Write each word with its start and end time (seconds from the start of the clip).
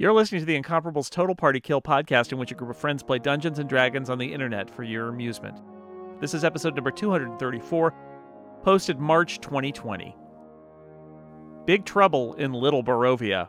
You're 0.00 0.14
listening 0.14 0.40
to 0.40 0.46
the 0.46 0.58
Incomparables 0.58 1.10
Total 1.10 1.34
Party 1.34 1.60
Kill 1.60 1.82
podcast, 1.82 2.32
in 2.32 2.38
which 2.38 2.50
a 2.50 2.54
group 2.54 2.70
of 2.70 2.78
friends 2.78 3.02
play 3.02 3.18
Dungeons 3.18 3.58
and 3.58 3.68
Dragons 3.68 4.08
on 4.08 4.16
the 4.16 4.32
internet 4.32 4.70
for 4.70 4.82
your 4.82 5.10
amusement. 5.10 5.60
This 6.22 6.32
is 6.32 6.42
episode 6.42 6.74
number 6.74 6.90
234, 6.90 7.94
posted 8.62 8.98
March 8.98 9.40
2020. 9.40 10.16
Big 11.66 11.84
Trouble 11.84 12.32
in 12.36 12.54
Little 12.54 12.82
Barovia. 12.82 13.48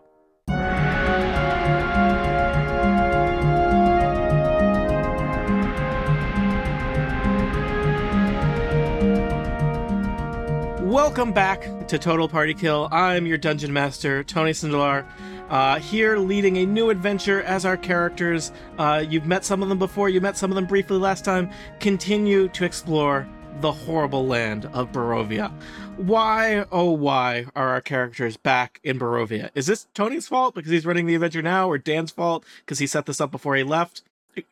Welcome 10.82 11.32
back 11.32 11.88
to 11.88 11.98
Total 11.98 12.28
Party 12.28 12.54
Kill. 12.54 12.90
I'm 12.92 13.26
your 13.26 13.38
dungeon 13.38 13.72
master, 13.72 14.26
Tony 14.26 14.52
Sindelar, 14.52 15.06
uh, 15.52 15.80
here 15.80 16.18
leading 16.18 16.58
a 16.58 16.66
new 16.66 16.90
adventure 16.90 17.44
as 17.44 17.66
our 17.66 17.78
characters. 17.78 18.52
Uh, 18.78 19.04
you've 19.08 19.26
met 19.26 19.46
some 19.46 19.62
of 19.62 19.70
them 19.70 19.78
before, 19.78 20.10
you 20.10 20.22
met 20.22 20.38
some 20.38 20.50
of 20.50 20.56
them 20.56 20.66
briefly 20.66 20.98
last 20.98 21.24
time. 21.24 21.52
Continue 21.80 22.48
to 22.50 22.66
explore 22.66 23.28
the 23.60 23.72
horrible 23.72 24.26
land 24.26 24.66
of 24.74 24.92
Barovia. 24.94 25.52
Why, 25.98 26.66
oh, 26.72 26.92
why 26.92 27.46
are 27.54 27.70
our 27.70 27.82
characters 27.82 28.38
back 28.38 28.80
in 28.84 28.98
Barovia? 28.98 29.52
Is 29.54 29.68
this 29.68 29.88
Tony's 29.94 30.28
fault 30.28 30.56
because 30.56 30.72
he's 30.72 30.86
running 30.86 31.06
the 31.06 31.16
adventure 31.16 31.42
now, 31.42 31.70
or 31.70 31.78
Dan's 31.78 32.12
fault 32.12 32.46
because 32.66 32.80
he 32.80 32.88
set 32.88 33.06
this 33.06 33.22
up 33.22 33.30
before 33.30 33.56
he 33.56 33.64
left? 33.64 34.04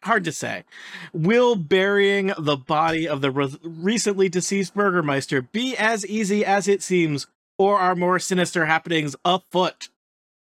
hard 0.03 0.25
to 0.25 0.31
say. 0.33 0.65
Will 1.13 1.55
burying 1.55 2.33
the 2.37 2.57
body 2.57 3.07
of 3.07 3.21
the 3.21 3.31
re- 3.31 3.55
recently 3.63 4.27
deceased 4.27 4.73
Burgermeister 4.73 5.41
be 5.41 5.77
as 5.77 6.05
easy 6.05 6.43
as 6.43 6.67
it 6.67 6.83
seems, 6.83 7.27
or 7.57 7.79
are 7.79 7.95
more 7.95 8.19
sinister 8.19 8.65
happenings 8.65 9.15
afoot? 9.23 9.87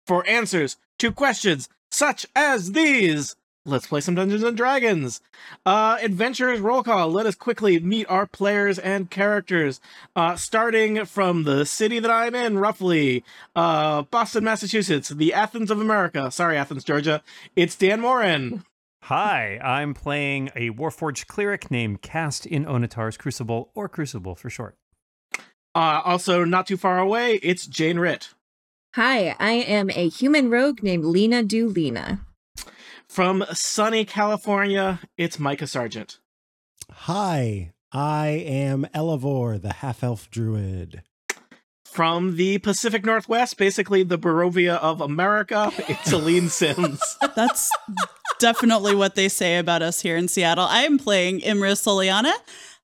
For 0.06 0.26
answers 0.28 0.76
to 1.00 1.10
questions 1.10 1.68
such 1.90 2.26
as 2.36 2.72
these, 2.72 3.34
let's 3.64 3.88
play 3.88 4.00
some 4.00 4.14
Dungeons 4.14 4.44
and 4.44 4.56
Dragons. 4.56 5.20
Uh, 5.64 5.98
adventurers 6.00 6.60
roll 6.60 6.84
call. 6.84 7.10
Let 7.10 7.26
us 7.26 7.34
quickly 7.34 7.80
meet 7.80 8.08
our 8.08 8.26
players 8.26 8.78
and 8.78 9.10
characters. 9.10 9.80
Uh, 10.14 10.36
starting 10.36 11.04
from 11.06 11.42
the 11.42 11.66
city 11.66 11.98
that 11.98 12.10
I'm 12.10 12.36
in, 12.36 12.58
roughly, 12.58 13.24
uh, 13.56 14.02
Boston, 14.02 14.44
Massachusetts, 14.44 15.08
the 15.08 15.34
Athens 15.34 15.70
of 15.72 15.80
America. 15.80 16.30
Sorry, 16.30 16.56
Athens, 16.56 16.84
Georgia. 16.84 17.22
It's 17.56 17.74
Dan 17.74 18.00
Moren. 18.00 18.64
Hi, 19.04 19.58
I'm 19.62 19.94
playing 19.94 20.50
a 20.54 20.70
Warforged 20.70 21.26
cleric 21.26 21.70
named 21.70 22.02
Cast 22.02 22.46
in 22.46 22.64
Onatar's 22.64 23.16
Crucible, 23.16 23.70
or 23.74 23.88
Crucible 23.88 24.34
for 24.34 24.50
short. 24.50 24.76
Uh, 25.74 26.00
also, 26.04 26.44
not 26.44 26.66
too 26.66 26.76
far 26.76 26.98
away, 26.98 27.34
it's 27.42 27.66
Jane 27.66 27.98
Ritt. 27.98 28.30
Hi, 28.96 29.36
I 29.38 29.52
am 29.52 29.90
a 29.90 30.08
human 30.08 30.48
rogue 30.48 30.82
named 30.82 31.04
Lena 31.04 31.42
Dulina. 31.42 32.20
From 33.06 33.44
sunny 33.52 34.06
California, 34.06 35.00
it's 35.18 35.38
Micah 35.38 35.66
Sargent. 35.66 36.18
Hi, 36.90 37.74
I 37.92 38.28
am 38.28 38.86
Elevor, 38.94 39.58
the 39.58 39.74
half 39.74 40.02
elf 40.02 40.30
druid. 40.30 41.02
From 41.84 42.36
the 42.36 42.56
Pacific 42.56 43.04
Northwest, 43.04 43.58
basically 43.58 44.02
the 44.02 44.18
Barovia 44.18 44.78
of 44.78 45.02
America, 45.02 45.70
it's 45.76 46.10
Aleen 46.10 46.48
Simms. 46.50 47.18
That's 47.34 47.70
definitely 48.38 48.94
what 48.94 49.14
they 49.14 49.28
say 49.28 49.58
about 49.58 49.82
us 49.82 50.00
here 50.00 50.16
in 50.16 50.26
Seattle. 50.26 50.64
I 50.64 50.84
am 50.84 50.98
playing 50.98 51.40
Imra 51.40 51.72
Soliana, 51.72 52.32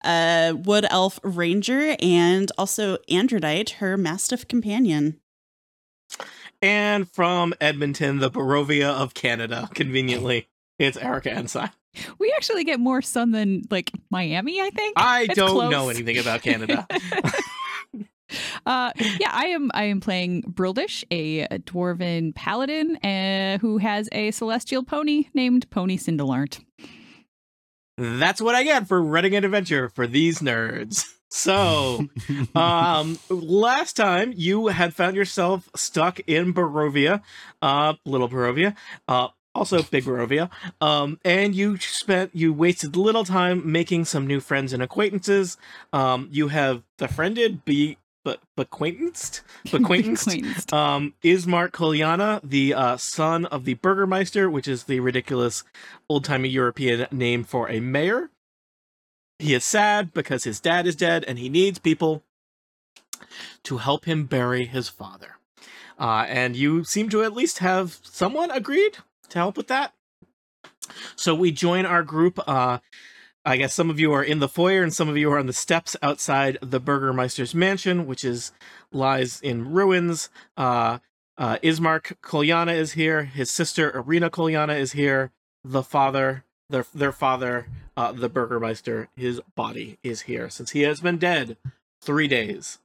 a 0.05 0.53
wood 0.53 0.85
elf 0.91 1.19
ranger, 1.25 1.97
and 2.03 2.53
also 2.59 2.99
Androdite, 3.09 3.77
her 3.77 3.97
mastiff 3.97 4.47
companion. 4.47 5.19
And 6.63 7.11
from 7.11 7.53
Edmonton, 7.61 8.19
the 8.19 8.31
Barovia 8.31 8.89
of 8.91 9.15
Canada, 9.15 9.69
conveniently, 9.75 10.49
it's 10.79 10.97
Erika 10.97 11.33
Ensign. 11.33 11.71
We 12.19 12.33
actually 12.37 12.65
get 12.65 12.81
more 12.81 13.03
sun 13.03 13.33
than 13.33 13.65
like 13.71 13.91
Miami, 14.11 14.61
I 14.61 14.71
think. 14.71 14.95
I 14.97 15.23
It's 15.25 15.35
don't 15.35 15.51
close. 15.51 15.71
know 15.71 15.89
anything 15.89 16.17
about 16.19 16.43
Canada. 16.43 16.87
uh, 18.67 18.93
yeah, 18.97 19.31
I 19.31 19.47
am. 19.47 19.71
I 19.75 19.85
am 19.85 20.01
playing 20.01 20.43
Brildish, 20.45 21.05
a, 21.11 21.47
dwarven 21.59 22.35
paladin 22.35 22.97
uh, 23.05 23.59
who 23.59 23.79
has 23.79 24.09
a 24.13 24.31
celestial 24.31 24.85
pony 24.85 25.25
named 25.35 25.69
Pony 25.71 25.99
Cindelarnt. 25.99 26.65
That's 27.99 28.41
what 28.41 28.55
I 28.55 28.65
get 28.65 28.89
for 28.89 29.03
running 29.03 29.35
an 29.35 29.45
adventure 29.45 29.89
for 29.91 30.07
these 30.07 30.39
nerds. 30.39 31.05
So, 31.35 32.09
um, 32.55 33.19
last 33.31 33.97
time 33.97 34.35
you 34.37 34.67
had 34.67 34.95
found 34.95 35.17
yourself 35.17 35.71
stuck 35.75 36.21
in 36.27 36.53
Barovia, 36.53 37.23
uh, 37.63 37.95
little 38.05 38.29
Barovia, 38.29 38.77
uh, 39.09 39.29
also 39.55 39.83
big 39.83 40.05
Barovia, 40.05 40.51
um, 40.83 41.19
and 41.25 41.55
you 41.55 41.79
spent, 41.79 42.37
you 42.37 42.53
wasted 42.53 42.97
little 42.97 43.25
time 43.25 43.73
making 43.73 44.05
some 44.05 44.27
new 44.27 44.41
friends 44.41 44.75
and 44.75 44.83
acquaintances. 44.83 45.57
Um, 45.91 46.29
you 46.31 46.49
have 46.49 46.83
befriended, 46.99 47.65
be, 47.65 47.97
but 48.27 48.41
acquaintanced, 48.59 49.41
acquaintanced, 49.73 50.27
Acquaintanced. 50.29 50.73
um, 50.75 51.15
Ismark 51.25 51.71
Kolyana, 51.71 52.41
the 52.45 52.75
uh, 52.75 52.97
son 52.99 53.47
of 53.47 53.65
the 53.65 53.75
Burgermeister, 53.75 54.51
which 54.51 54.69
is 54.69 54.85
the 54.85 55.01
ridiculous 55.01 55.65
old 56.11 56.27
timey 56.27 56.51
European 56.51 57.07
name 57.11 57.43
for 57.43 57.71
a 57.71 57.81
mayor. 57.81 58.29
He 59.39 59.55
is 59.55 59.65
sad 59.65 60.13
because 60.13 60.45
his 60.45 60.61
dad 60.61 60.87
is 60.87 60.97
dead 60.97 61.25
and 61.27 61.39
he 61.39 61.49
needs 61.49 61.79
people 61.79 62.23
to 63.65 63.79
help 63.79 64.05
him 64.05 64.27
bury 64.27 64.67
his 64.67 64.89
father. 64.89 65.37
Uh, 65.99 66.25
and 66.29 66.57
you 66.57 66.85
seem 66.85 67.09
to 67.11 67.23
at 67.23 67.33
least 67.33 67.59
have 67.59 67.99
someone 68.03 68.51
agreed 68.51 68.99
to 69.29 69.39
help 69.39 69.57
with 69.57 69.69
that. 69.69 69.95
So 71.17 71.35
we 71.35 71.53
join 71.53 71.87
our 71.87 72.03
group. 72.03 72.41
Uh, 72.47 72.79
I 73.45 73.57
guess 73.57 73.75
some 73.75 73.91
of 73.91 73.99
you 73.99 74.13
are 74.13 74.23
in 74.23 74.39
the 74.39 74.49
foyer 74.49 74.83
and 74.83 74.95
some 74.95 75.09
of 75.09 75.17
you 75.17 75.31
are 75.33 75.39
on 75.39 75.47
the 75.47 75.53
steps 75.53 75.97
outside 76.03 76.59
the 76.63 76.81
Burgermeister's 76.81 77.55
mansion, 77.55 78.07
which 78.07 78.25
is 78.25 78.53
lies 78.93 79.41
in 79.41 79.73
ruins. 79.73 80.31
Uh, 80.57 80.99
uh, 81.37 81.59
Ismark 81.63 82.21
Kolyana 82.23 82.75
is 82.75 82.93
here. 82.93 83.25
His 83.25 83.51
sister 83.51 83.91
Ireena 83.91 84.31
Kolyana 84.31 84.79
is 84.79 84.93
here. 84.93 85.33
The 85.65 85.83
father, 85.83 86.45
their 86.73 86.87
their 86.93 87.13
father, 87.13 87.69
uh, 87.97 88.11
the 88.11 88.29
Burgermeister, 88.29 89.09
his 89.15 89.41
body 89.55 89.99
is 90.03 90.23
here 90.23 90.51
since 90.51 90.71
he 90.73 90.83
has 90.83 91.01
been 91.01 91.19
dead 91.19 91.57
three 92.01 92.27
days. 92.27 92.79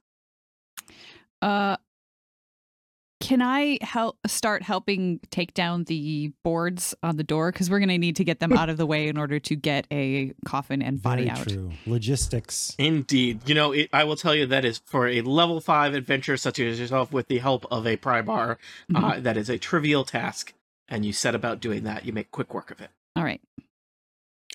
Uh, 1.42 1.76
can 3.20 3.42
I 3.42 3.78
help 3.82 4.16
start 4.26 4.62
helping 4.62 5.20
take 5.30 5.52
down 5.52 5.84
the 5.84 6.32
boards 6.44 6.94
on 7.02 7.16
the 7.16 7.24
door 7.24 7.50
because 7.50 7.68
we're 7.68 7.80
gonna 7.80 7.98
need 7.98 8.16
to 8.16 8.24
get 8.24 8.38
them 8.38 8.52
out 8.52 8.68
of 8.68 8.76
the 8.76 8.86
way 8.86 9.08
in 9.08 9.18
order 9.18 9.40
to 9.40 9.56
get 9.56 9.86
a 9.90 10.32
coffin 10.44 10.80
and 10.82 11.02
body 11.02 11.24
Very 11.24 11.38
out. 11.38 11.48
true. 11.48 11.72
Logistics. 11.84 12.76
Indeed, 12.78 13.40
you 13.48 13.54
know, 13.54 13.72
it, 13.72 13.90
I 13.92 14.04
will 14.04 14.16
tell 14.16 14.34
you 14.34 14.46
that 14.46 14.64
is 14.64 14.80
for 14.84 15.08
a 15.08 15.22
level 15.22 15.60
five 15.60 15.94
adventure 15.94 16.36
such 16.36 16.60
as 16.60 16.78
yourself 16.78 17.12
with 17.12 17.26
the 17.26 17.38
help 17.38 17.66
of 17.72 17.86
a 17.86 17.96
Pribar. 17.96 18.56
Uh, 18.94 19.18
that 19.20 19.36
is 19.36 19.50
a 19.50 19.58
trivial 19.58 20.04
task, 20.04 20.54
and 20.88 21.04
you 21.04 21.12
set 21.12 21.34
about 21.34 21.60
doing 21.60 21.82
that. 21.84 22.06
You 22.06 22.12
make 22.12 22.30
quick 22.30 22.54
work 22.54 22.70
of 22.70 22.80
it. 22.80 22.90
All 23.16 23.24
right. 23.24 23.40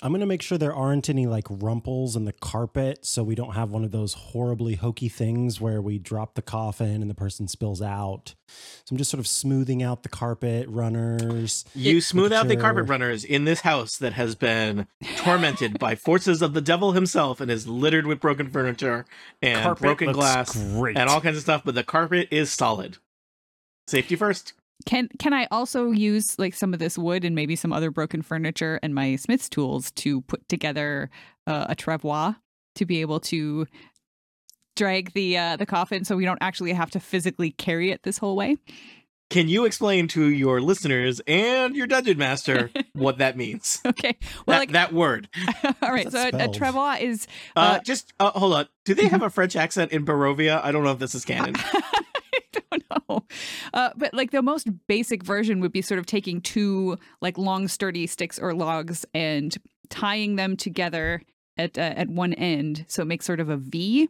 I'm 0.04 0.12
going 0.12 0.20
to 0.20 0.26
make 0.26 0.42
sure 0.42 0.58
there 0.58 0.76
aren't 0.76 1.10
any 1.10 1.28
like 1.28 1.48
rumples 1.50 2.18
in 2.18 2.26
the 2.26 2.34
carpet 2.34 3.06
so 3.06 3.24
we 3.24 3.36
don't 3.36 3.54
have 3.54 3.72
one 3.72 3.86
of 3.86 3.92
those 3.92 4.14
horribly 4.14 4.76
hokey 4.76 5.08
things 5.08 5.62
where 5.62 5.82
we 5.82 5.98
drop 5.98 6.34
the 6.36 6.42
coffin 6.42 7.02
and 7.02 7.10
the 7.10 7.16
person 7.16 7.48
spills 7.48 7.82
out. 7.82 8.36
So 8.84 8.92
I'm 8.92 8.98
just 8.98 9.10
sort 9.10 9.20
of 9.20 9.28
smoothing 9.28 9.82
out 9.82 10.04
the 10.04 10.10
carpet 10.10 10.68
runners. 10.68 11.64
You 11.74 12.02
smooth 12.02 12.34
out 12.34 12.50
the 12.50 12.58
carpet 12.58 12.90
runners 12.90 13.24
in 13.24 13.46
this 13.46 13.62
house 13.62 13.98
that 14.00 14.12
has 14.12 14.36
been 14.36 14.88
tormented 15.16 15.80
by 15.80 15.96
forces 15.96 16.42
of 16.42 16.54
the 16.54 16.60
devil 16.60 16.92
himself 16.92 17.40
and 17.40 17.50
is 17.50 17.66
littered 17.66 18.06
with 18.06 18.20
broken 18.20 18.50
furniture 18.50 19.06
and 19.42 19.64
Carpet 19.64 19.82
broken 19.82 20.12
glass 20.12 20.54
great. 20.74 20.98
and 20.98 21.10
all 21.10 21.22
kinds 21.22 21.38
of 21.38 21.44
stuff, 21.44 21.62
but 21.64 21.76
the 21.76 21.84
carpet 21.84 22.28
is 22.30 22.52
solid. 22.52 22.98
Safety 23.88 24.18
first. 24.18 24.52
Can 24.86 25.10
can 25.20 25.34
I 25.34 25.48
also 25.52 25.92
use 25.92 26.38
like 26.38 26.54
some 26.54 26.74
of 26.74 26.80
this 26.80 26.98
wood 26.98 27.24
and 27.26 27.36
maybe 27.36 27.56
some 27.56 27.74
other 27.74 27.92
broken 27.92 28.22
furniture 28.22 28.80
and 28.84 28.94
my 28.94 29.16
smith's 29.16 29.50
tools 29.50 29.92
to 29.92 30.22
put 30.22 30.48
together 30.50 31.10
uh, 31.48 31.68
a 31.70 31.76
travois 31.76 32.36
to 32.76 32.86
be 32.86 33.02
able 33.02 33.20
to 33.22 33.66
drag 34.76 35.14
the 35.14 35.38
uh, 35.38 35.56
the 35.56 35.66
coffin 35.66 36.04
so 36.04 36.16
we 36.16 36.26
don't 36.26 36.40
actually 36.42 36.74
have 36.74 36.92
to 36.92 37.00
physically 37.00 37.52
carry 37.52 37.92
it 37.92 38.04
this 38.04 38.18
whole 38.18 38.36
way? 38.36 38.58
Can 39.30 39.48
you 39.48 39.66
explain 39.66 40.08
to 40.10 40.26
your 40.28 40.62
listeners 40.62 41.20
and 41.26 41.76
your 41.76 41.88
dungeon 41.88 42.20
master 42.20 42.70
what 42.94 43.18
that 43.18 43.36
means? 43.36 43.82
Okay. 43.84 44.16
Well, 44.46 44.56
that, 44.56 44.60
like 44.60 44.72
that 44.74 44.94
word. 44.94 45.28
all 45.82 45.92
right. 45.92 46.06
So 46.06 46.12
that 46.12 46.34
a, 46.34 46.38
a 46.38 46.54
spelled? 46.54 46.56
travois 46.56 47.02
is 47.02 47.28
Uh, 47.56 47.60
Uh, 47.60 47.80
just 47.80 48.14
uh, 48.20 48.32
hold 48.32 48.54
on. 48.54 48.68
Do 48.86 48.94
they 48.94 49.08
have 49.08 49.22
a 49.24 49.32
French 49.32 49.56
accent 49.56 49.92
in 49.92 50.06
Barovia? 50.06 50.64
I 50.64 50.72
don't 50.72 50.84
know 50.84 50.92
if 50.92 51.00
this 51.00 51.16
is 51.16 51.26
canon. 51.26 51.56
I 53.18 53.20
don't 53.20 53.28
know. 53.74 53.80
Uh, 53.80 53.90
but 53.98 54.14
like 54.14 54.32
the 54.32 54.42
most 54.42 54.68
basic 54.88 55.24
version 55.24 55.60
would 55.62 55.72
be 55.72 55.82
sort 55.82 56.00
of 56.00 56.06
taking 56.06 56.42
two 56.42 56.98
like 57.22 57.38
long 57.38 57.68
sturdy 57.68 58.08
sticks 58.08 58.40
or 58.40 58.54
logs 58.54 59.06
and 59.14 59.56
tying 59.90 60.36
them 60.38 60.56
together 60.58 61.22
at 61.58 61.78
uh, 61.78 61.82
at 61.82 62.10
one 62.10 62.34
end 62.34 62.86
so 62.88 63.02
it 63.04 63.06
makes 63.06 63.26
sort 63.26 63.40
of 63.40 63.50
a 63.50 63.58
V 63.58 64.10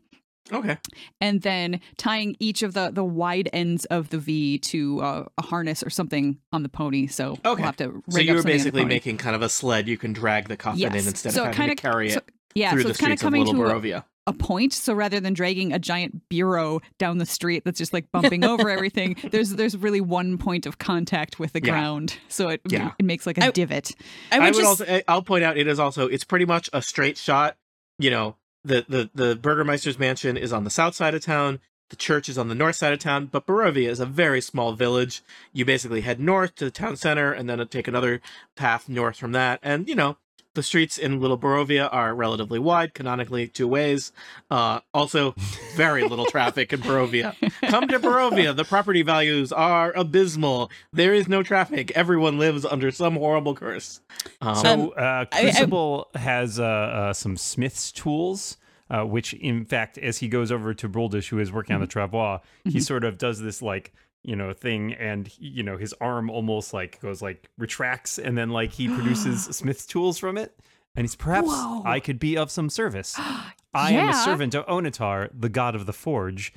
Okay. 0.52 0.78
and 1.22 1.42
then 1.42 1.80
tying 1.98 2.36
each 2.40 2.64
of 2.64 2.74
the 2.74 2.90
the 2.92 3.04
wide 3.04 3.50
ends 3.54 3.86
of 3.86 4.10
the 4.10 4.18
V 4.18 4.58
to 4.60 5.02
uh, 5.02 5.26
a 5.38 5.42
harness 5.42 5.82
or 5.84 5.90
something 5.90 6.38
on 6.52 6.64
the 6.64 6.70
pony. 6.70 7.08
So 7.08 7.32
Okay. 7.32 7.40
we'll 7.46 7.56
have 7.64 7.78
to. 7.78 7.90
Rig 7.90 8.04
So 8.10 8.20
up 8.20 8.26
you 8.26 8.34
were 8.34 8.38
something 8.40 8.52
basically 8.58 8.86
making 8.86 9.18
kind 9.18 9.36
of 9.38 9.42
a 9.42 9.48
sled 9.50 9.88
you 9.88 9.98
can 9.98 10.12
drag 10.14 10.50
the 10.50 10.58
coffin 10.58 10.82
in 10.84 10.96
instead 11.08 11.32
So 11.34 11.42
of 11.46 11.56
having 11.56 11.58
kinda- 11.70 11.76
to 11.76 11.82
carry 11.82 12.10
so- 12.12 12.18
it 12.18 12.30
yeah, 12.56 12.72
through 12.72 12.82
so 12.82 12.88
the 12.90 12.90
it's 12.92 13.00
kind 13.00 13.14
of 13.14 13.20
streets 13.20 13.22
of 13.24 13.26
coming 13.28 13.46
Little 13.46 13.64
to 13.64 13.70
a, 13.70 13.74
Barovia. 13.82 14.04
A 14.26 14.34
point. 14.34 14.72
So 14.74 14.94
rather 14.94 15.20
than 15.20 15.34
dragging 15.34 15.74
a 15.74 15.80
giant 15.80 16.30
bureau 16.30 16.80
down 16.98 17.18
the 17.18 17.26
street 17.26 17.64
that's 17.66 17.78
just 17.78 17.92
like 17.94 18.12
bumping 18.12 18.44
over 18.46 18.70
everything, 18.70 19.16
there's 19.32 19.52
there's 19.52 19.76
really 19.78 20.02
one 20.02 20.38
point 20.38 20.66
of 20.66 20.78
contact 20.78 21.40
with 21.40 21.54
the 21.54 21.62
Yeah. 21.64 21.72
ground. 21.72 22.18
So 22.30 22.50
it 22.50 22.62
Yeah. 22.70 22.92
it 22.98 23.06
makes 23.06 23.26
like 23.26 23.38
a 23.38 23.46
I- 23.46 23.52
divot. 23.52 23.92
I 24.32 24.40
would, 24.40 24.44
I 24.44 24.46
would 24.48 24.54
just 24.56 24.66
also 24.68 24.86
I- 24.86 25.04
I'll 25.08 25.24
point 25.24 25.44
out 25.44 25.58
it 25.58 25.68
is 25.68 25.80
also 25.80 26.08
it's 26.08 26.24
pretty 26.24 26.46
much 26.46 26.70
a 26.74 26.82
straight 26.82 27.18
shot. 27.18 27.58
You 28.00 28.12
know, 28.12 28.36
the 28.64 28.86
the 28.88 29.10
the 29.14 29.36
Burgermeister's 29.36 30.00
mansion 30.00 30.38
is 30.38 30.54
on 30.54 30.64
the 30.64 30.70
south 30.70 30.96
side 30.96 31.14
of 31.16 31.22
town. 31.24 31.60
The 31.90 31.98
church 31.98 32.28
is 32.30 32.38
on 32.40 32.48
the 32.48 32.56
north 32.56 32.78
side 32.78 32.94
of 32.94 33.00
town, 33.00 33.28
but 33.32 33.46
Barovia 33.46 33.88
is 33.90 34.00
a 34.00 34.06
very 34.06 34.42
small 34.42 34.74
village. 34.74 35.22
You 35.52 35.64
basically 35.66 36.02
head 36.02 36.20
north 36.20 36.56
to 36.56 36.66
the 36.66 36.72
town 36.72 36.96
center 36.96 37.32
and 37.32 37.48
then 37.48 37.68
take 37.68 37.88
another 37.88 38.20
path 38.56 38.90
north 38.90 39.18
from 39.18 39.34
that. 39.34 39.60
And 39.62 39.88
you 39.88 39.94
know, 39.94 40.18
the 40.54 40.64
streets 40.64 40.98
in 40.98 41.20
Little 41.20 41.38
Barovia 41.38 41.90
are 41.92 42.14
relatively 42.14 42.60
wide, 42.60 42.94
canonically 42.94 43.48
two 43.48 43.68
ways. 43.68 44.12
Uh, 44.52 44.80
also, 44.94 45.34
very 45.76 46.04
little 46.08 46.26
traffic 46.26 46.72
in 46.74 46.80
Barovia. 46.82 47.36
Come 47.70 47.88
to 47.88 48.00
Barovia. 48.00 48.56
The 48.56 48.64
property 48.64 49.02
values 49.02 49.52
are 49.52 49.92
abysmal. 49.96 50.70
There 50.92 51.14
is 51.14 51.28
no 51.28 51.42
traffic. 51.44 51.92
Everyone 51.96 52.38
lives 52.38 52.66
under 52.66 52.92
some 52.92 53.16
horrible 53.16 53.56
curse. 53.56 54.02
Um, 54.42 54.56
So 54.56 54.92
uh, 54.92 55.26
I- 55.32 55.38
I- 55.40 55.42
Crucible 55.52 56.08
has 56.16 56.60
uh, 56.60 56.64
uh, 56.64 57.14
some 57.14 57.36
smith's 57.38 57.92
tools, 57.92 58.58
uh, 58.90 59.04
which 59.04 59.34
in 59.34 59.66
fact, 59.66 59.98
as 59.98 60.20
he 60.20 60.28
goes 60.28 60.52
over 60.52 60.74
to 60.76 60.88
Bruldish, 60.88 61.30
who 61.30 61.40
is 61.40 61.52
working 61.52 61.74
on 61.76 61.82
the 61.82 61.88
travois, 61.88 62.42
he 62.64 62.80
sort 62.80 63.04
of 63.04 63.18
does 63.18 63.40
this 63.42 63.62
like 63.62 63.92
you 64.24 64.36
know 64.36 64.54
thing, 64.54 64.94
and 64.94 65.32
you 65.38 65.64
know 65.64 65.78
his 65.78 65.94
arm 66.02 66.30
almost 66.30 66.74
like 66.74 67.00
goes 67.02 67.22
like 67.22 67.50
retracts, 67.58 68.18
and 68.18 68.38
then 68.38 68.50
like 68.50 68.72
he 68.72 68.88
produces 68.88 69.44
smith's 69.56 69.86
tools 69.86 70.18
from 70.18 70.38
it, 70.38 70.58
and 70.96 71.04
he's 71.04 71.16
perhaps 71.16 71.48
Whoa. 71.50 71.84
I 71.86 72.00
could 72.00 72.20
be 72.20 72.38
of 72.38 72.52
some 72.52 72.70
service. 72.70 73.16
I 73.76 73.92
am 73.94 74.10
a 74.10 74.14
servant 74.14 74.54
of 74.54 74.66
Onatar, 74.68 75.30
the 75.34 75.50
god 75.50 75.76
of 75.76 75.86
the 75.88 75.94
forge. 75.94 76.54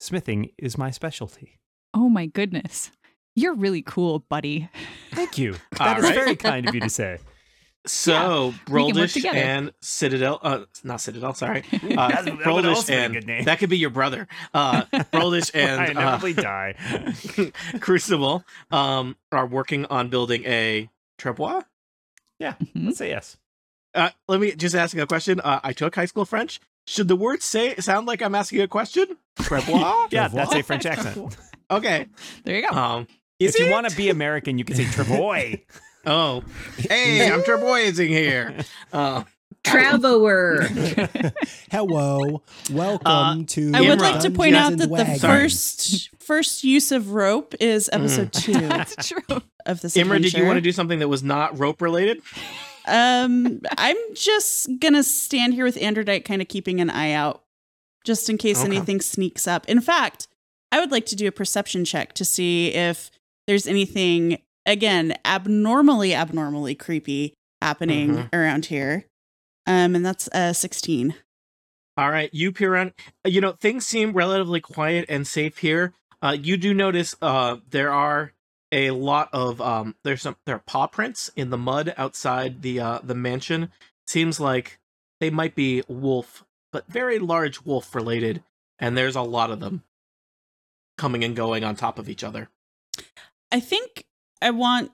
Smithing 0.00 0.50
is 0.58 0.76
my 0.76 0.90
specialty. 0.90 1.58
Oh 1.94 2.08
my 2.08 2.26
goodness. 2.26 2.90
You're 3.36 3.54
really 3.54 3.82
cool, 3.82 4.20
buddy. 4.28 4.68
Thank 5.12 5.38
you. 5.38 5.54
All 5.78 5.86
That 5.86 5.98
is 5.98 6.04
right. 6.04 6.14
very 6.14 6.36
kind 6.36 6.68
of 6.68 6.74
you 6.74 6.80
to 6.80 6.90
say. 6.90 7.18
So 7.88 8.48
we 8.48 8.52
can 8.54 8.74
work 8.74 8.94
Broldish 8.94 9.24
and 9.24 9.72
Citadel, 9.80 10.38
uh, 10.42 10.64
not 10.84 11.00
Citadel, 11.00 11.34
sorry, 11.34 11.64
uh, 11.72 11.78
That- 11.78 12.24
that 12.24 12.24
would 12.26 12.40
Broldish 12.40 12.68
also 12.74 12.92
be 12.92 12.98
a 12.98 13.04
and 13.04 13.14
good 13.14 13.26
name. 13.26 13.44
that 13.44 13.58
could 13.58 13.70
be 13.70 13.78
your 13.78 13.90
brother. 13.90 14.28
Uh, 14.54 14.82
Broldish 15.12 15.50
I 15.54 15.58
and 15.58 15.80
uh, 15.80 15.90
inevitably 15.90 16.34
die. 16.34 16.74
Crucible 17.80 18.44
um, 18.70 19.16
are 19.32 19.46
working 19.46 19.86
on 19.86 20.08
building 20.08 20.44
a 20.44 20.88
trebois. 21.18 21.64
Yeah, 22.38 22.54
Mhm. 22.62 22.86
let's 22.86 22.98
say 22.98 23.08
yes. 23.08 23.36
Uh, 23.94 24.10
let 24.28 24.40
me 24.40 24.52
just 24.52 24.74
ask 24.74 24.96
a 24.96 25.06
question. 25.06 25.40
Uh, 25.40 25.60
I 25.64 25.72
took 25.72 25.94
high 25.94 26.04
school 26.04 26.24
French. 26.24 26.60
Should 26.86 27.08
the 27.08 27.16
word 27.16 27.42
say 27.42 27.74
sound 27.76 28.06
like 28.06 28.22
I'm 28.22 28.34
asking 28.34 28.60
a 28.60 28.68
question? 28.68 29.16
Trebois. 29.38 30.08
Yeah, 30.10 30.28
Travois? 30.28 30.32
that's 30.34 30.54
a 30.54 30.62
French 30.62 30.86
accent. 30.86 31.36
okay. 31.70 32.06
There 32.44 32.56
you 32.56 32.68
go. 32.68 32.76
Um, 32.76 33.06
is 33.38 33.54
if 33.54 33.60
you 33.64 33.70
want 33.70 33.88
to 33.88 33.96
be 33.96 34.08
American, 34.10 34.58
you 34.58 34.64
can 34.64 34.76
say 34.76 34.84
Travoy. 34.84 35.62
Oh, 36.06 36.42
hey, 36.78 37.30
I'm 37.30 37.42
treboising 37.42 38.08
here. 38.08 38.54
Uh, 38.90 39.22
Travoer. 39.64 40.64
Hello, 41.70 42.42
welcome 42.72 43.06
Uh, 43.06 43.42
to. 43.48 43.72
I 43.74 43.82
would 43.82 44.00
like 44.00 44.20
to 44.20 44.30
point 44.30 44.54
out 44.56 44.70
that 44.70 44.78
the 44.78 44.88
Wagons. 44.88 45.20
Sorry. 45.20 45.40
first 45.42 46.10
first 46.22 46.64
use 46.64 46.90
of 46.90 47.10
rope 47.12 47.54
is 47.60 47.90
episode 47.92 48.32
two 48.32 48.52
That's 48.54 49.08
true. 49.08 49.42
of 49.66 49.82
this. 49.82 49.94
Imra, 49.94 50.22
did 50.22 50.32
you 50.32 50.46
want 50.46 50.56
to 50.56 50.62
do 50.62 50.72
something 50.72 51.00
that 51.00 51.08
was 51.08 51.22
not 51.22 51.58
rope 51.58 51.82
related? 51.82 52.22
Um, 52.86 53.60
I'm 53.76 53.96
just 54.14 54.70
gonna 54.80 55.02
stand 55.02 55.52
here 55.52 55.64
with 55.64 55.76
Androdite, 55.76 56.24
kind 56.24 56.40
of 56.40 56.48
keeping 56.48 56.80
an 56.80 56.88
eye 56.88 57.12
out, 57.12 57.42
just 58.06 58.30
in 58.30 58.38
case 58.38 58.60
Okay. 58.62 58.68
anything 58.74 59.02
sneaks 59.02 59.46
up. 59.46 59.68
In 59.68 59.82
fact, 59.82 60.28
I 60.72 60.80
would 60.80 60.90
like 60.92 61.04
to 61.06 61.16
do 61.16 61.28
a 61.28 61.32
perception 61.32 61.84
check 61.84 62.14
to 62.14 62.24
see 62.24 62.68
if 62.72 63.10
there's 63.46 63.66
anything 63.66 64.38
again 64.68 65.14
abnormally, 65.24 66.14
abnormally 66.14 66.74
creepy 66.76 67.34
happening 67.60 68.10
Mhm. 68.10 68.28
around 68.32 68.66
here. 68.66 69.06
Um, 69.66 69.94
and 69.96 70.06
that's 70.06 70.28
uh 70.28 70.52
16. 70.52 71.14
All 71.96 72.10
right, 72.10 72.30
you 72.32 72.52
peer 72.52 72.76
uh, 72.76 72.90
You 73.24 73.40
know, 73.40 73.52
things 73.52 73.84
seem 73.84 74.12
relatively 74.12 74.60
quiet 74.60 75.06
and 75.08 75.26
safe 75.26 75.58
here. 75.58 75.92
Uh, 76.22 76.36
you 76.40 76.56
do 76.56 76.72
notice 76.72 77.16
uh, 77.20 77.56
there 77.68 77.92
are 77.92 78.32
a 78.70 78.90
lot 78.92 79.28
of 79.32 79.60
um, 79.60 79.96
there's 80.04 80.22
some 80.22 80.36
there 80.46 80.56
are 80.56 80.62
paw 80.66 80.86
prints 80.86 81.30
in 81.34 81.50
the 81.50 81.58
mud 81.58 81.94
outside 81.96 82.62
the 82.62 82.78
uh, 82.80 82.98
the 83.02 83.14
mansion. 83.14 83.72
Seems 84.06 84.38
like 84.38 84.78
they 85.20 85.30
might 85.30 85.54
be 85.56 85.82
wolf, 85.88 86.44
but 86.72 86.86
very 86.86 87.18
large 87.18 87.62
wolf 87.62 87.94
related, 87.94 88.42
and 88.78 88.96
there's 88.96 89.16
a 89.16 89.22
lot 89.22 89.50
of 89.50 89.58
them 89.60 89.82
coming 90.96 91.24
and 91.24 91.34
going 91.34 91.64
on 91.64 91.74
top 91.76 91.98
of 91.98 92.08
each 92.08 92.22
other. 92.24 92.48
I 93.50 93.60
think 93.60 94.04
I 94.42 94.50
want 94.50 94.90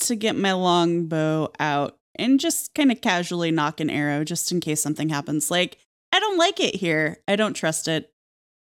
to 0.00 0.16
get 0.16 0.36
my 0.36 0.52
longbow 0.52 1.50
out 1.58 1.96
and 2.16 2.38
just 2.40 2.74
kind 2.74 2.90
of 2.92 3.00
casually 3.00 3.50
knock 3.50 3.80
an 3.80 3.90
arrow 3.90 4.24
just 4.24 4.50
in 4.52 4.60
case 4.60 4.82
something 4.82 5.08
happens. 5.08 5.50
Like, 5.50 5.78
I 6.12 6.20
don't 6.20 6.38
like 6.38 6.60
it 6.60 6.74
here. 6.76 7.18
I 7.28 7.36
don't 7.36 7.54
trust 7.54 7.88
it. 7.88 8.12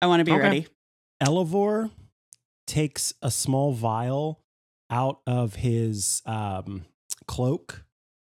I 0.03 0.07
want 0.07 0.21
to 0.21 0.25
be 0.25 0.33
Okay. 0.33 0.41
ready. 0.43 0.67
Elevor 1.21 1.91
takes 2.67 3.13
a 3.23 3.31
small 3.31 3.73
vial 3.73 4.41
out 4.91 5.21
of 5.27 5.57
his 5.57 6.23
um, 6.27 6.85
cloak 7.27 7.85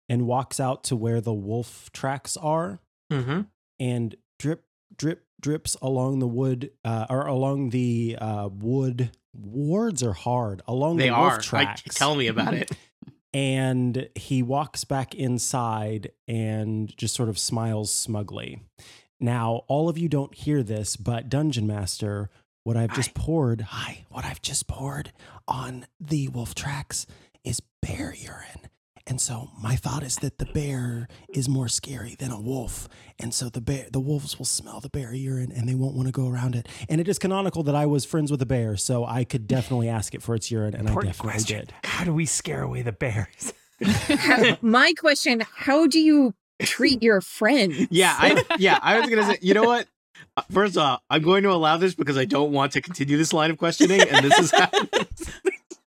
and 0.10 0.28
walks 0.28 0.60
out 0.60 0.84
to 0.86 0.96
where 0.96 1.22
the 1.22 1.34
wolf 1.34 1.90
tracks 1.94 2.36
are 2.38 2.80
Mm-hmm. 3.12 3.42
and 3.80 4.16
drip, 4.40 4.64
drip, 4.96 5.26
drips 5.42 5.76
along 5.82 6.20
the 6.20 6.28
wood 6.28 6.72
uh, 6.86 7.06
or 7.10 7.26
along 7.28 7.70
the 7.72 8.18
uh, 8.20 8.50
wood. 8.52 9.12
Words 9.34 10.04
are 10.04 10.14
hard 10.14 10.62
along 10.68 10.98
They 10.98 11.10
the 11.10 11.16
wolf 11.16 11.34
are. 11.34 11.38
I, 11.38 11.42
tracks. 11.42 11.96
tell 11.96 12.16
me 12.16 12.28
about 12.28 12.54
it. 12.54 12.72
and 13.34 14.10
he 14.16 14.44
walks 14.44 14.84
back 14.84 15.16
inside 15.16 16.12
and 16.28 16.96
just 16.98 17.16
sort 17.16 17.30
of 17.30 17.40
smiles 17.40 17.92
smugly. 17.94 18.62
Now, 19.20 19.64
all 19.68 19.88
of 19.88 19.98
you 19.98 20.10
don't 20.10 20.34
hear 20.34 20.64
this, 20.64 20.96
but 20.98 21.30
Dungeon 21.30 21.68
Master, 21.68 22.30
what 22.64 22.76
I've 22.76 22.94
just 22.94 23.14
poured, 23.14 23.62
hi, 23.62 24.06
what 24.10 24.26
I've 24.26 24.42
just 24.42 24.68
poured 24.68 25.12
on 25.48 25.86
the 26.00 26.28
wolf 26.30 26.56
tracks 26.56 27.06
is 27.44 27.62
bear 27.82 28.14
urine. 28.18 28.70
And 29.08 29.20
so 29.20 29.50
my 29.62 29.76
thought 29.76 30.04
is 30.04 30.16
that 30.18 30.38
the 30.38 30.46
bear 30.46 31.08
is 31.34 31.50
more 31.50 31.68
scary 31.68 32.16
than 32.18 32.32
a 32.32 32.40
wolf. 32.40 32.88
And 33.20 33.34
so 33.34 33.50
the 33.50 33.62
bear 33.62 33.88
the 33.92 34.00
wolves 34.00 34.38
will 34.38 34.46
smell 34.46 34.80
the 34.80 34.90
bear 34.90 35.14
urine 35.14 35.52
and 35.52 35.68
they 35.68 35.76
won't 35.76 35.96
want 35.96 36.08
to 36.08 36.12
go 36.12 36.28
around 36.30 36.56
it. 36.56 36.68
And 36.90 37.02
it 37.02 37.08
is 37.08 37.18
canonical 37.20 37.64
that 37.64 37.76
I 37.76 37.86
was 37.86 38.06
friends 38.06 38.32
with 38.32 38.42
a 38.42 38.46
bear, 38.46 38.78
so 38.78 39.06
I 39.06 39.24
could 39.24 39.48
definitely 39.48 39.90
ask 39.90 40.14
it 40.14 40.22
for 40.22 40.36
its 40.36 40.50
urine, 40.52 40.74
and 40.76 40.88
Important 40.88 41.10
I 41.10 41.12
definitely 41.14 41.32
question. 41.32 41.60
did. 41.60 41.74
How 41.84 42.04
do 42.04 42.14
we 42.14 42.26
scare 42.26 42.62
away 42.64 42.82
the 42.82 42.92
bears? 42.92 43.54
My 44.62 44.94
question: 45.00 45.42
How 45.56 45.88
do 45.88 46.00
you 46.00 46.34
treat 46.62 47.02
your 47.02 47.22
friends? 47.22 47.88
Yeah, 47.90 48.16
I 48.18 48.44
yeah, 48.60 48.80
I 48.82 49.00
was 49.00 49.10
gonna 49.10 49.26
say, 49.26 49.38
you 49.42 49.54
know 49.54 49.64
what? 49.64 49.88
Uh, 50.38 50.44
First 50.52 50.78
off, 50.78 51.02
I'm 51.10 51.24
going 51.24 51.44
to 51.44 51.50
allow 51.52 51.78
this 51.78 51.96
because 51.96 52.18
I 52.18 52.26
don't 52.26 52.52
want 52.52 52.74
to 52.74 52.82
continue 52.82 53.18
this 53.18 53.34
line 53.34 53.50
of 53.52 53.58
questioning, 53.58 54.02
and 54.02 54.24
this 54.24 54.38
is 54.40 54.52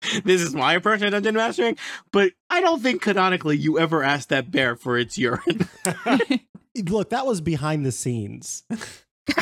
this 0.24 0.41
is 0.41 0.53
my 0.53 0.74
approach 0.74 1.00
to 1.01 1.10
dungeon 1.10 1.36
mastering. 1.36 1.77
But 2.12 2.32
I 2.50 2.62
don't 2.62 2.82
think 2.82 3.01
canonically 3.01 3.58
you 3.58 3.79
ever 3.79 4.03
asked 4.03 4.29
that 4.29 4.51
bear 4.51 4.75
for 4.75 4.98
its 4.98 5.18
urine. 5.18 5.68
Look, 6.88 7.10
that 7.10 7.25
was 7.25 7.41
behind 7.41 7.86
the 7.86 7.91
scenes. 7.91 8.63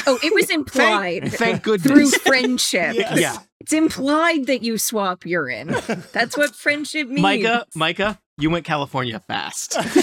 Oh, 0.06 0.20
it 0.24 0.34
was 0.34 0.50
implied 0.50 1.32
Thank, 1.32 1.64
thank 1.64 1.82
through 1.82 2.10
friendship. 2.10 2.96
Yes. 2.96 3.20
Yeah, 3.20 3.38
It's 3.62 3.74
implied 3.74 4.48
that 4.48 4.62
you 4.62 4.78
swap 4.78 5.26
urine. 5.26 5.76
That's 6.12 6.36
what 6.38 6.56
friendship 6.56 7.08
means. 7.08 7.22
Micah, 7.22 7.66
Micah, 7.74 8.20
you 8.40 8.50
went 8.50 8.66
California 8.66 9.20
fast. 9.20 9.76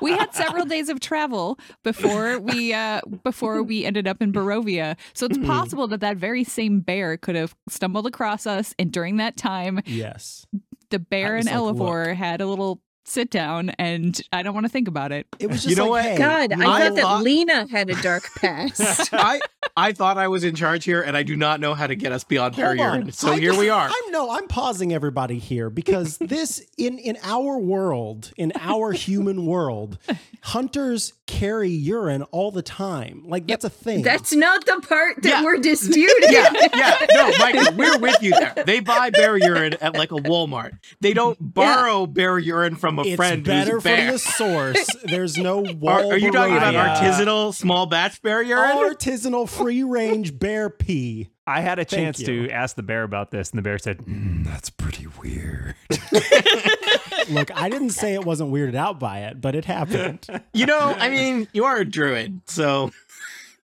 we 0.00 0.12
had 0.12 0.34
several 0.34 0.64
days 0.64 0.88
of 0.88 1.00
travel 1.00 1.58
before 1.84 2.38
we 2.38 2.72
uh 2.72 3.00
before 3.22 3.62
we 3.62 3.84
ended 3.84 4.08
up 4.08 4.22
in 4.22 4.32
Barovia. 4.32 4.96
So 5.12 5.26
it's 5.26 5.36
Hmm. 5.36 5.46
possible 5.46 5.86
that 5.88 6.00
that 6.00 6.16
very 6.16 6.44
same 6.44 6.80
bear 6.80 7.16
could 7.16 7.36
have 7.36 7.54
stumbled 7.68 8.06
across 8.06 8.46
us 8.46 8.74
and 8.78 8.90
during 8.92 9.16
that 9.18 9.36
time 9.36 9.80
Yes. 9.86 10.46
the 10.90 10.98
bear 10.98 11.36
was 11.36 11.46
and 11.46 11.54
like, 11.54 11.60
Elevor 11.74 12.14
had 12.14 12.40
a 12.40 12.46
little 12.46 12.80
sit 13.08 13.30
down 13.30 13.70
and 13.78 14.20
I 14.32 14.42
don't 14.42 14.54
want 14.54 14.66
to 14.66 14.70
think 14.72 14.88
about 14.88 15.12
it. 15.12 15.26
It 15.38 15.46
was 15.48 15.56
just 15.64 15.70
You 15.70 15.76
just 15.76 15.78
know 15.86 15.90
like, 15.92 16.04
what? 16.04 16.12
hey, 16.12 16.18
God, 16.18 16.52
I 16.52 16.54
I 16.54 16.58
thought 16.88 16.94
that 16.96 17.02
thought- 17.02 17.22
Lena 17.22 17.66
had 17.68 17.90
a 17.90 18.00
dark 18.02 18.24
past. 18.36 19.10
I 19.12 19.40
I 19.76 19.92
thought 19.92 20.18
I 20.18 20.28
was 20.28 20.42
in 20.44 20.54
charge 20.54 20.84
here, 20.84 21.02
and 21.02 21.16
I 21.16 21.22
do 21.22 21.36
not 21.36 21.60
know 21.60 21.74
how 21.74 21.86
to 21.86 21.94
get 21.94 22.10
us 22.12 22.24
beyond 22.24 22.56
bear 22.56 22.66
Hold 22.76 22.78
urine. 22.78 23.02
on. 23.04 23.12
So 23.12 23.32
I 23.32 23.38
here 23.38 23.50
just- 23.50 23.60
we 23.60 23.68
are. 23.70 23.86
I'm 23.88 24.12
no, 24.12 24.30
I'm 24.30 24.48
pausing 24.48 24.92
everybody 24.92 25.38
here 25.38 25.70
because 25.70 26.18
this 26.20 26.64
in 26.76 26.98
in 26.98 27.16
our 27.22 27.58
world, 27.58 28.32
in 28.36 28.52
our 28.60 28.92
human 28.92 29.46
world, 29.46 29.98
hunters 30.42 31.12
carry 31.26 31.70
urine 31.70 32.22
all 32.24 32.50
the 32.50 32.62
time. 32.62 33.22
Like 33.26 33.46
that's 33.46 33.64
a 33.64 33.70
thing. 33.70 34.02
That's 34.02 34.32
not 34.32 34.64
the 34.66 34.80
part 34.86 35.22
that 35.22 35.28
Yeah. 35.28 35.44
we're 35.44 35.58
disputing. 35.58 36.30
yeah, 36.32 36.50
yeah. 36.74 37.06
No, 37.12 37.32
Michael, 37.38 37.76
we're 37.76 37.98
with 37.98 38.22
you 38.22 38.30
there. 38.30 38.54
They 38.66 38.80
buy 38.80 39.10
bear 39.10 39.36
urine 39.36 39.74
at 39.80 39.94
like 39.94 40.10
a 40.12 40.16
Walmart. 40.16 40.72
They 41.00 41.12
don't 41.12 41.36
borrow 41.40 42.06
bear 42.06 42.38
urine 42.38 42.76
from 42.76 42.97
a 42.98 43.02
it's 43.02 43.16
friend 43.16 43.44
better 43.44 43.72
who's 43.74 43.82
bear. 43.84 43.96
from 44.04 44.12
the 44.12 44.18
source. 44.18 44.86
There's 45.04 45.36
no 45.38 45.64
Are, 45.66 45.72
wall. 45.74 46.12
are 46.12 46.16
you 46.16 46.30
talking 46.32 46.56
about 46.56 46.74
I, 46.74 46.86
uh, 46.94 47.00
artisanal 47.00 47.54
small 47.54 47.86
batch 47.86 48.20
bear 48.22 48.42
urine? 48.42 48.76
artisanal 48.76 49.48
free 49.48 49.82
range 49.82 50.38
bear 50.38 50.70
pee? 50.70 51.30
I 51.46 51.60
had 51.60 51.78
a 51.78 51.84
Thank 51.84 52.02
chance 52.16 52.20
you. 52.20 52.46
to 52.46 52.50
ask 52.50 52.76
the 52.76 52.82
bear 52.82 53.02
about 53.04 53.30
this, 53.30 53.50
and 53.50 53.58
the 53.58 53.62
bear 53.62 53.78
said, 53.78 53.98
"Mm, 53.98 54.44
"That's 54.44 54.68
pretty 54.68 55.06
weird." 55.06 55.74
Look, 57.30 57.50
I 57.54 57.68
didn't 57.70 57.90
say 57.90 58.14
it 58.14 58.24
wasn't 58.24 58.52
weirded 58.52 58.74
out 58.74 58.98
by 59.00 59.20
it, 59.20 59.40
but 59.40 59.54
it 59.54 59.64
happened. 59.64 60.26
you 60.52 60.66
know, 60.66 60.78
I 60.98 61.08
mean, 61.08 61.48
you 61.52 61.64
are 61.64 61.78
a 61.78 61.84
druid, 61.84 62.40
so 62.46 62.90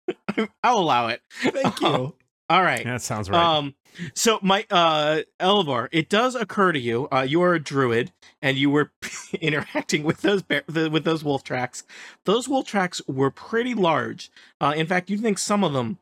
I'll 0.64 0.78
allow 0.80 1.08
it. 1.08 1.22
Thank 1.42 1.80
you. 1.82 2.16
All 2.50 2.64
right. 2.64 2.84
That 2.84 3.02
sounds 3.02 3.30
right. 3.30 3.40
Um, 3.58 3.76
so 4.14 4.40
my 4.42 4.66
uh 4.70 5.22
Elvar, 5.40 5.88
it 5.92 6.10
does 6.10 6.36
occur 6.36 6.72
to 6.72 6.80
you, 6.80 7.08
uh, 7.12 7.22
you 7.22 7.42
are 7.42 7.54
a 7.54 7.60
druid, 7.60 8.12
and 8.42 8.58
you 8.58 8.70
were 8.70 8.92
interacting 9.42 10.04
with 10.04 10.22
those 10.22 10.42
bear, 10.42 10.64
the, 10.68 10.90
with 10.90 11.04
those 11.04 11.24
wolf 11.24 11.44
tracks. 11.44 11.84
Those 12.26 12.48
wolf 12.48 12.68
tracks 12.68 13.02
were 13.08 13.32
pretty 13.32 13.74
large. 13.74 14.32
Uh, 14.62 14.74
in 14.76 14.88
fact, 14.88 15.10
you 15.10 15.18
think 15.18 15.38
some 15.38 15.64
of 15.64 15.74
them 15.74 16.00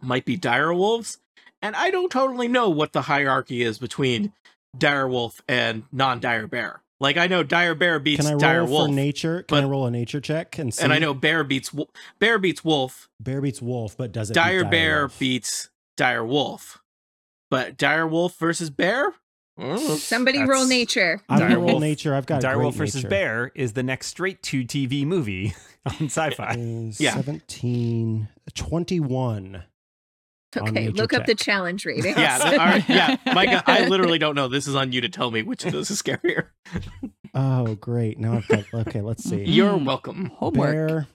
might 0.00 0.24
be 0.24 0.36
dire 0.36 0.72
wolves, 0.72 1.18
and 1.60 1.74
I 1.76 1.90
don't 1.90 2.10
totally 2.10 2.48
know 2.48 2.68
what 2.68 2.92
the 2.92 3.02
hierarchy 3.02 3.62
is 3.62 3.78
between 3.78 4.32
dire 4.76 5.08
wolf 5.08 5.42
and 5.48 5.84
non-dire 5.92 6.46
bear. 6.46 6.82
Like 7.00 7.16
I 7.16 7.28
know 7.28 7.42
dire 7.42 7.74
bear 7.74 8.00
beats 8.00 8.24
Can 8.24 8.34
I 8.34 8.38
dire 8.38 8.60
roll 8.60 8.70
wolf, 8.70 8.88
for 8.88 8.94
nature? 8.94 9.42
Can 9.44 9.58
I 9.58 9.64
roll 9.64 9.86
a 9.86 9.90
nature 9.90 10.20
check 10.20 10.58
and 10.58 10.74
see? 10.74 10.82
and 10.82 10.92
I 10.92 10.98
know 10.98 11.14
bear 11.14 11.44
beats 11.44 11.72
bear 12.18 12.38
beats 12.38 12.64
wolf. 12.64 13.08
bear 13.20 13.40
beats 13.40 13.62
wolf, 13.62 13.96
but 13.96 14.10
does 14.10 14.30
it? 14.30 14.34
beat 14.34 14.40
dire 14.40 14.64
bear 14.64 15.02
wolf? 15.02 15.18
beats 15.18 15.70
dire 15.96 16.24
wolf, 16.24 16.77
but 17.50 17.76
dire 17.76 18.06
wolf 18.06 18.36
versus 18.38 18.70
bear. 18.70 19.12
Mm. 19.58 19.96
Somebody 19.98 20.40
roll 20.44 20.66
nature. 20.66 21.20
I'm 21.28 21.38
gonna 21.40 21.50
Dire 21.50 21.58
roll 21.58 21.68
wolf- 21.72 21.80
nature. 21.80 22.14
I've 22.14 22.26
got 22.26 22.42
Direwolf 22.42 22.54
great 22.70 22.74
versus 22.74 23.02
nature. 23.02 23.08
Bear 23.08 23.52
is 23.56 23.72
the 23.72 23.82
next 23.82 24.06
straight 24.06 24.40
to 24.44 24.62
TV 24.64 25.04
movie 25.04 25.52
on 25.86 25.92
Syfy. 26.08 26.88
Is 26.90 27.00
Yeah. 27.00 27.14
17, 27.14 28.28
21. 28.54 29.64
Okay, 30.56 30.70
nature 30.70 30.92
look 30.92 31.12
up 31.12 31.26
the 31.26 31.34
challenge 31.34 31.84
rating. 31.84 32.16
Yeah, 32.16 32.38
th- 32.38 32.52
all 32.58 32.66
right, 32.66 32.88
yeah, 32.88 33.16
Micah. 33.34 33.62
I 33.66 33.86
literally 33.88 34.18
don't 34.18 34.34
know. 34.34 34.48
This 34.48 34.66
is 34.66 34.74
on 34.76 34.92
you 34.92 35.00
to 35.02 35.08
tell 35.08 35.30
me 35.30 35.42
which 35.42 35.64
of 35.66 35.72
those 35.72 35.90
is 35.90 36.00
scarier. 36.00 36.46
Oh, 37.34 37.74
great. 37.74 38.18
Now 38.18 38.34
I've 38.34 38.48
got, 38.48 38.64
okay, 38.72 39.02
let's 39.02 39.24
see. 39.28 39.44
You're 39.44 39.76
welcome. 39.76 40.26
Homework. 40.36 40.72
Bear. 40.72 41.06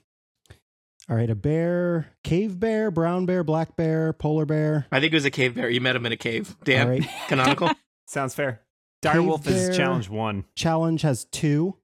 All 1.08 1.16
right, 1.16 1.28
a 1.28 1.34
bear, 1.34 2.06
cave 2.22 2.58
bear, 2.58 2.90
brown 2.90 3.26
bear, 3.26 3.44
black 3.44 3.76
bear, 3.76 4.12
polar 4.14 4.46
bear. 4.46 4.86
I 4.90 5.00
think 5.00 5.12
it 5.12 5.16
was 5.16 5.26
a 5.26 5.30
cave 5.30 5.54
bear. 5.54 5.68
You 5.68 5.80
met 5.82 5.96
him 5.96 6.06
in 6.06 6.12
a 6.12 6.16
cave. 6.16 6.50
All 6.58 6.64
Dan, 6.64 6.88
right. 6.88 7.06
canonical. 7.28 7.70
Sounds 8.06 8.34
fair. 8.34 8.62
Cave 9.02 9.12
Direwolf 9.16 9.46
is 9.46 9.68
bear. 9.68 9.72
challenge 9.74 10.08
one. 10.08 10.44
Challenge 10.56 11.02
has 11.02 11.26
two. 11.26 11.76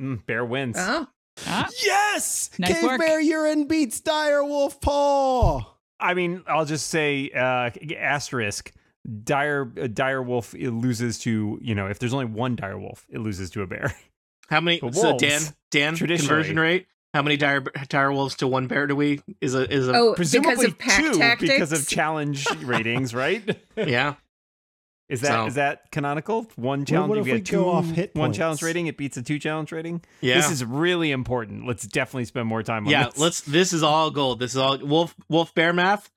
Mm, 0.00 0.24
bear 0.26 0.44
wins. 0.44 0.76
Oh, 0.78 1.06
Ah, 1.46 1.66
Yes! 1.82 2.50
Nice 2.58 2.74
cave 2.74 2.82
work. 2.82 2.98
bear 3.00 3.20
urine 3.20 3.66
beats 3.66 4.00
dire 4.00 4.44
wolf 4.44 4.80
paw. 4.80 5.62
I 6.00 6.14
mean, 6.14 6.42
I'll 6.46 6.64
just 6.66 6.88
say 6.88 7.30
uh, 7.30 7.70
asterisk. 7.98 8.72
Dire 9.24 9.72
uh, 9.80 9.86
dire 9.88 10.22
wolf 10.22 10.54
it 10.54 10.70
loses 10.70 11.18
to 11.20 11.58
you 11.60 11.74
know 11.74 11.88
if 11.88 11.98
there's 11.98 12.12
only 12.14 12.26
one 12.26 12.54
dire 12.54 12.78
wolf 12.78 13.04
it 13.10 13.18
loses 13.18 13.50
to 13.50 13.62
a 13.62 13.66
bear. 13.66 13.92
How 14.48 14.60
many? 14.60 14.78
But 14.80 14.94
So 14.94 15.16
Dan, 15.18 15.40
Dan, 15.72 15.96
conversion 15.96 16.60
rate. 16.60 16.86
How 17.14 17.20
many 17.22 17.36
dire 17.36 17.60
dire 17.88 18.10
wolves 18.12 18.36
to 18.36 18.46
one 18.48 18.66
bear 18.68 18.86
do 18.86 18.96
we? 18.96 19.20
Is 19.40 19.54
a 19.54 19.70
is 19.70 19.86
a 19.88 19.94
oh, 19.94 20.14
Presumably 20.14 20.54
because 20.68 20.72
of 20.72 20.78
pack 20.78 20.98
two 20.98 21.18
tactics. 21.18 21.52
because 21.52 21.72
of 21.72 21.86
challenge 21.88 22.46
ratings, 22.64 23.14
right? 23.14 23.58
yeah. 23.76 24.14
Is 25.10 25.20
that 25.20 25.46
is 25.48 25.54
So- 25.54 25.60
that 25.60 25.90
canonical? 25.92 26.46
One 26.56 26.80
What- 26.80 26.88
challenge 26.88 27.08
what 27.10 27.18
if 27.18 27.22
if 27.22 27.26
you 27.28 27.32
we 27.34 27.38
get 27.40 27.46
two 27.46 27.56
go 27.56 27.70
off 27.70 27.84
hit 27.90 28.14
one 28.14 28.28
points? 28.28 28.38
challenge 28.38 28.62
rating 28.62 28.86
it 28.86 28.96
beats 28.96 29.18
a 29.18 29.22
two 29.22 29.38
challenge 29.38 29.72
rating. 29.72 30.02
Yeah. 30.22 30.36
This 30.36 30.50
is 30.50 30.64
really 30.64 31.10
important. 31.10 31.66
Let's 31.66 31.86
definitely 31.86 32.24
spend 32.24 32.46
more 32.48 32.62
time 32.62 32.86
on 32.86 32.90
yeah. 32.92 33.04
this. 33.10 33.18
Let's. 33.18 33.40
This 33.42 33.74
is 33.74 33.82
all 33.82 34.10
gold. 34.10 34.38
This 34.40 34.52
is 34.52 34.56
all 34.56 34.78
wolf 34.78 35.14
wolf 35.28 35.54
bear 35.54 35.74
math. 35.74 36.08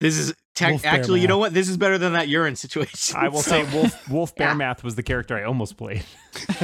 This 0.00 0.18
is 0.18 0.34
tech. 0.56 0.70
Wolf 0.70 0.84
Actually, 0.84 1.20
you 1.20 1.28
know 1.28 1.38
what? 1.38 1.54
This 1.54 1.68
is 1.68 1.76
better 1.76 1.96
than 1.98 2.14
that 2.14 2.26
urine 2.26 2.56
situation. 2.56 3.16
I 3.16 3.28
will 3.28 3.38
So- 3.42 3.50
say 3.50 3.72
Wolf 3.72 4.08
Wolf 4.10 4.34
Bear 4.34 4.48
Yeah. 4.48 4.54
Math 4.54 4.82
was 4.82 4.96
the 4.96 5.04
character 5.04 5.36
I 5.36 5.44
almost 5.44 5.76
played. 5.76 6.02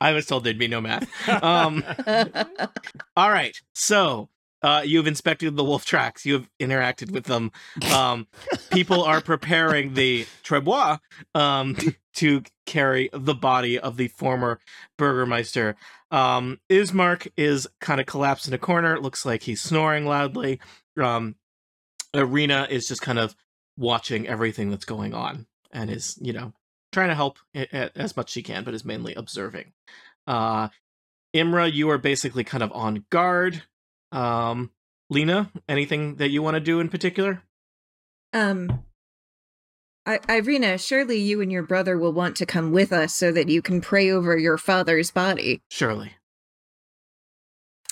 I 0.00 0.12
was 0.12 0.26
told 0.26 0.44
there'd 0.44 0.58
be 0.58 0.68
no 0.68 0.80
math. 0.80 1.08
Um, 1.28 1.84
all 3.16 3.30
right. 3.30 3.56
So 3.74 4.28
uh, 4.62 4.82
you've 4.84 5.06
inspected 5.06 5.56
the 5.56 5.64
wolf 5.64 5.84
tracks. 5.84 6.24
You 6.24 6.34
have 6.34 6.48
interacted 6.60 7.10
with 7.10 7.24
them. 7.24 7.52
Um, 7.94 8.26
people 8.70 9.02
are 9.04 9.20
preparing 9.20 9.94
the 9.94 10.26
trebois 10.42 10.98
um, 11.34 11.76
to 12.14 12.42
carry 12.64 13.10
the 13.12 13.34
body 13.34 13.78
of 13.78 13.96
the 13.96 14.08
former 14.08 14.58
Burgermeister. 14.98 15.76
Um, 16.10 16.58
Ismark 16.70 17.28
is 17.36 17.68
kind 17.80 18.00
of 18.00 18.06
collapsed 18.06 18.48
in 18.48 18.54
a 18.54 18.58
corner. 18.58 18.98
Looks 18.98 19.24
like 19.24 19.42
he's 19.42 19.60
snoring 19.60 20.06
loudly. 20.06 20.60
Um, 21.00 21.36
Ireena 22.14 22.68
is 22.70 22.88
just 22.88 23.02
kind 23.02 23.18
of 23.18 23.36
watching 23.76 24.26
everything 24.26 24.70
that's 24.70 24.84
going 24.86 25.14
on 25.14 25.46
and 25.70 25.90
is, 25.90 26.18
you 26.20 26.32
know, 26.32 26.54
trying 26.96 27.10
to 27.10 27.14
help 27.14 27.38
as 27.54 28.16
much 28.16 28.30
she 28.30 28.42
can, 28.42 28.64
but 28.64 28.72
is 28.72 28.82
mainly 28.82 29.12
observing. 29.14 29.72
Uh, 30.26 30.68
Imra, 31.34 31.70
you 31.70 31.90
are 31.90 31.98
basically 31.98 32.42
kind 32.42 32.62
of 32.62 32.72
on 32.72 33.04
guard. 33.10 33.64
Um, 34.12 34.70
Lena, 35.10 35.52
anything 35.68 36.14
that 36.16 36.30
you 36.30 36.40
want 36.42 36.54
to 36.54 36.60
do 36.60 36.80
in 36.80 36.88
particular? 36.88 37.42
um, 38.32 38.82
I- 40.06 40.18
Ireena, 40.20 40.80
surely 40.80 41.18
you 41.18 41.42
and 41.42 41.52
your 41.52 41.64
brother 41.64 41.98
will 41.98 42.14
want 42.14 42.34
to 42.36 42.46
come 42.46 42.72
with 42.72 42.94
us 42.94 43.12
so 43.14 43.30
that 43.30 43.50
you 43.50 43.60
can 43.60 43.82
pray 43.82 44.10
over 44.10 44.38
your 44.38 44.56
father's 44.56 45.10
body. 45.10 45.60
Surely. 45.70 46.12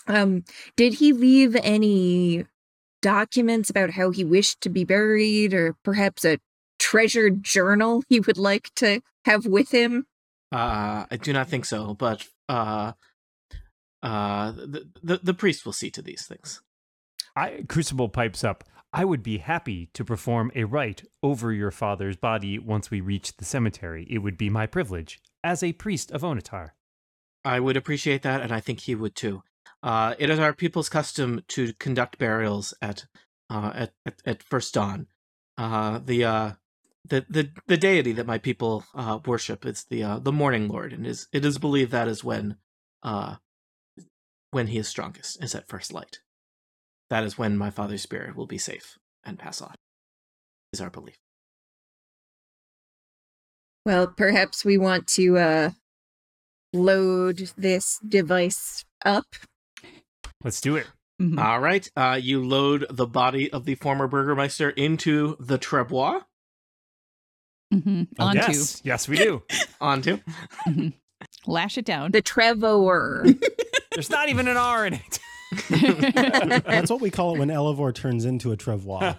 Um, 0.07 0.45
did 0.77 0.95
he 0.95 1.13
leave 1.13 1.57
any 1.57 2.47
documents 3.03 3.69
about 3.69 3.91
how 3.91 4.11
he 4.11 4.25
wished 4.25 4.63
to 4.63 4.71
be 4.71 4.85
buried, 4.85 5.53
or 5.53 5.77
perhaps 5.83 6.25
a 6.25 6.39
treasured 6.95 7.43
journal 7.43 8.05
he 8.09 8.21
would 8.21 8.39
like 8.39 8.73
to 8.77 9.01
have 9.25 9.47
with 9.47 9.73
him? 9.73 10.07
Uh, 10.53 11.05
I 11.11 11.17
do 11.21 11.33
not 11.33 11.49
think 11.49 11.65
so, 11.65 11.95
but 11.95 12.25
uh, 12.49 12.93
uh, 14.03 14.53
the, 14.53 14.89
the 15.03 15.21
the 15.23 15.35
priest 15.35 15.67
will 15.67 15.73
see 15.73 15.91
to 15.91 16.03
these 16.03 16.25
things. 16.27 16.63
I 17.35 17.65
Crucible 17.69 18.09
pipes 18.09 18.45
up. 18.45 18.63
I 18.93 19.05
would 19.05 19.25
be 19.25 19.39
happy 19.39 19.91
to 19.95 20.05
perform 20.05 20.53
a 20.55 20.63
rite 20.65 21.03
over 21.21 21.53
your 21.53 21.73
father's 21.73 22.15
body 22.17 22.61
once 22.61 22.93
we 22.93 23.01
reach 23.01 23.37
the 23.39 23.45
cemetery. 23.45 24.07
It 24.09 24.19
would 24.19 24.39
be 24.39 24.49
my 24.49 24.67
privilege 24.67 25.21
as 25.43 25.65
a 25.65 25.73
priest 25.73 26.13
of 26.13 26.23
Onatar. 26.23 26.71
I 27.45 27.59
would 27.59 27.77
appreciate 27.77 28.23
that, 28.23 28.41
and 28.41 28.53
I 28.53 28.61
think 28.61 28.81
he 28.81 28.95
would 28.95 29.17
too. 29.17 29.43
Uh, 29.83 30.15
it 30.21 30.31
is 30.31 30.39
our 30.39 30.53
people's 30.53 30.89
custom 30.89 31.43
to 31.49 31.73
conduct 31.75 32.19
burials 32.19 32.73
at 32.81 33.07
uh, 33.51 33.73
at, 33.75 33.93
at 34.07 34.15
at 34.25 34.43
first 34.45 34.75
dawn. 34.75 35.09
Uh, 35.59 35.99
the 35.99 36.25
uh, 36.25 36.53
the 37.05 37.27
the 37.29 37.51
the 37.67 37.77
deity 37.77 38.13
that 38.13 38.27
my 38.27 38.39
people 38.39 38.85
uh, 38.95 39.19
worship 39.27 39.67
is 39.67 39.85
the 39.85 40.03
uh, 40.03 40.19
the 40.19 40.33
morning 40.33 40.69
lord, 40.69 40.93
and 40.93 41.07
is 41.07 41.29
it 41.33 41.45
is 41.45 41.59
believed 41.59 41.93
that 41.93 42.09
is 42.09 42.25
when 42.25 42.57
uh, 43.03 43.37
when 44.51 44.69
he 44.69 44.79
is 44.79 44.89
strongest, 44.89 45.43
is 45.43 45.55
at 45.55 45.69
first 45.69 45.93
light. 45.93 46.21
That 47.11 47.25
is 47.25 47.37
when 47.37 47.59
my 47.59 47.71
father's 47.71 48.03
spirit 48.03 48.35
will 48.37 48.47
be 48.47 48.59
safe 48.59 48.99
and 49.25 49.39
pass 49.39 49.61
on. 49.61 49.75
Is 50.73 50.81
our 50.81 50.91
belief. 50.91 51.17
Well, 53.85 54.07
perhaps 54.07 54.65
we 54.65 54.79
want 54.79 55.07
to 55.09 55.37
uh, 55.37 55.71
load 56.73 57.51
this 57.57 57.99
device 58.07 58.85
up. 59.05 59.27
Let's 60.43 60.61
do 60.61 60.77
it. 60.77 60.87
mhm. 61.21 61.39
All 61.39 61.61
right, 61.61 61.89
uh, 61.97 62.19
you 62.21 62.43
load 62.43 62.87
the 62.91 63.07
body 63.07 63.53
of 63.53 63.67
the 63.67 63.75
former 63.75 64.09
burgermeister 64.09 64.71
into 64.71 65.37
the 65.39 65.59
trebois. 65.59 66.23
Mhm. 67.73 68.09
Oh, 68.19 68.25
Onto. 68.27 68.39
Yes, 68.39 68.81
yes, 68.85 69.09
we 69.09 69.17
do. 69.17 69.43
Onto. 69.81 70.19
Mhm. 70.69 70.93
Lash 71.47 71.79
it 71.79 71.85
down. 71.85 72.11
The 72.13 72.23
Trevor. 72.23 73.25
There's 73.93 74.11
not 74.11 74.29
even 74.29 74.49
an 74.49 74.57
R 74.57 74.87
in 74.87 74.95
it. 74.95 75.19
That's 76.65 76.91
what 76.91 77.01
we 77.01 77.11
call 77.11 77.35
it 77.35 77.39
when 77.39 77.51
Elevor 77.51 77.93
turns 77.93 78.25
into 78.25 78.51
a 78.53 78.57
Trevois. 78.57 79.15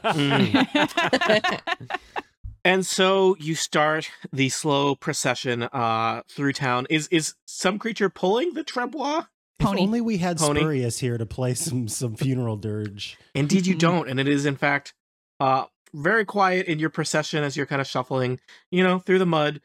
And 2.63 2.83
so 2.85 3.35
you 3.39 3.53
start 3.53 4.09
the 4.33 4.49
slow 4.49 4.95
procession 4.95 5.63
uh 5.63 6.23
through 6.29 6.53
town. 6.53 6.87
Is 6.89 7.07
is 7.09 7.35
some 7.45 7.77
creature 7.77 8.09
pulling 8.09 8.53
the 8.55 8.63
trebois? 8.63 9.27
If 9.59 9.65
Pony. 9.67 9.81
only 9.83 10.01
we 10.01 10.17
had 10.17 10.37
Pony. 10.37 10.59
Spurious 10.61 10.99
here 10.99 11.17
to 11.17 11.25
play 11.27 11.53
some 11.53 11.87
some 11.87 12.15
funeral 12.15 12.57
dirge. 12.57 13.17
Indeed 13.35 13.67
you 13.67 13.75
Mhm. 13.75 13.79
don't, 13.79 14.09
and 14.09 14.19
it 14.19 14.27
is 14.27 14.45
in 14.47 14.55
fact 14.55 14.93
uh 15.39 15.65
very 15.95 16.25
quiet 16.25 16.67
in 16.67 16.79
your 16.79 16.89
procession 16.89 17.43
as 17.43 17.55
you're 17.57 17.65
kind 17.65 17.81
of 17.81 17.87
shuffling, 17.87 18.39
you 18.71 18.83
know, 18.83 18.99
through 18.99 19.19
the 19.19 19.25
mud. 19.25 19.61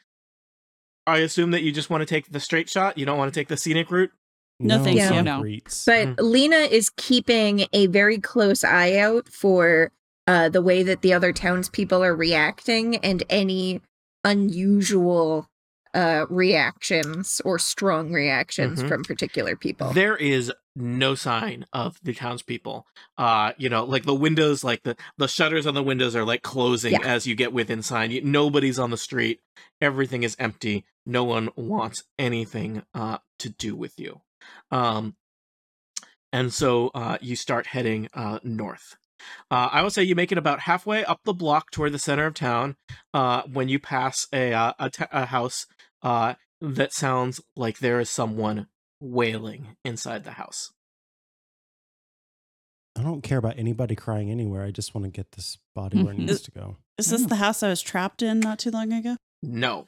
I 1.06 1.18
assume 1.18 1.50
that 1.50 1.62
you 1.62 1.72
just 1.72 1.90
want 1.90 2.02
to 2.02 2.06
take 2.06 2.30
the 2.30 2.40
straight 2.40 2.68
shot. 2.68 2.96
You 2.96 3.04
don't 3.06 3.18
want 3.18 3.32
to 3.32 3.38
take 3.40 3.48
the 3.48 3.56
scenic 3.56 3.90
route. 3.90 4.10
No, 4.60 4.82
thank 4.84 5.00
you. 5.00 5.22
No. 5.22 5.40
greets. 5.40 5.84
But 5.86 6.20
Lena 6.22 6.56
is 6.56 6.90
keeping 6.96 7.66
a 7.72 7.86
very 7.86 8.18
close 8.18 8.62
eye 8.62 8.96
out 8.96 9.26
for 9.28 9.90
uh, 10.26 10.48
the 10.50 10.62
way 10.62 10.82
that 10.82 11.00
the 11.02 11.12
other 11.14 11.32
townspeople 11.32 12.04
are 12.04 12.14
reacting 12.14 12.96
and 12.98 13.22
any 13.30 13.80
unusual 14.24 15.48
uh, 15.92 16.24
reactions 16.30 17.40
or 17.44 17.58
strong 17.58 18.12
reactions 18.12 18.80
Mhm. 18.82 18.88
from 18.88 19.02
particular 19.02 19.56
people. 19.56 19.92
There 19.92 20.16
is 20.16 20.52
no 20.80 21.14
sign 21.14 21.66
of 21.72 21.98
the 22.02 22.14
townspeople. 22.14 22.86
Uh, 23.18 23.52
you 23.58 23.68
know, 23.68 23.84
like 23.84 24.04
the 24.04 24.14
windows, 24.14 24.64
like 24.64 24.82
the 24.82 24.96
the 25.18 25.28
shutters 25.28 25.66
on 25.66 25.74
the 25.74 25.82
windows 25.82 26.16
are 26.16 26.24
like 26.24 26.42
closing 26.42 26.92
Yeah. 26.92 27.02
as 27.04 27.26
you 27.26 27.34
get 27.34 27.52
within 27.52 27.82
sign. 27.82 28.10
You, 28.10 28.22
nobody's 28.22 28.78
on 28.78 28.90
the 28.90 28.96
street. 28.96 29.40
Everything 29.80 30.22
is 30.22 30.36
empty. 30.38 30.84
No 31.06 31.24
one 31.24 31.50
wants 31.56 32.04
anything 32.18 32.82
uh 32.94 33.18
to 33.38 33.50
do 33.50 33.74
with 33.76 33.98
you. 33.98 34.20
Um, 34.70 35.16
and 36.32 36.52
so 36.52 36.88
uh, 36.94 37.18
you 37.20 37.36
start 37.36 37.68
heading 37.68 38.08
uh 38.14 38.38
north. 38.42 38.96
Uh, 39.50 39.68
I 39.70 39.82
would 39.82 39.92
say 39.92 40.02
you 40.02 40.14
make 40.14 40.32
it 40.32 40.38
about 40.38 40.60
halfway 40.60 41.04
up 41.04 41.20
the 41.24 41.34
block 41.34 41.70
toward 41.70 41.92
the 41.92 41.98
center 41.98 42.24
of 42.26 42.34
town. 42.34 42.76
Uh, 43.12 43.42
when 43.42 43.68
you 43.68 43.78
pass 43.78 44.26
a 44.32 44.52
uh, 44.54 44.72
a, 44.78 44.90
t- 44.90 45.04
a 45.12 45.26
house 45.26 45.66
uh 46.02 46.34
that 46.62 46.92
sounds 46.92 47.40
like 47.56 47.78
there 47.78 48.00
is 48.00 48.08
someone 48.10 48.66
wailing 49.00 49.76
inside 49.84 50.24
the 50.24 50.32
house. 50.32 50.72
I 52.98 53.02
don't 53.02 53.22
care 53.22 53.38
about 53.38 53.58
anybody 53.58 53.94
crying 53.94 54.30
anywhere. 54.30 54.64
I 54.64 54.70
just 54.72 54.94
want 54.94 55.04
to 55.04 55.10
get 55.10 55.32
this 55.32 55.58
body 55.74 56.02
where 56.02 56.12
it 56.12 56.18
needs 56.18 56.42
to 56.42 56.50
go. 56.50 56.76
Is 56.98 57.06
this 57.10 57.24
the 57.24 57.36
house 57.36 57.62
I 57.62 57.68
was 57.68 57.80
trapped 57.80 58.20
in 58.20 58.40
not 58.40 58.58
too 58.58 58.70
long 58.70 58.92
ago? 58.92 59.16
No, 59.42 59.86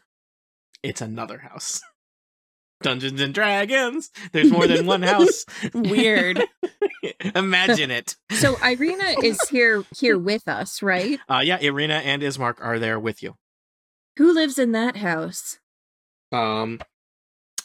it's 0.83 1.01
another 1.01 1.39
house. 1.39 1.83
Dungeons 2.83 3.21
and 3.21 3.33
Dragons. 3.33 4.11
There's 4.33 4.51
more 4.51 4.67
than 4.67 4.87
one 4.87 5.03
house. 5.03 5.45
Weird. 5.75 6.43
Imagine 7.35 7.91
it. 7.91 8.17
so 8.33 8.55
Ireena 8.57 9.15
is 9.23 9.41
here 9.49 9.85
here 9.97 10.19
with 10.19 10.49
us, 10.49 10.83
right? 10.83 11.19
Uh, 11.29 11.43
yeah, 11.45 11.59
Ireena 11.59 12.03
and 12.03 12.23
Ismark 12.23 12.57
are 12.61 12.79
there 12.79 12.99
with 12.99 13.23
you. 13.23 13.37
Who 14.19 14.33
lives 14.33 14.59
in 14.59 14.73
that 14.73 14.97
house? 14.97 15.59
Um, 16.33 16.81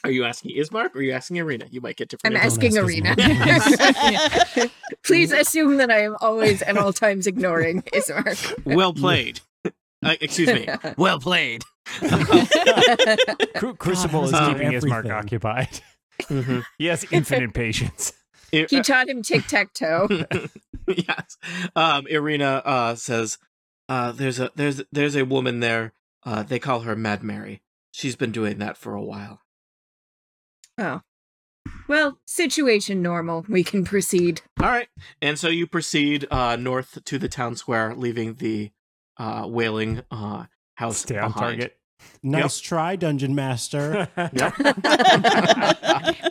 are 0.07 0.11
you 0.11 0.23
asking 0.25 0.55
Ismark 0.57 0.95
or 0.95 0.99
are 0.99 1.01
you 1.03 1.11
asking 1.13 1.37
Ireena? 1.37 1.71
You 1.71 1.81
might 1.81 1.95
get 1.97 2.09
different. 2.09 2.35
I'm 2.35 2.41
asking 2.41 2.77
ask 2.77 2.87
Ireena. 2.87 3.15
Ismark. 3.15 4.71
Please 5.03 5.31
assume 5.31 5.77
that 5.77 5.91
I 5.91 6.01
am 6.03 6.15
always 6.21 6.61
and 6.61 6.77
all 6.77 6.93
times 6.93 7.27
ignoring 7.27 7.81
Ismark. 7.93 8.65
well 8.75 8.93
played. 8.93 9.41
Uh, 10.03 10.15
excuse 10.21 10.47
me. 10.49 10.67
Well 10.97 11.19
played. 11.19 11.63
Cru- 13.55 13.75
Crucible 13.75 14.25
is 14.25 14.31
God, 14.31 14.53
keeping 14.53 14.71
his 14.71 14.85
mark 14.85 15.05
everything. 15.05 15.25
occupied. 15.25 15.81
Mhm. 16.23 16.63
He 16.77 16.85
has 16.87 17.05
infinite 17.11 17.53
patience. 17.53 18.13
I- 18.53 18.67
he 18.69 18.81
taught 18.81 19.07
him 19.09 19.21
tic 19.23 19.45
tac 19.47 19.73
toe. 19.73 20.07
yes. 20.87 21.37
Um, 21.75 22.05
Ireena 22.05 22.61
uh, 22.65 22.95
says, 22.95 23.37
uh, 23.89 24.11
"There's 24.13 24.39
a 24.39 24.51
there's 24.55 24.81
there's 24.91 25.15
a 25.15 25.25
woman 25.25 25.59
there. 25.59 25.93
Uh, 26.23 26.43
they 26.43 26.59
call 26.59 26.81
her 26.81 26.95
Mad 26.95 27.23
Mary. 27.23 27.61
She's 27.91 28.15
been 28.15 28.31
doing 28.31 28.57
that 28.59 28.77
for 28.77 28.93
a 28.93 29.03
while." 29.03 29.41
Oh. 30.77 31.01
Well, 31.87 32.19
situation 32.25 33.01
normal. 33.01 33.45
We 33.49 33.63
can 33.63 33.83
proceed. 33.83 34.41
All 34.61 34.67
right, 34.67 34.87
and 35.21 35.37
so 35.37 35.47
you 35.49 35.67
proceed 35.67 36.25
uh, 36.31 36.55
north 36.55 37.03
to 37.03 37.17
the 37.17 37.27
town 37.29 37.55
square, 37.55 37.93
leaving 37.95 38.35
the 38.35 38.71
uh, 39.17 39.45
wailing 39.47 40.03
uh, 40.11 40.45
house 40.75 40.99
Stay 40.99 41.17
on 41.17 41.31
behind. 41.31 41.59
target. 41.61 41.77
Nice 42.23 42.59
try, 42.59 42.95
Dungeon 42.95 43.35
Master. 43.35 44.07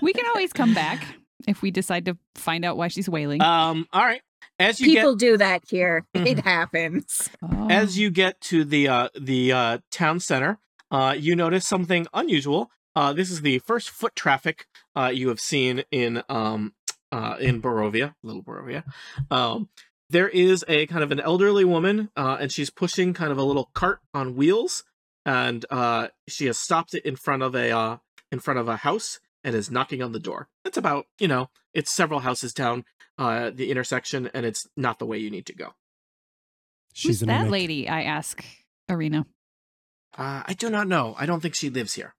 we 0.02 0.12
can 0.12 0.26
always 0.26 0.52
come 0.52 0.74
back 0.74 1.04
if 1.46 1.62
we 1.62 1.70
decide 1.70 2.04
to 2.06 2.16
find 2.34 2.64
out 2.64 2.76
why 2.76 2.88
she's 2.88 3.08
wailing. 3.08 3.42
Um, 3.42 3.86
all 3.92 4.04
right. 4.04 4.22
As 4.58 4.80
you 4.80 4.86
People 4.86 5.16
do 5.16 5.36
that 5.36 5.64
here. 5.68 6.06
It 6.14 6.38
happens. 6.40 7.28
Oh. 7.42 7.68
get 7.68 7.70
as 7.70 7.98
you 7.98 8.10
get 8.10 8.40
to 8.42 8.64
the 8.64 8.88
uh, 8.88 9.08
the 9.18 9.52
uh, 9.52 9.78
town 9.90 10.20
center, 10.20 10.58
uh, 10.90 11.14
you 11.18 11.36
notice 11.36 11.66
something 11.66 12.06
unusual. 12.14 12.70
Uh, 12.96 13.12
this 13.12 13.30
is 13.30 13.42
the 13.42 13.58
first 13.60 13.90
foot 13.90 14.16
traffic 14.16 14.66
uh, 14.96 15.12
you 15.14 15.28
have 15.28 15.38
seen 15.38 15.84
in 15.90 16.22
um, 16.30 16.72
uh, 17.12 17.36
in 17.38 17.60
Barovia, 17.60 18.14
Little 18.22 18.42
Barovia. 18.42 18.84
Um, 19.30 19.68
there 20.08 20.28
is 20.28 20.64
a 20.66 20.86
kind 20.86 21.04
of 21.04 21.12
an 21.12 21.20
elderly 21.20 21.64
woman, 21.64 22.10
uh, 22.16 22.38
and 22.40 22.50
she's 22.50 22.70
pushing 22.70 23.12
kind 23.12 23.30
of 23.30 23.38
a 23.38 23.42
little 23.42 23.70
cart 23.74 24.00
on 24.14 24.34
wheels, 24.34 24.82
and 25.26 25.66
uh, 25.70 26.08
she 26.26 26.46
has 26.46 26.56
stopped 26.56 26.94
it 26.94 27.04
in 27.04 27.16
front 27.16 27.42
of 27.42 27.54
a 27.54 27.70
uh, 27.70 27.96
in 28.32 28.40
front 28.40 28.58
of 28.58 28.68
a 28.68 28.78
house 28.78 29.20
and 29.44 29.54
is 29.54 29.70
knocking 29.70 30.02
on 30.02 30.12
the 30.12 30.18
door. 30.18 30.48
It's 30.64 30.78
about 30.78 31.06
you 31.18 31.28
know 31.28 31.50
it's 31.74 31.92
several 31.92 32.20
houses 32.20 32.54
down 32.54 32.84
uh, 33.18 33.50
the 33.50 33.70
intersection, 33.70 34.30
and 34.32 34.46
it's 34.46 34.66
not 34.74 34.98
the 34.98 35.06
way 35.06 35.18
you 35.18 35.30
need 35.30 35.46
to 35.46 35.54
go. 35.54 35.74
Who's 37.02 37.20
that 37.20 37.26
mimic. 37.26 37.50
lady? 37.50 37.88
I 37.90 38.04
ask 38.04 38.42
Ireena. 38.88 39.26
Uh, 40.16 40.44
I 40.46 40.54
do 40.54 40.70
not 40.70 40.88
know. 40.88 41.14
I 41.18 41.26
don't 41.26 41.40
think 41.40 41.54
she 41.54 41.68
lives 41.68 41.92
here. 41.92 42.14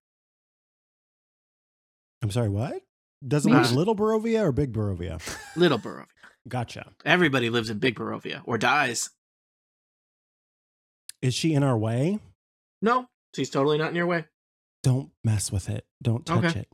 I'm 2.22 2.32
sorry, 2.32 2.50
what? 2.50 2.82
Does 3.28 3.46
it 3.46 3.50
Maybe 3.50 3.60
live 3.60 3.70
she- 3.70 3.76
Little 3.76 3.96
Barovia 3.96 4.42
or 4.44 4.52
Big 4.52 4.74
Barovia? 4.74 5.22
Little 5.56 5.80
Barovia. 5.80 6.06
Gotcha. 6.48 6.92
Everybody 7.06 7.50
lives 7.50 7.70
in 7.70 7.80
Big 7.80 7.96
Barovia 7.96 8.42
or 8.46 8.58
dies. 8.58 9.10
Is 11.22 11.34
she 11.34 11.54
in 11.54 11.64
our 11.64 11.78
way? 11.78 12.20
No, 12.82 13.08
she's 13.36 13.50
totally 13.50 13.78
not 13.78 13.90
in 13.90 13.96
your 13.96 14.06
way. 14.06 14.26
Don't 14.84 15.10
mess 15.24 15.52
with 15.52 15.70
it. 15.70 15.86
Don't 16.02 16.26
touch 16.26 16.46
Okay. 16.46 16.60
it. 16.62 16.68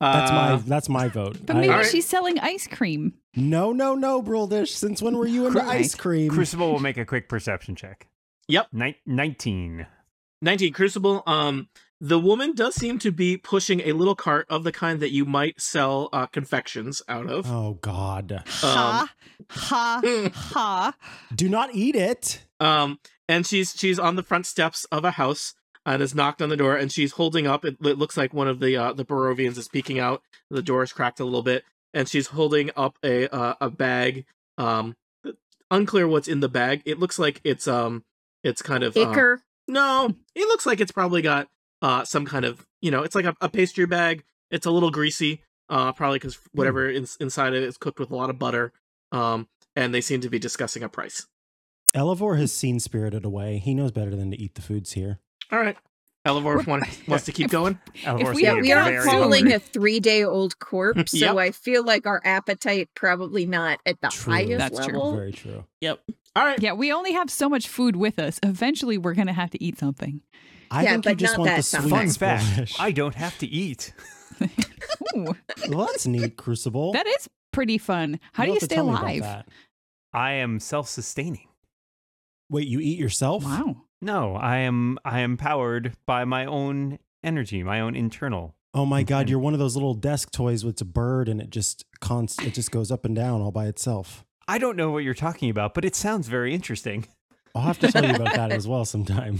That's 0.00 0.32
my 0.32 0.52
Uh, 0.52 0.56
that's 0.66 0.88
my 0.88 1.08
vote. 1.08 1.38
But 1.46 1.54
I- 1.56 1.60
maybe 1.60 1.72
Alright. 1.72 1.86
she's 1.90 2.06
selling 2.06 2.38
ice 2.40 2.66
cream. 2.66 3.14
no, 3.36 3.72
no, 3.72 3.94
no, 3.94 4.20
Bruldish. 4.22 4.68
Since 4.68 5.00
when 5.00 5.16
were 5.16 5.26
you 5.28 5.46
into 5.46 5.60
Right. 5.60 5.78
ice 5.80 5.94
cream? 5.94 6.28
Crucible 6.30 6.72
will 6.72 6.80
make 6.80 6.96
a 6.98 7.04
quick 7.06 7.28
perception 7.28 7.76
check. 7.76 8.08
Yep. 8.48 8.72
Nin- 8.72 8.96
19. 9.06 9.86
19 10.42 10.72
Crucible. 10.72 11.22
Um, 11.26 11.68
the 12.02 12.18
woman 12.18 12.52
does 12.52 12.74
seem 12.74 12.98
to 12.98 13.12
be 13.12 13.36
pushing 13.36 13.80
a 13.82 13.92
little 13.92 14.16
cart 14.16 14.44
of 14.50 14.64
the 14.64 14.72
kind 14.72 14.98
that 14.98 15.12
you 15.12 15.24
might 15.24 15.60
sell 15.60 16.08
uh, 16.12 16.26
confections 16.26 17.00
out 17.08 17.30
of. 17.30 17.46
Oh 17.48 17.78
God! 17.80 18.42
Ha 18.44 19.08
ha 19.48 20.30
ha. 20.34 20.94
Do 21.32 21.48
not 21.48 21.72
eat 21.72 21.94
it. 21.94 22.44
Um, 22.58 22.98
and 23.28 23.46
she's 23.46 23.74
she's 23.76 24.00
on 24.00 24.16
the 24.16 24.24
front 24.24 24.46
steps 24.46 24.84
of 24.86 25.04
a 25.04 25.12
house 25.12 25.54
and 25.86 26.00
has 26.00 26.12
knocked 26.12 26.42
on 26.42 26.48
the 26.48 26.56
door, 26.56 26.76
and 26.76 26.90
she's 26.90 27.12
holding 27.12 27.46
up. 27.46 27.64
It, 27.64 27.76
it 27.80 27.98
looks 27.98 28.16
like 28.16 28.34
one 28.34 28.48
of 28.48 28.58
the 28.58 28.76
uh, 28.76 28.92
the 28.92 29.04
Barovians 29.04 29.56
is 29.56 29.68
peeking 29.68 30.00
out. 30.00 30.22
The 30.50 30.62
door 30.62 30.82
is 30.82 30.92
cracked 30.92 31.20
a 31.20 31.24
little 31.24 31.44
bit, 31.44 31.62
and 31.94 32.08
she's 32.08 32.26
holding 32.26 32.72
up 32.76 32.98
a 33.04 33.32
uh, 33.32 33.54
a 33.60 33.70
bag. 33.70 34.24
Um, 34.58 34.96
unclear 35.70 36.08
what's 36.08 36.26
in 36.26 36.40
the 36.40 36.48
bag. 36.48 36.82
It 36.84 36.98
looks 36.98 37.20
like 37.20 37.40
it's 37.44 37.68
um, 37.68 38.02
it's 38.42 38.60
kind 38.60 38.82
of 38.82 38.96
uh, 38.96 39.00
Icker. 39.00 39.38
No, 39.68 40.12
it 40.34 40.48
looks 40.48 40.66
like 40.66 40.80
it's 40.80 40.90
probably 40.90 41.22
got 41.22 41.48
uh 41.82 42.04
some 42.04 42.24
kind 42.24 42.44
of 42.46 42.66
you 42.80 42.90
know 42.90 43.02
it's 43.02 43.14
like 43.14 43.26
a, 43.26 43.36
a 43.42 43.48
pastry 43.50 43.84
bag. 43.86 44.24
It's 44.50 44.64
a 44.66 44.70
little 44.70 44.90
greasy, 44.90 45.42
uh, 45.68 45.92
probably 45.92 46.18
because 46.18 46.38
whatever 46.52 46.88
in, 46.88 47.06
inside 47.20 47.52
it 47.54 47.62
is 47.62 47.76
cooked 47.76 47.98
with 47.98 48.10
a 48.10 48.16
lot 48.16 48.30
of 48.30 48.38
butter. 48.38 48.72
Um, 49.12 49.48
and 49.76 49.94
they 49.94 50.00
seem 50.00 50.20
to 50.22 50.28
be 50.30 50.38
discussing 50.38 50.82
a 50.82 50.88
price. 50.88 51.26
Elevor 51.94 52.36
has 52.36 52.52
seen 52.52 52.80
Spirited 52.80 53.24
Away. 53.24 53.58
He 53.58 53.74
knows 53.74 53.90
better 53.92 54.14
than 54.16 54.30
to 54.30 54.40
eat 54.40 54.54
the 54.54 54.62
foods 54.62 54.92
here. 54.92 55.18
All 55.50 55.58
right, 55.58 55.76
Elevor 56.24 56.62
want, 56.66 56.84
wants 57.08 57.24
to 57.26 57.32
keep 57.32 57.50
going. 57.50 57.78
If 58.04 58.34
we 58.34 58.44
Yeah, 58.44 58.54
we 58.54 58.72
are 58.72 58.84
very 58.84 59.04
fooling 59.04 59.44
hungry. 59.44 59.52
a 59.54 59.58
three 59.58 60.00
day 60.00 60.24
old 60.24 60.58
corpse, 60.58 61.12
so 61.18 61.38
I 61.38 61.50
feel 61.50 61.84
like 61.84 62.06
our 62.06 62.20
appetite 62.24 62.88
probably 62.94 63.44
not 63.46 63.78
at 63.84 64.00
the 64.00 64.08
True. 64.08 64.32
highest 64.32 64.58
That's 64.58 64.86
true. 64.86 65.14
Very 65.14 65.32
true. 65.32 65.64
Yep. 65.80 66.00
All 66.34 66.44
right, 66.44 66.58
Yeah, 66.62 66.72
we 66.72 66.92
only 66.92 67.12
have 67.12 67.28
so 67.30 67.48
much 67.50 67.68
food 67.68 67.96
with 67.96 68.18
us. 68.18 68.38
Eventually, 68.42 68.96
we're 68.96 69.14
going 69.14 69.26
to 69.26 69.32
have 69.34 69.50
to 69.50 69.62
eat 69.62 69.78
something. 69.78 70.22
I 70.72 70.82
Yeah, 70.84 70.92
think 70.94 71.06
you 71.06 71.14
just 71.26 71.38
want 71.38 71.54
the 71.56 71.62
stuff. 71.62 71.82
sweets. 71.82 71.96
Fun 71.96 72.08
fact 72.10 72.72
I 72.80 72.90
don't 72.92 73.14
have 73.14 73.36
to 73.38 73.46
eat. 73.46 73.92
Well, 75.14 75.36
that's 75.68 76.06
neat, 76.06 76.36
Crucible. 76.36 76.92
that 76.92 77.06
is 77.06 77.28
pretty 77.52 77.78
fun. 77.78 78.18
How 78.32 78.44
do 78.44 78.48
You'll 78.48 78.54
you 78.56 78.60
stay 78.60 78.76
tell 78.76 78.86
me 78.86 78.92
about 78.92 79.02
alive? 79.04 79.44
I 80.12 80.32
am 80.32 80.58
self 80.58 80.88
sustaining. 80.88 81.48
Wait, 82.50 82.66
you 82.66 82.80
eat 82.80 82.98
yourself? 82.98 83.44
Wow. 83.44 83.82
No, 84.00 84.34
I 84.34 84.58
am 84.58 84.98
I 85.04 85.20
am 85.20 85.36
powered 85.36 85.92
by 86.06 86.24
my 86.24 86.44
own 86.46 86.98
energy, 87.22 87.62
my 87.62 87.80
own 87.80 87.94
internal. 87.94 88.56
Oh 88.74 88.86
my 88.86 89.02
God! 89.02 89.28
You're 89.28 89.38
one 89.38 89.52
of 89.52 89.58
those 89.60 89.76
little 89.76 89.94
desk 89.94 90.30
toys 90.32 90.64
with 90.64 90.80
a 90.80 90.84
bird, 90.86 91.28
and 91.28 91.40
it 91.40 91.50
just 91.50 91.84
const- 92.00 92.42
it 92.42 92.54
just 92.54 92.70
goes 92.70 92.90
up 92.90 93.04
and 93.04 93.14
down 93.14 93.40
all 93.42 93.52
by 93.52 93.66
itself. 93.66 94.24
I 94.48 94.58
don't 94.58 94.76
know 94.76 94.90
what 94.90 95.04
you're 95.04 95.14
talking 95.14 95.50
about, 95.50 95.74
but 95.74 95.84
it 95.84 95.94
sounds 95.94 96.26
very 96.28 96.54
interesting. 96.54 97.06
I'll 97.54 97.62
have 97.62 97.78
to 97.80 97.92
tell 97.92 98.04
you 98.04 98.14
about 98.14 98.34
that 98.34 98.50
as 98.58 98.66
well 98.66 98.84
sometime. 98.86 99.38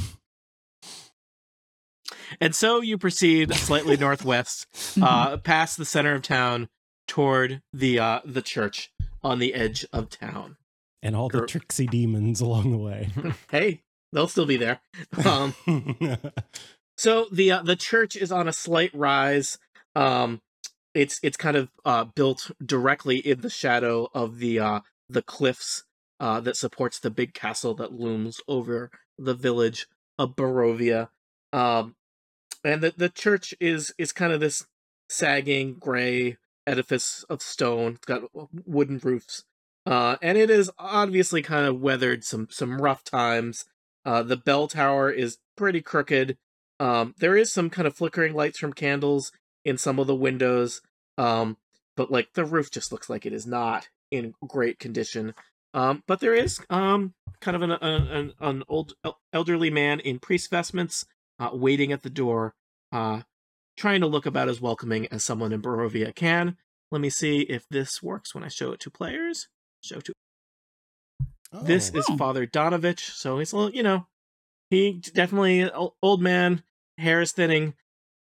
And 2.40 2.54
so 2.54 2.80
you 2.80 2.98
proceed 2.98 3.54
slightly 3.54 3.96
northwest, 4.00 4.66
uh, 5.00 5.36
past 5.38 5.76
the 5.76 5.84
center 5.84 6.14
of 6.14 6.22
town, 6.22 6.68
toward 7.08 7.62
the 7.72 7.98
uh 7.98 8.20
the 8.24 8.42
church 8.42 8.92
on 9.22 9.38
the 9.38 9.54
edge 9.54 9.84
of 9.92 10.08
town. 10.08 10.56
And 11.02 11.16
all 11.16 11.28
the 11.28 11.46
tricksy 11.46 11.86
demons 11.86 12.40
along 12.40 12.70
the 12.70 12.78
way. 12.78 13.10
Hey, 13.50 13.82
they'll 14.12 14.28
still 14.28 14.46
be 14.46 14.56
there. 14.56 14.80
Um, 15.26 15.54
So 16.96 17.26
the 17.32 17.50
uh, 17.52 17.62
the 17.62 17.76
church 17.76 18.14
is 18.16 18.30
on 18.30 18.46
a 18.46 18.52
slight 18.52 18.94
rise. 18.94 19.58
Um, 19.96 20.40
it's 20.94 21.18
it's 21.22 21.36
kind 21.36 21.56
of 21.56 21.70
uh, 21.84 22.04
built 22.04 22.50
directly 22.64 23.16
in 23.18 23.40
the 23.40 23.50
shadow 23.50 24.08
of 24.14 24.38
the 24.38 24.60
uh, 24.60 24.80
the 25.08 25.22
cliffs 25.22 25.84
uh, 26.20 26.40
that 26.40 26.56
supports 26.56 27.00
the 27.00 27.10
big 27.10 27.34
castle 27.34 27.74
that 27.74 27.92
looms 27.92 28.40
over 28.46 28.90
the 29.18 29.34
village 29.34 29.86
of 30.18 30.36
Barovia. 30.36 31.08
Um, 31.52 31.96
and 32.64 32.82
the 32.82 32.94
the 32.96 33.08
church 33.08 33.54
is 33.60 33.94
is 33.98 34.12
kind 34.12 34.32
of 34.32 34.40
this 34.40 34.66
sagging 35.08 35.74
gray 35.74 36.36
edifice 36.66 37.24
of 37.28 37.42
stone. 37.42 37.94
It's 37.94 38.06
got 38.06 38.22
wooden 38.66 39.00
roofs, 39.02 39.44
uh, 39.86 40.16
and 40.22 40.38
it 40.38 40.50
is 40.50 40.70
obviously 40.78 41.42
kind 41.42 41.66
of 41.66 41.80
weathered 41.80 42.24
some 42.24 42.48
some 42.50 42.80
rough 42.80 43.04
times. 43.04 43.64
Uh, 44.04 44.22
the 44.22 44.36
bell 44.36 44.68
tower 44.68 45.10
is 45.10 45.38
pretty 45.56 45.80
crooked. 45.80 46.36
Um, 46.80 47.14
there 47.18 47.36
is 47.36 47.52
some 47.52 47.70
kind 47.70 47.86
of 47.86 47.94
flickering 47.94 48.34
lights 48.34 48.58
from 48.58 48.72
candles 48.72 49.30
in 49.64 49.78
some 49.78 49.98
of 49.98 50.08
the 50.08 50.14
windows, 50.14 50.80
um, 51.18 51.56
but 51.96 52.10
like 52.10 52.32
the 52.34 52.44
roof 52.44 52.70
just 52.70 52.90
looks 52.90 53.08
like 53.08 53.24
it 53.26 53.32
is 53.32 53.46
not 53.46 53.88
in 54.10 54.34
great 54.46 54.78
condition. 54.78 55.34
Um, 55.74 56.02
but 56.06 56.20
there 56.20 56.34
is 56.34 56.60
um 56.70 57.14
kind 57.40 57.56
of 57.56 57.62
an 57.62 57.70
an, 57.72 58.32
an 58.40 58.62
old 58.68 58.94
elderly 59.32 59.70
man 59.70 60.00
in 60.00 60.18
priest 60.18 60.50
vestments 60.50 61.06
uh, 61.42 61.50
waiting 61.56 61.92
at 61.92 62.02
the 62.02 62.10
door, 62.10 62.54
uh, 62.92 63.22
trying 63.76 64.00
to 64.00 64.06
look 64.06 64.26
about 64.26 64.48
as 64.48 64.60
welcoming 64.60 65.06
as 65.08 65.24
someone 65.24 65.52
in 65.52 65.62
Barovia 65.62 66.14
can. 66.14 66.56
Let 66.90 67.00
me 67.00 67.10
see 67.10 67.40
if 67.40 67.66
this 67.68 68.02
works 68.02 68.34
when 68.34 68.44
I 68.44 68.48
show 68.48 68.72
it 68.72 68.80
to 68.80 68.90
players. 68.90 69.48
Show 69.82 70.00
to 70.00 70.12
this 71.64 71.90
Oh. 71.94 71.98
is 71.98 72.06
Oh. 72.08 72.16
Father 72.16 72.46
Donavich, 72.46 73.00
so 73.00 73.38
he's 73.38 73.52
a 73.52 73.56
little, 73.56 73.74
you 73.74 73.82
know, 73.82 74.06
he 74.70 75.00
definitely 75.14 75.70
old 76.02 76.22
man, 76.22 76.62
hair 76.98 77.20
is 77.20 77.32
thinning, 77.32 77.74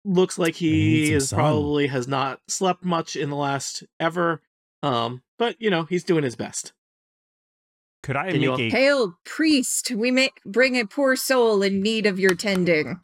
looks 0.04 0.38
like 0.38 0.56
He 0.56 0.70
needs 0.70 0.98
he 1.00 1.06
some 1.08 1.16
is 1.16 1.28
sun. 1.28 1.38
probably 1.38 1.86
has 1.88 2.08
not 2.08 2.40
slept 2.48 2.84
much 2.84 3.14
in 3.16 3.30
the 3.30 3.36
last 3.36 3.84
ever. 4.00 4.42
Um, 4.82 5.22
but 5.38 5.60
you 5.60 5.70
know, 5.70 5.84
he's 5.84 6.02
doing 6.04 6.24
his 6.24 6.34
best. 6.36 6.72
Could 8.02 8.16
I 8.16 8.32
Can 8.32 8.40
you 8.42 8.56
make 8.56 8.72
a 8.72 8.76
Hail, 8.76 9.18
priest! 9.24 9.90
We 9.92 10.10
may 10.10 10.30
bring 10.44 10.76
a 10.78 10.86
poor 10.86 11.14
soul 11.16 11.62
in 11.62 11.82
need 11.82 12.06
of 12.06 12.18
your 12.18 12.34
tending. 12.34 13.00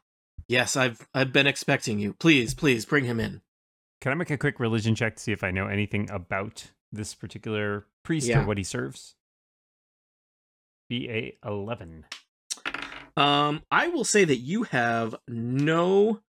Yes, 0.48 0.76
I've 0.76 1.06
I've 1.14 1.32
been 1.32 1.46
expecting 1.46 1.98
you. 1.98 2.14
Please, 2.14 2.54
please 2.54 2.84
bring 2.84 3.04
him 3.04 3.20
in. 3.20 3.42
Can 4.00 4.12
I 4.12 4.14
make 4.16 4.30
a 4.30 4.38
quick 4.38 4.58
religion 4.58 4.94
check 4.94 5.16
to 5.16 5.22
see 5.22 5.32
if 5.32 5.44
I 5.44 5.50
know 5.50 5.66
anything 5.66 6.11
about 6.11 6.70
this 6.90 7.14
particular 7.14 7.87
priest 8.02 8.26
Yeah. 8.28 8.42
or 8.42 8.46
what 8.46 8.58
he 8.58 8.64
serves? 8.64 9.14
BA 10.90 11.32
eleven. 11.44 12.06
Um, 13.16 13.62
I 13.70 13.88
will 13.88 14.04
say 14.04 14.24
that 14.24 14.37
you 14.38 14.62
have 14.64 15.14
no, 15.26 16.20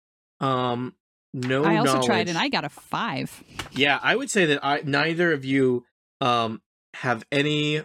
um, 0.40 0.94
no. 1.34 1.64
I 1.64 1.76
also 1.76 2.00
tried 2.02 2.28
and 2.28 2.38
I 2.38 2.48
got 2.48 2.64
a 2.64 2.68
five. 2.70 3.44
Yeah, 3.72 3.98
I 4.02 4.16
would 4.16 4.30
say 4.30 4.46
that 4.46 4.64
I 4.64 4.82
neither 4.84 5.32
of 5.32 5.44
you 5.44 5.84
um 6.20 6.60
have 6.94 7.24
any 7.30 7.82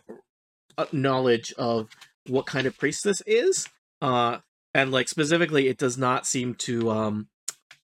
knowledge 0.91 1.53
of 1.57 1.89
what 2.27 2.45
kind 2.45 2.67
of 2.67 2.77
priest 2.77 3.03
this 3.03 3.21
is. 3.25 3.67
Uh 4.01 4.39
and 4.73 4.91
like 4.91 5.07
specifically 5.07 5.67
it 5.67 5.77
does 5.77 5.97
not 5.97 6.25
seem 6.25 6.55
to 6.55 6.89
um 6.89 7.27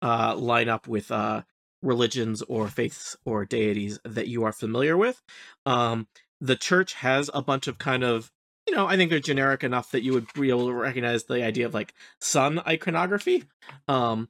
uh 0.02 0.34
line 0.36 0.68
up 0.68 0.86
with 0.86 1.10
uh 1.10 1.42
religions 1.82 2.42
or 2.42 2.68
faiths 2.68 3.16
or 3.24 3.44
deities 3.44 3.98
that 4.04 4.28
you 4.28 4.44
are 4.44 4.52
familiar 4.52 4.96
with. 4.96 5.22
Um 5.66 6.06
the 6.40 6.56
church 6.56 6.94
has 6.94 7.30
a 7.32 7.42
bunch 7.42 7.66
of 7.66 7.78
kind 7.78 8.02
of 8.04 8.30
you 8.66 8.74
know, 8.74 8.86
I 8.86 8.96
think 8.96 9.10
they're 9.10 9.20
generic 9.20 9.62
enough 9.62 9.90
that 9.90 10.02
you 10.02 10.14
would 10.14 10.26
be 10.32 10.48
able 10.48 10.68
to 10.68 10.72
recognize 10.72 11.24
the 11.24 11.44
idea 11.44 11.66
of 11.66 11.74
like 11.74 11.92
sun 12.20 12.60
iconography. 12.66 13.44
Um 13.88 14.28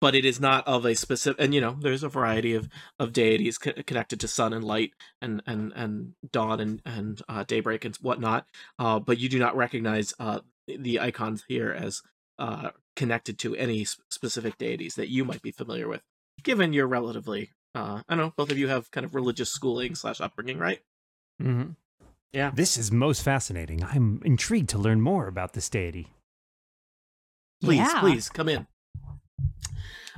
but 0.00 0.14
it 0.14 0.24
is 0.24 0.40
not 0.40 0.66
of 0.66 0.84
a 0.84 0.94
specific 0.94 1.40
and 1.42 1.54
you 1.54 1.60
know, 1.60 1.76
there's 1.80 2.02
a 2.02 2.08
variety 2.08 2.54
of 2.54 2.68
of 2.98 3.12
deities 3.12 3.58
co- 3.58 3.72
connected 3.86 4.20
to 4.20 4.28
sun 4.28 4.52
and 4.52 4.64
light 4.64 4.92
and 5.20 5.42
and 5.46 5.72
and 5.74 6.14
dawn 6.32 6.60
and 6.60 6.80
and 6.84 7.22
uh, 7.28 7.44
daybreak 7.44 7.84
and 7.84 7.96
whatnot. 7.96 8.46
Uh, 8.78 8.98
but 8.98 9.18
you 9.18 9.28
do 9.28 9.38
not 9.38 9.56
recognize 9.56 10.14
uh, 10.18 10.40
the 10.66 10.98
icons 11.00 11.44
here 11.48 11.70
as 11.72 12.02
uh, 12.38 12.70
connected 12.96 13.38
to 13.38 13.54
any 13.56 13.82
s- 13.82 13.96
specific 14.10 14.56
deities 14.58 14.94
that 14.94 15.10
you 15.10 15.24
might 15.24 15.42
be 15.42 15.50
familiar 15.52 15.86
with, 15.88 16.02
given 16.42 16.72
your 16.72 16.86
relatively. 16.86 17.50
Uh, 17.74 18.02
I 18.08 18.14
don't 18.16 18.18
know. 18.26 18.32
Both 18.36 18.50
of 18.50 18.58
you 18.58 18.68
have 18.68 18.90
kind 18.90 19.04
of 19.04 19.14
religious 19.14 19.50
schooling 19.50 19.94
slash 19.94 20.20
upbringing, 20.20 20.58
right? 20.58 20.80
Mm-hmm. 21.40 21.70
Yeah. 22.32 22.50
This 22.54 22.76
is 22.78 22.90
most 22.90 23.22
fascinating. 23.22 23.84
I'm 23.84 24.20
intrigued 24.24 24.70
to 24.70 24.78
learn 24.78 25.00
more 25.00 25.26
about 25.28 25.52
this 25.52 25.68
deity. 25.68 26.08
Please, 27.62 27.78
Yeah. 27.78 28.00
please 28.00 28.28
come 28.28 28.48
in. 28.48 28.66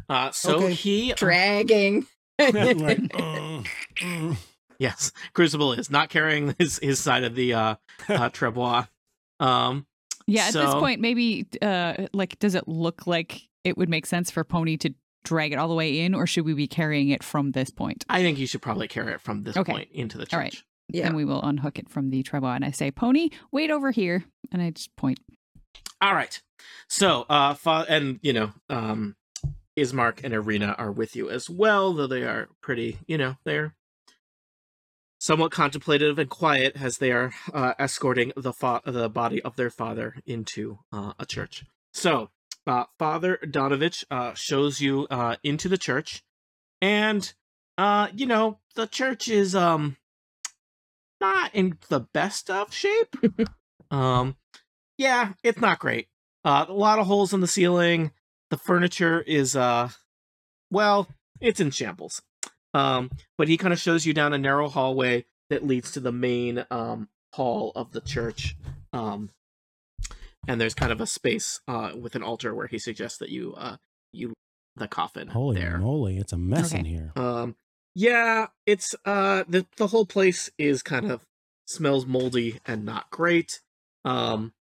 Uh, 0.09 0.31
so 0.31 0.57
Okay. 0.57 0.73
he 0.75 1.13
Dragging. 1.15 2.07
Like, 2.39 2.53
mm, 2.99 3.67
mm. 4.01 4.37
Yes, 4.79 5.13
Crucible 5.33 5.75
is 5.75 5.91
not 5.91 6.09
carrying 6.09 6.55
his 6.59 6.79
his 6.83 6.99
side 6.99 7.25
of 7.25 7.35
the 7.35 7.55
uh, 7.55 7.75
uh 8.09 8.29
trebois. 8.31 8.89
Um, 9.39 9.87
Yeah, 10.27 10.47
at 10.49 10.55
this 10.55 10.75
point, 10.75 11.01
maybe 11.01 11.47
uh 11.61 12.09
like 12.13 12.39
does 12.41 12.55
it 12.55 12.67
look 12.67 13.07
like 13.07 13.43
it 13.65 13.77
would 13.79 13.89
make 13.89 14.07
sense 14.07 14.31
for 14.31 14.43
Pony 14.45 14.77
to 14.79 14.93
drag 15.25 15.53
it 15.53 15.57
all 15.57 15.69
the 15.69 15.75
way 15.75 16.01
in, 16.01 16.15
or 16.15 16.27
should 16.27 16.45
we 16.45 16.53
be 16.55 16.67
carrying 16.67 17.11
it 17.11 17.23
from 17.23 17.53
this 17.53 17.71
point? 17.71 18.05
I 18.09 18.23
think 18.23 18.39
you 18.39 18.47
should 18.49 18.63
probably 18.63 18.89
carry 18.89 19.13
it 19.13 19.21
from 19.21 19.45
this 19.45 19.57
Okay. 19.57 19.71
point 19.73 19.89
into 19.93 20.19
the 20.19 20.25
church. 20.25 20.33
All 20.35 20.41
right. 20.41 20.63
Yeah. 20.89 21.07
And 21.07 21.15
we 21.17 21.25
will 21.25 21.43
unhook 21.43 21.79
it 21.79 21.89
from 21.89 22.11
the 22.11 22.25
trebois 22.25 22.57
and 22.57 22.65
I 22.65 22.73
say, 22.73 22.91
Pony, 22.91 23.29
wait 23.53 23.71
over 23.71 23.93
here. 23.93 24.25
And 24.51 24.61
I 24.61 24.71
just 24.71 24.95
point. 24.97 25.21
All 26.01 26.15
right. 26.15 26.41
So, 26.89 27.25
uh, 27.29 27.55
fa- 27.55 27.87
and 27.89 28.19
you 28.23 28.33
know, 28.33 28.53
um, 28.69 29.17
Ismark 29.77 30.23
and 30.25 30.35
Ireena 30.35 30.75
are 30.79 30.93
with 30.93 31.17
you 31.17 31.31
as 31.31 31.49
well, 31.49 31.93
though 31.93 32.07
they 32.07 32.25
are 32.25 32.49
pretty, 32.61 32.99
you 33.07 33.17
know, 33.17 33.37
they're 33.45 33.75
somewhat 35.19 35.53
contemplative 35.53 36.19
and 36.19 36.29
quiet 36.29 36.75
as 36.81 36.99
they 36.99 37.13
are 37.13 37.33
uh, 37.55 37.75
escorting 37.79 38.33
the 38.37 38.53
fa- 38.53 38.83
the 38.85 39.09
body 39.09 39.41
of 39.43 39.57
their 39.57 39.71
father 39.71 40.17
into 40.27 40.81
uh, 40.93 41.13
a 41.19 41.25
church. 41.25 41.65
So, 41.93 42.31
uh, 42.67 42.85
Father 42.99 43.39
Donavich 43.43 44.05
uh, 44.11 44.35
shows 44.35 44.81
you 44.81 45.07
uh, 45.11 45.37
into 45.43 45.69
the 45.69 45.79
church, 45.79 46.25
and 46.81 47.33
uh, 47.79 48.09
you 48.15 48.27
know, 48.27 48.59
the 48.75 48.87
church 48.87 49.29
is 49.29 49.55
um 49.55 49.97
not 51.21 51.55
in 51.55 51.79
the 51.89 52.01
best 52.01 52.51
of 52.51 52.75
shape. 52.75 53.17
um, 53.91 54.37
yeah, 54.99 55.33
it's 55.43 55.61
not 55.61 55.79
great. 55.79 56.09
Uh, 56.45 56.67
a 56.69 56.73
lot 56.73 56.99
of 56.99 57.07
holes 57.07 57.33
in 57.33 57.41
the 57.41 57.47
ceiling. 57.47 58.13
The 58.51 58.57
furniture 58.57 59.21
is 59.23 59.57
uh, 59.57 59.91
well, 60.71 61.09
it's 61.41 61.61
in 61.61 61.71
shambles. 61.71 62.23
Um, 62.75 63.11
but 63.37 63.49
he 63.49 63.57
kind 63.57 63.73
of 63.73 63.79
shows 63.79 64.07
you 64.07 64.15
down 64.15 64.33
a 64.33 64.39
narrow 64.39 64.69
hallway 64.69 65.27
that 65.51 65.67
leads 65.67 65.93
to 65.93 66.01
the 66.01 66.13
main 66.13 66.65
um 66.71 67.09
hall 67.35 67.73
of 67.77 67.93
the 67.93 68.01
church. 68.01 68.57
Um, 68.93 69.31
and 70.49 70.61
there's 70.61 70.75
kind 70.75 70.93
of 70.93 71.01
a 71.01 71.07
space 71.07 71.61
uh 71.69 71.93
with 71.95 72.15
an 72.15 72.23
altar 72.23 72.55
where 72.55 72.67
he 72.67 72.79
suggests 72.79 73.19
that 73.19 73.29
you 73.29 73.55
uh 73.57 73.77
you 74.13 74.33
the 74.77 74.89
coffin 74.89 75.29
Holy 75.29 75.61
there. 75.61 75.79
moly, 75.79 76.17
it's 76.17 76.33
a 76.33 76.39
mess 76.39 76.73
in 76.73 76.87
here. 76.87 77.13
Um, 77.15 77.57
yeah, 77.95 78.47
it's 78.67 78.95
uh 79.05 79.45
the 79.49 79.67
the 79.77 79.89
whole 79.89 80.07
place 80.07 80.51
is 80.57 80.83
kind 80.83 81.11
of 81.11 81.27
smells 81.67 82.07
moldy 82.07 82.59
and 82.67 82.85
not 82.85 83.11
great. 83.11 83.61
Um, 84.05 84.53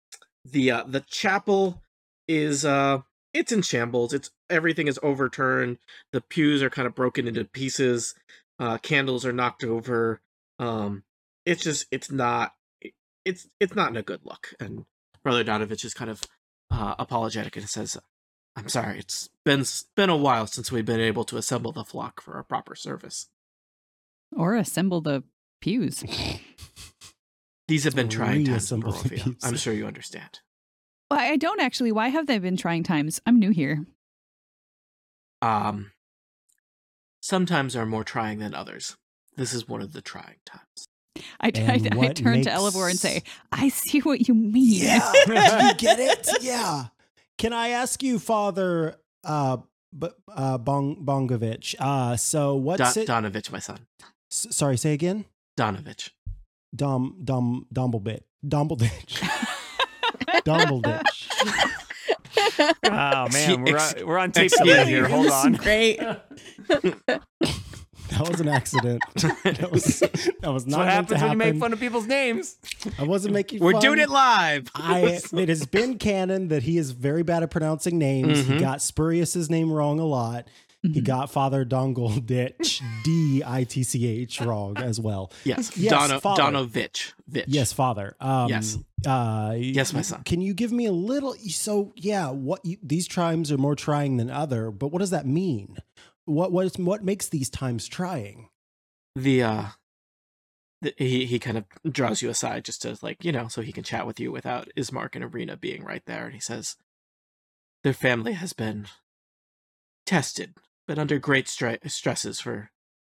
the 0.44 0.70
uh 0.70 0.84
the 0.84 1.00
chapel 1.00 1.82
is 2.28 2.64
uh 2.64 3.00
it's 3.34 3.52
in 3.52 3.62
shambles. 3.62 4.12
It's 4.12 4.30
everything 4.50 4.88
is 4.88 4.98
overturned. 5.02 5.78
The 6.12 6.20
pews 6.20 6.62
are 6.62 6.70
kind 6.70 6.86
of 6.86 6.94
broken 6.94 7.26
into 7.26 7.44
pieces. 7.44 8.14
Uh, 8.58 8.78
candles 8.78 9.24
are 9.24 9.32
knocked 9.32 9.64
over. 9.64 10.20
Um, 10.58 11.04
it's 11.46 11.62
just 11.62 11.86
it's 11.90 12.10
not 12.10 12.54
it's 13.24 13.48
it's 13.58 13.74
not 13.74 13.90
in 13.90 13.96
a 13.96 14.02
good 14.02 14.20
look. 14.24 14.54
And 14.60 14.84
Brother 15.22 15.44
Donavich 15.44 15.84
is 15.84 15.94
kind 15.94 16.10
of 16.10 16.22
uh, 16.70 16.94
apologetic 16.98 17.56
and 17.56 17.68
says, 17.68 17.96
I'm 18.56 18.68
sorry, 18.68 18.98
it's 18.98 19.30
been 19.44 19.64
been 19.96 20.10
a 20.10 20.16
while 20.16 20.46
since 20.46 20.70
we've 20.70 20.84
been 20.84 21.00
able 21.00 21.24
to 21.24 21.36
assemble 21.36 21.72
the 21.72 21.84
flock 21.84 22.20
for 22.20 22.38
a 22.38 22.44
proper 22.44 22.74
service. 22.74 23.28
Or 24.34 24.54
assemble 24.54 25.00
the 25.00 25.24
pews. 25.60 26.04
These 27.72 27.84
have 27.84 27.94
been 27.94 28.10
trying 28.10 28.44
times 28.44 28.70
in 28.70 28.82
Barovia. 28.82 29.34
I'm 29.42 29.56
sure 29.56 29.72
you 29.72 29.86
understand. 29.86 30.40
Well, 31.10 31.18
I 31.18 31.36
don't 31.38 31.58
actually. 31.58 31.90
Why 31.90 32.08
have 32.08 32.26
they 32.26 32.38
been 32.38 32.58
trying 32.58 32.82
times? 32.82 33.18
I'm 33.24 33.38
new 33.38 33.48
here. 33.48 33.86
Um, 35.40 35.90
sometimes 37.22 37.74
are 37.74 37.86
more 37.86 38.04
trying 38.04 38.40
than 38.40 38.52
others. 38.54 38.98
This 39.36 39.54
is 39.54 39.66
one 39.66 39.80
of 39.80 39.94
the 39.94 40.02
trying 40.02 40.36
times. 40.44 40.86
I, 41.40 41.50
I, 41.54 41.80
I 41.90 41.96
what 41.96 42.14
turn 42.14 42.42
to 42.42 42.50
makes- 42.50 42.54
Elivor 42.60 42.88
and 42.90 42.98
say, 42.98 43.22
I 43.50 43.70
see 43.70 44.00
what 44.00 44.28
you 44.28 44.34
mean. 44.34 44.84
Yeah, 44.84 45.10
you 45.14 45.74
get 45.78 45.98
it? 45.98 46.28
Yeah. 46.42 46.88
Can 47.38 47.54
I 47.54 47.68
ask 47.68 48.02
you, 48.02 48.18
Father 48.18 48.96
uh, 49.24 49.56
B- 49.98 50.08
uh, 50.28 50.58
Bong- 50.58 51.02
Bongovich? 51.06 51.74
Uh, 51.78 52.18
so 52.18 52.54
what's 52.54 52.92
Don- 52.92 53.02
it? 53.02 53.08
Donavich, 53.08 53.50
my 53.50 53.60
son. 53.60 53.86
S- 54.30 54.48
sorry, 54.50 54.76
say 54.76 54.92
again. 54.92 55.24
Donavich. 55.58 56.10
Dom 56.74 57.16
Dom 57.24 57.66
Domblebit 57.74 58.20
Dombelditch 58.46 59.20
Dombelditch. 60.44 61.28
Oh 62.84 63.28
man, 63.32 63.62
we're 63.64 63.78
on, 63.78 64.06
we're 64.06 64.18
on 64.18 64.32
tape 64.32 64.50
delay 64.52 64.84
here. 64.86 65.06
Hold 65.08 65.28
on. 65.30 65.52
Great. 65.54 65.98
that 66.68 68.28
was 68.28 68.40
an 68.40 68.48
accident. 68.48 69.02
that 69.14 69.68
was 69.70 70.00
that 70.00 70.52
was 70.52 70.64
That's 70.64 70.66
not 70.66 70.78
what 70.80 70.88
happens 70.88 71.20
to 71.20 71.26
when 71.26 71.32
you 71.32 71.38
make 71.38 71.56
fun 71.56 71.72
of 71.72 71.80
people's 71.80 72.06
names. 72.06 72.56
I 72.98 73.04
wasn't 73.04 73.34
making. 73.34 73.60
We're 73.60 73.72
fun. 73.72 73.80
doing 73.82 73.98
it 73.98 74.08
live. 74.10 74.68
I 74.74 75.20
it 75.32 75.48
has 75.48 75.66
been 75.66 75.98
canon 75.98 76.48
that 76.48 76.62
he 76.64 76.78
is 76.78 76.90
very 76.92 77.22
bad 77.22 77.42
at 77.42 77.50
pronouncing 77.50 77.98
names. 77.98 78.40
He 78.46 78.54
Mhm. 78.54 78.60
got 78.60 78.82
Spurious's 78.82 79.48
name 79.50 79.70
wrong 79.72 79.98
a 79.98 80.06
lot. 80.06 80.46
He 80.82 81.00
Mhm. 81.00 81.04
got 81.04 81.30
Father 81.30 81.64
Dongle 81.64 82.24
Ditch 82.26 82.82
D 83.04 83.42
I 83.46 83.62
T 83.64 83.82
C 83.84 84.04
H 84.06 84.40
wrong 84.40 84.76
as 84.78 84.98
well. 84.98 85.32
yes, 85.44 85.76
Yes, 85.76 85.92
Dono, 86.08 86.18
father. 86.20 86.42
Donavich. 86.42 87.12
Vitch. 87.28 87.44
Yes, 87.48 87.72
Father. 87.72 88.16
Um, 88.20 88.48
Yes. 88.48 88.78
Uh, 89.06 89.54
Yes, 89.56 89.92
my 89.92 90.02
son. 90.02 90.22
Can 90.24 90.40
you 90.40 90.54
give 90.54 90.72
me 90.72 90.86
a 90.86 90.92
little? 90.92 91.34
So 91.34 91.92
yeah, 91.96 92.30
what 92.30 92.64
you, 92.64 92.78
these 92.82 93.06
times 93.06 93.52
are 93.52 93.58
more 93.58 93.76
trying 93.76 94.16
than 94.16 94.28
other, 94.30 94.70
but 94.72 94.88
what 94.88 94.98
does 94.98 95.10
that 95.10 95.24
mean? 95.26 95.76
What 96.24 96.50
what 96.52 96.66
is, 96.66 96.76
what 96.76 97.04
makes 97.04 97.28
these 97.28 97.48
times 97.50 97.86
trying? 97.86 98.48
the 99.14 99.42
uh 99.42 99.66
he 100.96 101.26
he 101.26 101.38
kind 101.38 101.58
of 101.58 101.64
draws 101.92 102.22
you 102.22 102.30
aside 102.30 102.64
just 102.64 102.82
to 102.82 102.96
like 103.02 103.24
you 103.24 103.30
know 103.30 103.46
so 103.46 103.60
he 103.62 103.72
can 103.72 103.84
chat 103.84 104.06
with 104.06 104.18
you 104.18 104.32
without 104.32 104.68
Ismark 104.76 105.14
and 105.14 105.24
Ireena 105.24 105.60
being 105.60 105.84
right 105.84 106.02
there 106.06 106.24
and 106.24 106.34
he 106.34 106.40
says 106.40 106.76
their 107.84 107.92
family 107.92 108.32
has 108.32 108.52
been 108.52 108.86
tested 110.06 110.54
but 110.86 110.98
under 110.98 111.18
great 111.18 111.46
stre- 111.46 111.90
stresses 111.90 112.40
for 112.40 112.70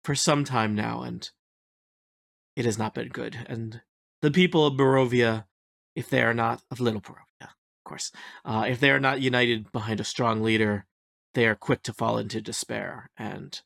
for 0.05 0.15
some 0.15 0.45
time 0.45 0.75
now 0.75 1.03
and 1.03 1.31
it 2.57 2.65
has 2.65 2.79
not 2.79 2.95
been 2.95 3.09
good 3.09 3.45
and 3.47 3.81
the 4.23 4.31
people 4.31 4.67
of 4.67 4.75
Barovia 4.75 5.47
if 5.97 6.09
they 6.09 6.23
are 6.23 6.35
not 6.35 6.63
of 6.71 6.81
little 6.81 7.01
Barovia 7.01 7.43
of 7.43 7.85
course 7.85 8.13
uh 8.45 8.65
if 8.69 8.81
they 8.81 8.91
are 8.91 9.01
not 9.01 9.21
united 9.21 9.71
behind 9.73 10.01
a 10.01 10.05
strong 10.05 10.43
leader 10.43 10.87
they 11.35 11.47
are 11.47 11.55
quick 11.55 11.83
to 11.83 11.93
fall 11.93 12.19
into 12.19 12.41
despair 12.41 13.11
and 13.17 13.63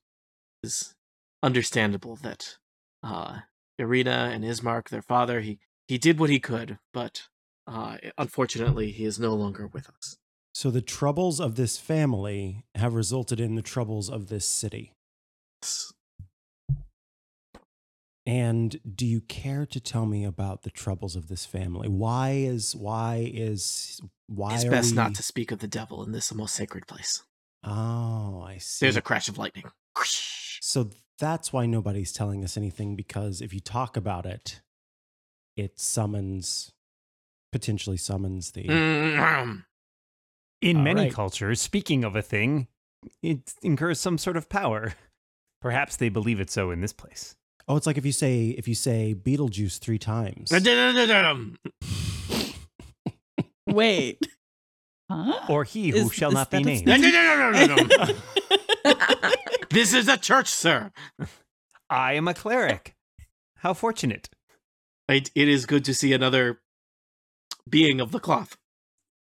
it 0.63 0.69
is 0.69 0.95
understandable 1.43 2.17
that 2.17 2.59
uh, 3.03 3.41
Ireena 3.81 4.33
and 4.33 4.45
Ismark, 4.45 4.89
their 4.89 5.03
father, 5.03 5.41
he 5.41 5.59
he 5.87 5.99
did 5.99 6.19
what 6.19 6.31
he 6.31 6.41
could, 6.41 6.79
but 6.93 7.29
uh, 7.67 7.97
unfortunately, 8.19 8.91
he 8.91 9.05
is 9.05 9.19
no 9.19 9.35
longer 9.35 9.67
with 9.67 9.89
us. 9.89 10.19
So 10.59 10.73
the 10.73 10.83
troubles 10.83 11.39
of 11.39 11.55
this 11.55 11.79
family 11.79 12.65
have 12.75 12.95
resulted 12.95 13.39
in 13.39 13.55
the 13.55 13.63
troubles 13.63 14.11
of 14.11 14.27
this 14.27 14.45
city. 14.45 14.93
And 18.27 18.81
do 18.97 19.07
you 19.07 19.21
care 19.21 19.67
to 19.67 19.79
tell 19.79 20.05
me 20.05 20.25
about 20.25 20.63
the 20.63 20.73
troubles 20.73 21.15
of 21.15 21.29
this 21.29 21.47
family? 21.47 21.87
Why 21.87 22.31
is 22.31 22.75
why 22.75 23.31
is 23.33 24.01
why 24.27 24.57
it's 24.57 24.65
best 24.65 24.91
we... 24.91 24.97
not 24.97 25.15
to 25.15 25.23
speak 25.23 25.53
of 25.53 25.61
the 25.61 25.69
devil 25.69 26.03
in 26.03 26.11
this 26.11 26.35
most 26.35 26.57
sacred 26.57 26.89
place. 26.89 27.23
Oh, 27.63 28.43
I 28.45 28.59
see. 28.59 28.85
There's 28.85 28.97
a 28.97 29.01
crash 29.01 29.29
of 29.29 29.39
lightning. 29.39 29.67
So 30.61 30.91
that's 31.21 31.53
why 31.53 31.67
nobody's 31.67 32.11
telling 32.11 32.43
us 32.43 32.57
anything 32.57 32.97
because 32.97 33.41
if 33.41 33.55
you 33.55 33.61
talk 33.61 33.97
about 33.97 34.27
it, 34.27 34.61
it 35.57 35.79
summons, 35.79 36.73
potentially 37.53 37.97
summons 37.97 38.51
the. 38.51 39.63
In 40.61 40.79
All 40.79 40.83
many 40.83 41.03
right. 41.03 41.13
cultures, 41.13 41.61
speaking 41.61 42.05
of 42.05 42.17
a 42.17 42.23
thing, 42.23 42.67
it 43.23 43.55
incurs 43.63 44.01
some 44.01 44.19
sort 44.19 44.37
of 44.37 44.49
power. 44.49 44.95
Perhaps 45.61 45.97
they 45.97 46.09
believe 46.09 46.41
it 46.41 46.51
so 46.51 46.71
in 46.71 46.81
this 46.81 46.93
place. 46.93 47.37
Oh, 47.67 47.77
it's 47.77 47.87
like 47.87 47.99
if 47.99 48.07
you 48.07 48.13
say 48.13 48.49
if 48.51 48.67
you 48.67 48.75
say 48.75 49.15
Beetlejuice 49.15 49.79
three 49.79 49.99
times. 49.99 50.51
Wait. 53.67 54.27
Huh? 55.11 55.41
Or 55.49 55.65
he 55.65 55.91
who 55.91 56.07
Is- 56.07 56.15
shall 56.15 56.31
is 56.31 56.35
not 56.35 56.51
be 56.51 56.63
that 56.63 56.63
a 56.63 56.99
named. 56.99 57.93
thing? 58.87 58.97
this 59.71 59.93
is 59.95 60.09
a 60.09 60.17
church, 60.17 60.49
sir. 60.49 60.93
I 61.91 62.15
am 62.15 62.29
a 62.29 62.35
cleric. 62.35 62.95
How 63.59 63.75
fortunate. 63.75 64.29
It, 65.09 65.31
it 65.35 65.49
is 65.49 65.67
good 65.67 65.85
to 65.87 65.95
see 65.95 66.13
another 66.13 66.61
being 67.69 68.01
of 68.01 68.13
the 68.13 68.21
cloth. 68.21 68.57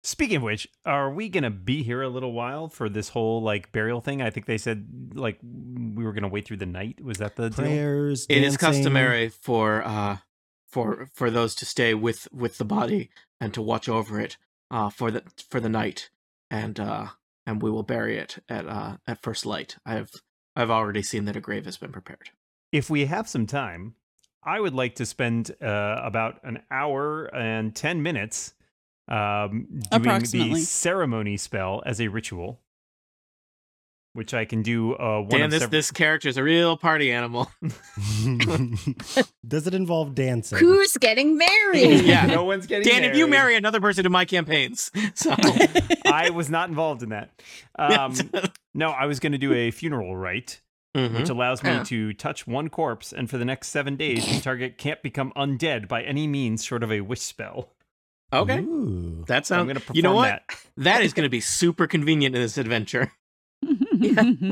Speaking 0.04 0.38
of 0.38 0.42
which, 0.42 0.66
are 0.84 1.10
we 1.10 1.28
gonna 1.28 1.50
be 1.50 1.84
here 1.84 2.02
a 2.02 2.08
little 2.08 2.32
while 2.32 2.68
for 2.68 2.88
this 2.88 3.10
whole 3.10 3.40
like 3.40 3.70
burial 3.70 4.00
thing? 4.00 4.20
I 4.20 4.30
think 4.30 4.46
they 4.46 4.58
said 4.58 5.12
like 5.14 5.38
we 5.42 6.04
were 6.04 6.12
gonna 6.12 6.28
wait 6.28 6.46
through 6.46 6.56
the 6.56 6.66
night. 6.66 7.00
Was 7.02 7.18
that 7.18 7.36
the 7.36 7.50
deal? 7.50 7.64
Prayers. 7.66 8.26
It 8.28 8.38
is 8.38 8.56
dancing. 8.56 8.58
customary 8.58 9.28
for 9.28 9.82
uh 9.84 10.18
for 10.66 11.08
for 11.14 11.30
those 11.30 11.54
to 11.56 11.66
stay 11.66 11.94
with 11.94 12.26
with 12.32 12.58
the 12.58 12.64
body 12.64 13.10
and 13.40 13.54
to 13.54 13.62
watch 13.62 13.88
over 13.88 14.18
it 14.18 14.36
uh 14.72 14.90
for 14.90 15.12
the 15.12 15.22
for 15.48 15.60
the 15.60 15.68
night 15.68 16.10
and 16.50 16.80
uh 16.80 17.06
and 17.46 17.62
we 17.62 17.70
will 17.70 17.84
bury 17.84 18.18
it 18.18 18.42
at 18.48 18.66
uh 18.66 18.96
at 19.06 19.22
first 19.22 19.46
light. 19.46 19.76
I've 19.86 20.10
I've 20.56 20.70
already 20.70 21.02
seen 21.02 21.26
that 21.26 21.36
a 21.36 21.40
grave 21.40 21.64
has 21.64 21.76
been 21.76 21.92
prepared. 21.92 22.30
If 22.72 22.90
we 22.90 23.04
have 23.06 23.28
some 23.28 23.46
time, 23.46 23.94
I 24.42 24.58
would 24.58 24.74
like 24.74 24.96
to 24.96 25.06
spend 25.06 25.54
uh, 25.62 26.00
about 26.02 26.40
an 26.42 26.62
hour 26.70 27.26
and 27.34 27.74
ten 27.76 28.02
minutes 28.02 28.54
um, 29.08 29.66
doing 29.90 30.20
the 30.20 30.54
ceremony 30.60 31.36
spell 31.36 31.82
as 31.84 32.00
a 32.00 32.08
ritual, 32.08 32.60
which 34.14 34.34
I 34.34 34.44
can 34.44 34.62
do. 34.62 34.94
Uh, 34.94 35.20
one 35.20 35.28
Dan, 35.30 35.42
of 35.44 35.50
this 35.50 35.60
sev- 35.62 35.70
this 35.70 35.90
character 35.90 36.28
is 36.28 36.36
a 36.36 36.42
real 36.42 36.76
party 36.76 37.10
animal. 37.12 37.50
Does 39.46 39.66
it 39.66 39.74
involve 39.74 40.14
dancing? 40.14 40.58
Who's 40.58 40.96
getting 40.98 41.36
married? 41.36 42.02
Yeah. 42.04 42.26
no 42.26 42.44
one's 42.44 42.66
getting. 42.66 42.86
Dan, 42.88 43.04
if 43.04 43.16
you 43.16 43.26
marry 43.26 43.56
another 43.56 43.80
person 43.80 44.04
in 44.06 44.12
my 44.12 44.24
campaigns, 44.24 44.90
so 45.14 45.34
I 46.06 46.30
was 46.30 46.50
not 46.50 46.68
involved 46.68 47.02
in 47.02 47.10
that. 47.10 47.30
Um, 47.78 48.14
no, 48.74 48.90
I 48.90 49.06
was 49.06 49.20
going 49.20 49.32
to 49.32 49.38
do 49.38 49.52
a 49.54 49.70
funeral 49.70 50.16
rite, 50.16 50.60
Mhm. 50.96 51.18
which 51.18 51.28
allows 51.30 51.62
me 51.62 51.70
Yeah. 51.70 51.84
to 51.84 52.12
touch 52.12 52.46
one 52.46 52.68
corpse, 52.68 53.12
and 53.12 53.30
for 53.30 53.38
the 53.38 53.44
next 53.44 53.68
seven 53.68 53.96
days, 53.96 54.26
the 54.26 54.40
target 54.40 54.76
can't 54.78 55.02
become 55.02 55.32
undead 55.36 55.88
by 55.88 56.02
any 56.02 56.26
means 56.26 56.62
short 56.64 56.82
of 56.82 56.92
a 56.92 57.00
wish 57.00 57.20
spell. 57.22 57.72
Okay, 58.32 58.60
Ooh. 58.60 59.24
that 59.28 59.46
So 59.46 59.54
I'm 59.54 59.60
sounds. 59.60 59.66
going 59.66 59.74
to 59.74 59.80
perform 59.80 59.96
You 59.96 60.02
know 60.02 60.14
what? 60.14 60.42
that. 60.48 60.56
That 60.78 61.02
is 61.02 61.12
going 61.12 61.24
to 61.24 61.30
be 61.30 61.40
super 61.40 61.86
convenient 61.86 62.34
in 62.34 62.42
this 62.42 62.58
adventure. 62.58 63.12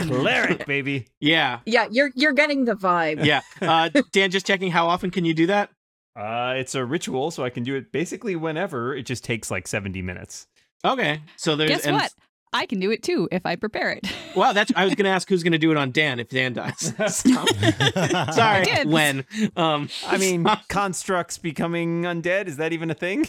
Cleric, 0.06 0.66
baby. 0.66 1.08
Yeah, 1.20 1.60
Yeah, 1.66 1.88
you're 1.90 2.10
you're 2.14 2.32
getting 2.32 2.64
the 2.64 2.74
vibe. 2.74 3.24
yeah. 3.24 3.40
Uh, 3.60 3.88
Dan, 4.12 4.30
just 4.30 4.46
checking. 4.46 4.70
How 4.70 4.86
often 4.88 5.10
can 5.10 5.24
you 5.24 5.34
do 5.34 5.46
that? 5.46 5.70
Uh, 6.16 6.54
it's 6.56 6.74
a 6.74 6.84
ritual, 6.84 7.30
so 7.30 7.44
I 7.44 7.50
can 7.50 7.62
do 7.62 7.76
it 7.76 7.92
basically 7.92 8.36
whenever. 8.36 8.94
It 8.94 9.04
just 9.06 9.24
takes 9.24 9.50
like 9.50 9.66
70 9.68 10.02
minutes. 10.02 10.46
Okay, 10.84 11.22
so 11.36 11.56
there's 11.56 11.70
Guess 11.70 11.86
and- 11.86 11.96
what? 11.96 12.12
I 12.52 12.66
can 12.66 12.80
do 12.80 12.90
it 12.90 13.04
too 13.04 13.28
if 13.30 13.46
I 13.46 13.54
prepare 13.54 13.90
it. 13.92 14.06
Well, 14.36 14.54
that's. 14.54 14.70
I 14.76 14.84
was 14.84 14.94
going 14.94 15.04
to 15.06 15.10
ask 15.10 15.28
who's 15.28 15.42
going 15.42 15.52
to 15.52 15.58
do 15.58 15.72
it 15.72 15.76
on 15.76 15.90
Dan 15.90 16.20
if 16.20 16.28
Dan 16.28 16.52
dies. 16.52 16.94
Sorry, 18.34 18.64
did. 18.64 18.88
when? 18.88 19.24
Um, 19.56 19.88
I 20.06 20.18
mean, 20.18 20.46
constructs 20.68 21.36
becoming 21.36 22.02
undead, 22.02 22.46
is 22.46 22.56
that 22.58 22.72
even 22.72 22.90
a 22.92 22.94
thing? 22.94 23.26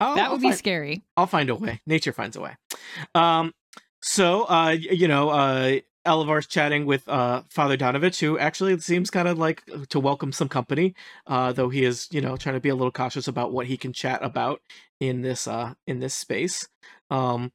I'll, 0.00 0.16
that 0.16 0.24
I'll 0.26 0.32
would 0.32 0.40
be 0.40 0.48
find, 0.48 0.58
scary. 0.58 1.04
I'll 1.16 1.26
find 1.26 1.50
a 1.50 1.54
way. 1.54 1.80
Nature 1.86 2.12
finds 2.12 2.36
a 2.36 2.40
way. 2.40 2.56
Um, 3.14 3.54
so, 4.02 4.44
uh, 4.44 4.76
you 4.78 5.08
know, 5.08 5.30
uh, 5.30 5.78
Elivar's 6.06 6.46
chatting 6.46 6.86
with 6.86 7.08
uh, 7.08 7.42
Father 7.50 7.76
Donavich, 7.76 8.20
who 8.20 8.38
actually 8.38 8.78
seems 8.78 9.10
kind 9.10 9.26
of 9.26 9.38
like 9.38 9.64
to 9.88 9.98
welcome 9.98 10.32
some 10.32 10.48
company, 10.48 10.94
uh, 11.26 11.52
though 11.52 11.68
he 11.68 11.84
is, 11.84 12.08
you 12.12 12.20
know, 12.20 12.36
trying 12.36 12.54
to 12.54 12.60
be 12.60 12.68
a 12.68 12.74
little 12.74 12.92
cautious 12.92 13.26
about 13.26 13.52
what 13.52 13.66
he 13.66 13.76
can 13.76 13.92
chat 13.92 14.22
about 14.22 14.60
in 15.00 15.22
this 15.22 15.48
uh, 15.48 15.74
in 15.86 15.98
this 15.98 16.14
space. 16.14 16.68
Um, 17.10 17.52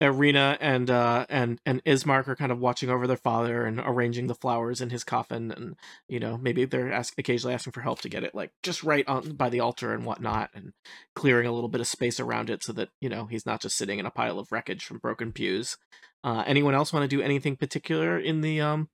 Ireena 0.00 0.56
and 0.60 0.90
uh, 0.90 1.26
and 1.28 1.60
and 1.66 1.84
Ismark 1.84 2.26
are 2.26 2.36
kind 2.36 2.50
of 2.50 2.58
watching 2.58 2.88
over 2.88 3.06
their 3.06 3.18
father 3.18 3.66
and 3.66 3.80
arranging 3.84 4.28
the 4.28 4.34
flowers 4.34 4.80
in 4.80 4.88
his 4.88 5.04
coffin, 5.04 5.52
and 5.52 5.76
you 6.08 6.18
know 6.18 6.38
maybe 6.38 6.64
they're 6.64 6.90
ask- 6.90 7.18
occasionally 7.18 7.54
asking 7.54 7.74
for 7.74 7.82
help 7.82 8.00
to 8.00 8.08
get 8.08 8.24
it 8.24 8.34
like 8.34 8.50
just 8.62 8.82
right 8.82 9.06
on 9.06 9.32
by 9.32 9.50
the 9.50 9.60
altar 9.60 9.92
and 9.92 10.06
whatnot, 10.06 10.50
and 10.54 10.72
clearing 11.14 11.46
a 11.46 11.52
little 11.52 11.68
bit 11.68 11.82
of 11.82 11.86
space 11.86 12.18
around 12.18 12.48
it 12.48 12.62
so 12.62 12.72
that 12.72 12.88
you 13.00 13.10
know 13.10 13.26
he's 13.26 13.44
not 13.44 13.60
just 13.60 13.76
sitting 13.76 13.98
in 13.98 14.06
a 14.06 14.10
pile 14.10 14.38
of 14.38 14.50
wreckage 14.50 14.84
from 14.84 14.98
broken 14.98 15.32
pews. 15.32 15.76
Uh, 16.24 16.44
anyone 16.46 16.74
else 16.74 16.92
want 16.92 17.08
to 17.08 17.16
do 17.16 17.22
anything 17.22 17.56
particular 17.56 18.18
in 18.18 18.40
the 18.40 18.58
um 18.58 18.88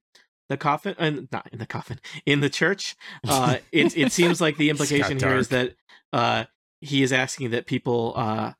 the 0.48 0.56
coffin? 0.56 0.96
Uh, 0.98 1.22
not 1.30 1.48
in 1.52 1.60
the 1.60 1.66
coffin 1.66 2.00
in 2.24 2.40
the 2.40 2.50
church. 2.50 2.96
Uh, 3.28 3.58
it 3.70 3.96
it 3.96 4.10
seems 4.10 4.40
like 4.40 4.56
the 4.56 4.70
implication 4.70 5.20
here 5.20 5.36
is 5.36 5.48
that 5.48 5.74
uh, 6.12 6.44
he 6.80 7.04
is 7.04 7.12
asking 7.12 7.50
that 7.50 7.66
people 7.66 8.12
uh, 8.16 8.52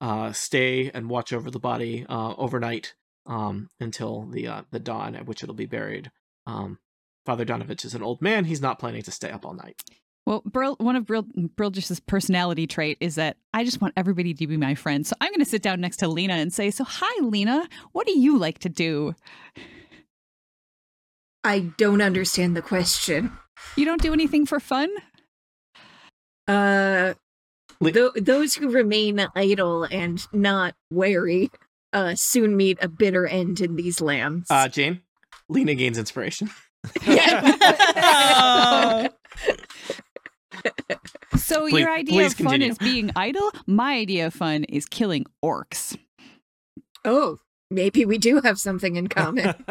uh, 0.00 0.32
stay 0.32 0.90
and 0.92 1.10
watch 1.10 1.32
over 1.32 1.50
the 1.50 1.58
body 1.58 2.06
uh, 2.08 2.34
overnight 2.36 2.94
um, 3.26 3.68
until 3.78 4.26
the 4.26 4.46
uh, 4.46 4.62
the 4.70 4.80
dawn 4.80 5.14
at 5.14 5.26
which 5.26 5.42
it'll 5.42 5.54
be 5.54 5.66
buried. 5.66 6.10
Um, 6.46 6.78
Father 7.26 7.44
Donavich 7.44 7.84
is 7.84 7.94
an 7.94 8.02
old 8.02 8.22
man; 8.22 8.44
he's 8.44 8.62
not 8.62 8.78
planning 8.78 9.02
to 9.02 9.10
stay 9.10 9.30
up 9.30 9.44
all 9.44 9.54
night. 9.54 9.82
Well, 10.26 10.42
Brill, 10.44 10.76
one 10.76 10.96
of 10.96 11.06
Brill, 11.06 11.24
Brilgis's 11.56 11.98
personality 11.98 12.66
trait 12.66 12.98
is 13.00 13.14
that 13.14 13.36
I 13.54 13.64
just 13.64 13.80
want 13.80 13.94
everybody 13.96 14.34
to 14.34 14.46
be 14.46 14.56
my 14.56 14.74
friend. 14.74 15.06
So 15.06 15.16
I'm 15.20 15.30
going 15.30 15.40
to 15.40 15.50
sit 15.50 15.62
down 15.62 15.80
next 15.80 15.98
to 15.98 16.08
Lena 16.08 16.34
and 16.34 16.52
say, 16.52 16.70
"So, 16.70 16.84
hi, 16.84 17.24
Lena. 17.24 17.68
What 17.92 18.06
do 18.06 18.18
you 18.18 18.38
like 18.38 18.58
to 18.60 18.68
do? 18.68 19.14
I 21.42 21.60
don't 21.78 22.02
understand 22.02 22.56
the 22.56 22.62
question. 22.62 23.32
You 23.76 23.84
don't 23.84 24.02
do 24.02 24.12
anything 24.12 24.46
for 24.46 24.60
fun? 24.60 24.90
Uh, 26.46 27.14
Li- 27.80 27.92
tho- 27.92 28.12
those 28.16 28.54
who 28.54 28.70
remain 28.70 29.26
idle 29.34 29.84
and 29.84 30.24
not 30.32 30.74
wary 30.90 31.50
uh, 31.92 32.14
soon 32.14 32.56
meet 32.56 32.78
a 32.82 32.88
bitter 32.88 33.26
end 33.26 33.60
in 33.60 33.76
these 33.76 34.00
lands. 34.00 34.46
Uh, 34.50 34.68
Jane, 34.68 35.00
Lena 35.48 35.74
gains 35.74 35.98
inspiration. 35.98 36.50
Oh. 37.06 39.08
So 41.36 41.68
Please- 41.68 41.80
your 41.80 41.90
idea 41.90 42.14
please 42.14 42.32
of 42.32 42.38
fun 42.38 42.46
continue. 42.60 42.72
is 42.72 42.78
being 42.78 43.10
idle. 43.16 43.50
My 43.66 43.94
idea 43.94 44.26
of 44.26 44.34
fun 44.34 44.64
is 44.64 44.86
killing 44.86 45.26
orcs. 45.44 45.96
Oh, 47.04 47.38
maybe 47.70 48.04
we 48.04 48.18
do 48.18 48.40
have 48.40 48.58
something 48.58 48.96
in 48.96 49.08
common. 49.08 49.54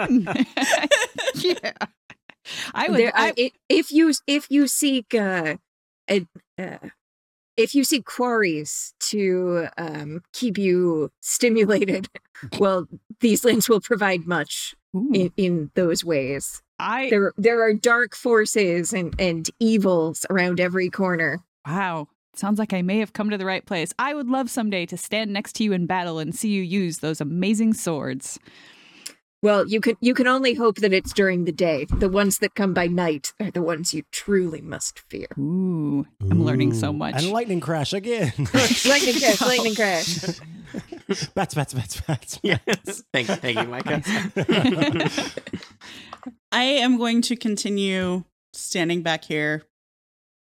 yeah, 1.36 1.74
I 2.74 2.88
would. 2.89 3.00
There- 3.00 3.12
I, 3.15 3.30
uh, 3.30 3.34
i- 3.38 3.52
if 3.69 3.91
you 3.91 4.13
if 4.28 4.48
you 4.50 4.67
seek 4.67 5.13
uh, 5.13 5.56
a, 6.10 6.26
uh, 6.58 6.78
if 7.60 7.76
you 7.76 7.84
seek 7.84 8.06
quarries 8.06 8.93
to 9.00 9.67
um, 9.78 10.22
keep 10.32 10.58
you 10.58 11.12
stimulated, 11.19 12.08
well, 12.60 12.88
these 13.19 13.43
lands 13.43 13.67
will 13.67 13.82
provide 13.82 14.26
much 14.26 14.76
in, 14.93 15.32
in 15.36 15.72
those 15.76 16.04
ways. 16.04 16.62
I 16.80 17.10
There 17.10 17.34
there 17.38 17.62
are 17.62 17.74
dark 17.74 18.15
forces 18.15 18.93
and 18.93 19.13
and 19.19 19.50
evils 19.60 20.26
around 20.30 20.60
every 20.60 20.89
corner. 20.89 21.41
wow. 21.67 22.08
Sounds 22.36 22.60
like 22.60 22.74
I 22.74 22.82
may 22.84 23.00
have 23.00 23.12
come 23.12 23.32
to 23.32 23.38
the 23.38 23.45
right 23.45 23.65
place. 23.65 23.91
I 24.00 24.13
would 24.13 24.30
love 24.30 24.50
someday 24.50 24.86
to 24.86 24.95
stand 24.95 25.34
next 25.34 25.54
to 25.54 25.63
you 25.63 25.74
in 25.74 25.88
battle 25.88 26.19
and 26.19 26.34
see 26.34 26.50
you 26.50 26.62
use 26.62 27.00
those 27.00 27.19
amazing 27.19 27.74
swords. 27.74 28.39
Well, 29.41 29.65
you 29.67 29.80
can 29.80 29.95
you 30.02 30.13
can 30.13 30.28
only 30.28 30.54
hope 30.54 30.78
that 30.78 30.91
it's 30.91 31.13
during 31.13 31.45
the 31.45 31.54
day. 31.54 31.86
The 31.86 32.10
ones 32.10 32.39
that 32.39 32.56
come 32.56 32.73
by 32.73 32.88
night 32.88 33.32
are 33.39 33.49
the 33.52 33.62
ones 33.62 33.93
you 33.93 34.04
truly 34.12 34.60
must 34.62 34.99
fear. 35.10 35.28
Ooh, 35.38 36.06
I'm 36.30 36.43
learning 36.43 36.73
so 36.73 36.91
much. 36.91 37.15
And 37.15 37.32
lightning 37.32 37.62
crash 37.62 37.93
again. 37.93 38.34
lightning 38.86 39.15
crash, 39.17 39.41
lightning 39.41 39.75
crash. 39.82 40.25
bats, 41.36 41.54
bats, 41.56 41.73
bats, 41.73 42.02
bats. 42.02 42.39
Yes. 42.43 43.04
thank 43.13 43.30
you, 43.30 43.36
thank 43.36 43.60
you, 43.60 43.67
Micah. 43.67 44.02
I 46.52 46.63
am 46.63 46.97
going 46.97 47.21
to 47.23 47.36
continue 47.36 48.25
standing 48.54 49.04
back 49.04 49.23
here, 49.23 49.63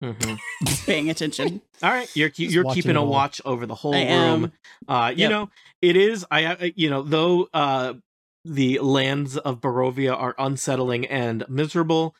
Mhm. 0.01 0.39
paying 0.85 1.09
attention. 1.09 1.61
All 1.83 1.91
right, 1.91 2.09
you're 2.15 2.29
Just 2.29 2.51
you're 2.53 2.63
keeping 2.73 2.95
a 2.95 3.03
watch 3.03 3.41
over 3.43 3.65
the 3.65 3.75
whole 3.75 3.93
I 3.93 3.99
room. 4.03 4.45
am. 4.45 4.51
Uh, 4.87 5.09
you 5.09 5.23
Yep. 5.23 5.29
know, 5.31 5.49
it 5.81 5.97
is. 5.97 6.25
I, 6.31 6.45
I 6.45 6.73
you 6.75 6.89
know, 6.89 7.01
though 7.01 7.49
uh, 7.53 7.93
the 8.45 8.79
lands 8.79 9.37
of 9.37 9.59
Barovia 9.59 10.15
are 10.15 10.35
unsettling 10.37 11.05
and 11.07 11.43
miserable. 11.49 12.15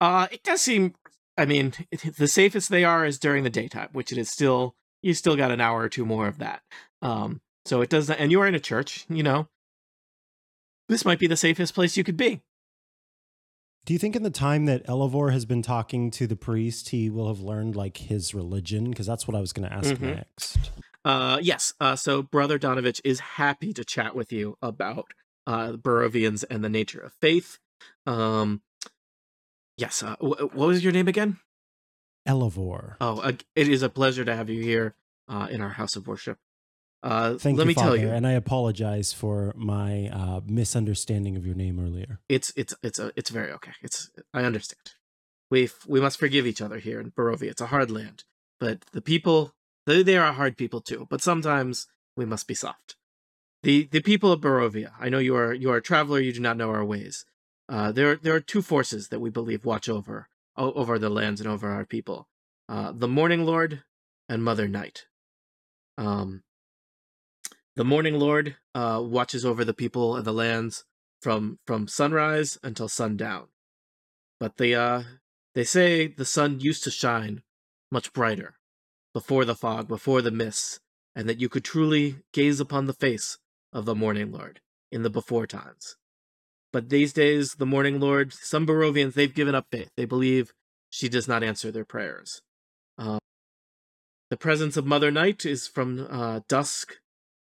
Uh, 0.00 0.26
it 0.32 0.42
does 0.42 0.62
seem. 0.62 0.94
I 1.36 1.44
mean, 1.44 1.74
it, 1.92 2.16
the 2.16 2.26
safest 2.26 2.68
they 2.70 2.82
are 2.84 3.04
is 3.04 3.18
during 3.18 3.44
the 3.44 3.50
daytime, 3.50 3.90
which 3.92 4.10
it 4.10 4.18
is 4.18 4.30
still. 4.30 4.74
You 5.02 5.14
still 5.14 5.36
got 5.36 5.52
an 5.52 5.60
hour 5.60 5.82
or 5.82 5.88
two 5.88 6.04
more 6.04 6.26
of 6.26 6.38
that. 6.38 6.62
Um, 7.02 7.40
so 7.64 7.80
it 7.82 7.90
does. 7.90 8.10
And 8.10 8.32
you 8.32 8.40
are 8.40 8.46
in 8.48 8.54
a 8.56 8.60
church. 8.60 9.04
You 9.08 9.22
know, 9.22 9.48
this 10.88 11.04
might 11.04 11.18
be 11.20 11.26
the 11.28 11.36
safest 11.36 11.74
place 11.74 11.96
you 11.96 12.02
could 12.02 12.16
be. 12.16 12.40
Do 13.84 13.92
you 13.92 13.98
think 13.98 14.16
in 14.16 14.22
the 14.22 14.30
time 14.30 14.66
that 14.66 14.82
Elevor 14.86 15.30
has 15.30 15.44
been 15.46 15.62
talking 15.62 16.10
to 16.12 16.26
the 16.26 16.36
priest, 16.36 16.90
he 16.90 17.08
will 17.08 17.28
have 17.28 17.40
learned 17.40 17.76
like 17.76 17.96
his 17.98 18.34
religion? 18.34 18.90
Because 18.90 19.06
that's 19.06 19.26
what 19.28 19.36
I 19.36 19.40
was 19.40 19.52
going 19.52 19.68
to 19.68 19.74
ask 19.74 19.94
Mhm. 19.94 20.16
next. 20.16 20.58
Uh, 21.04 21.38
yes. 21.40 21.72
Uh, 21.80 21.96
so 21.96 22.22
Brother 22.22 22.58
Donavich 22.58 23.00
is 23.04 23.20
happy 23.20 23.72
to 23.72 23.84
chat 23.84 24.14
with 24.14 24.32
you 24.32 24.56
about 24.60 25.12
uh, 25.48 25.72
Barovians 25.72 26.44
and 26.50 26.62
the 26.62 26.68
nature 26.68 27.00
of 27.00 27.12
faith. 27.14 27.58
Um, 28.06 28.60
yes. 29.78 30.02
Uh, 30.02 30.16
wh- 30.16 30.54
what 30.54 30.68
was 30.68 30.84
your 30.84 30.92
name 30.92 31.08
again? 31.08 31.38
Elevor. 32.26 32.98
Oh, 33.00 33.20
uh, 33.20 33.32
it 33.56 33.68
is 33.68 33.82
a 33.82 33.88
pleasure 33.88 34.24
to 34.24 34.36
have 34.36 34.50
you 34.50 34.62
here 34.62 34.94
uh, 35.26 35.48
in 35.50 35.62
our 35.62 35.70
house 35.70 35.96
of 35.96 36.06
worship. 36.06 36.38
Uh, 37.02 37.38
Thank 37.38 37.56
let 37.56 37.64
you, 37.64 37.68
me 37.68 37.74
Father, 37.74 37.86
tell 37.86 37.96
you, 37.96 38.10
and 38.10 38.26
I 38.26 38.32
apologize 38.32 39.12
for 39.12 39.54
my 39.56 40.08
uh, 40.08 40.40
misunderstanding 40.44 41.36
of 41.36 41.46
your 41.46 41.54
name 41.54 41.78
earlier. 41.80 42.20
it's 42.28 42.52
it's 42.56 42.74
it's 42.82 42.98
a 42.98 43.12
it's 43.16 43.30
very 43.30 43.52
okay. 43.52 43.72
It's 43.82 44.10
I 44.34 44.42
understand. 44.42 44.94
We 45.50 45.70
we 45.86 46.00
must 46.00 46.18
forgive 46.18 46.46
each 46.46 46.60
other 46.60 46.78
here 46.78 47.00
in 47.00 47.12
Barovia. 47.12 47.50
It's 47.50 47.62
a 47.62 47.68
hard 47.68 47.90
land, 47.90 48.24
but 48.58 48.84
the 48.92 49.00
people 49.00 49.54
they 49.86 50.02
they 50.02 50.18
are 50.18 50.32
hard 50.32 50.56
people 50.58 50.80
too. 50.80 51.06
But 51.08 51.22
sometimes 51.22 51.86
we 52.16 52.26
must 52.26 52.48
be 52.48 52.54
soft. 52.54 52.96
The 53.68 53.84
the 53.84 54.00
people 54.00 54.32
of 54.32 54.40
Barovia. 54.40 54.92
I 54.98 55.10
know 55.10 55.18
you 55.18 55.36
are 55.36 55.52
you 55.52 55.70
are 55.70 55.76
a 55.76 55.82
traveler. 55.82 56.20
You 56.20 56.32
do 56.32 56.40
not 56.40 56.56
know 56.56 56.70
our 56.70 56.86
ways. 56.86 57.26
Uh, 57.68 57.92
there 57.92 58.16
there 58.16 58.34
are 58.34 58.40
two 58.40 58.62
forces 58.62 59.08
that 59.08 59.20
we 59.20 59.28
believe 59.28 59.66
watch 59.66 59.90
over 59.90 60.30
over 60.56 60.98
the 60.98 61.10
lands 61.10 61.38
and 61.38 61.50
over 61.50 61.68
our 61.68 61.84
people. 61.84 62.28
Uh, 62.66 62.92
the 62.92 63.06
Morning 63.06 63.44
Lord 63.44 63.82
and 64.26 64.42
Mother 64.42 64.68
Night. 64.68 65.04
Um, 65.98 66.44
the 67.76 67.84
Morning 67.84 68.18
Lord 68.18 68.56
uh, 68.74 69.02
watches 69.04 69.44
over 69.44 69.66
the 69.66 69.74
people 69.74 70.16
and 70.16 70.24
the 70.24 70.32
lands 70.32 70.86
from 71.20 71.58
from 71.66 71.88
sunrise 71.88 72.56
until 72.62 72.88
sundown. 72.88 73.48
But 74.40 74.56
they 74.56 74.74
uh 74.74 75.02
they 75.54 75.64
say 75.64 76.06
the 76.06 76.24
sun 76.24 76.60
used 76.60 76.84
to 76.84 76.90
shine 76.90 77.42
much 77.92 78.14
brighter 78.14 78.54
before 79.12 79.44
the 79.44 79.54
fog, 79.54 79.88
before 79.88 80.22
the 80.22 80.30
mists, 80.30 80.80
and 81.14 81.28
that 81.28 81.38
you 81.38 81.50
could 81.50 81.64
truly 81.64 82.22
gaze 82.32 82.60
upon 82.60 82.86
the 82.86 82.94
face 82.94 83.36
of 83.72 83.84
the 83.84 83.94
Morning 83.94 84.32
Lord 84.32 84.60
in 84.90 85.02
the 85.02 85.10
before 85.10 85.46
times. 85.46 85.96
But 86.72 86.90
these 86.90 87.12
days, 87.12 87.54
the 87.54 87.66
Morning 87.66 87.98
Lord, 87.98 88.32
some 88.32 88.66
Barovians, 88.66 89.14
they've 89.14 89.34
given 89.34 89.54
up 89.54 89.66
faith. 89.70 89.90
They 89.96 90.04
believe 90.04 90.52
she 90.90 91.08
does 91.08 91.26
not 91.26 91.42
answer 91.42 91.70
their 91.70 91.84
prayers. 91.84 92.42
Um, 92.98 93.18
the 94.30 94.36
presence 94.36 94.76
of 94.76 94.86
Mother 94.86 95.10
Night 95.10 95.46
is 95.46 95.66
from 95.66 96.06
uh, 96.10 96.40
dusk 96.48 96.96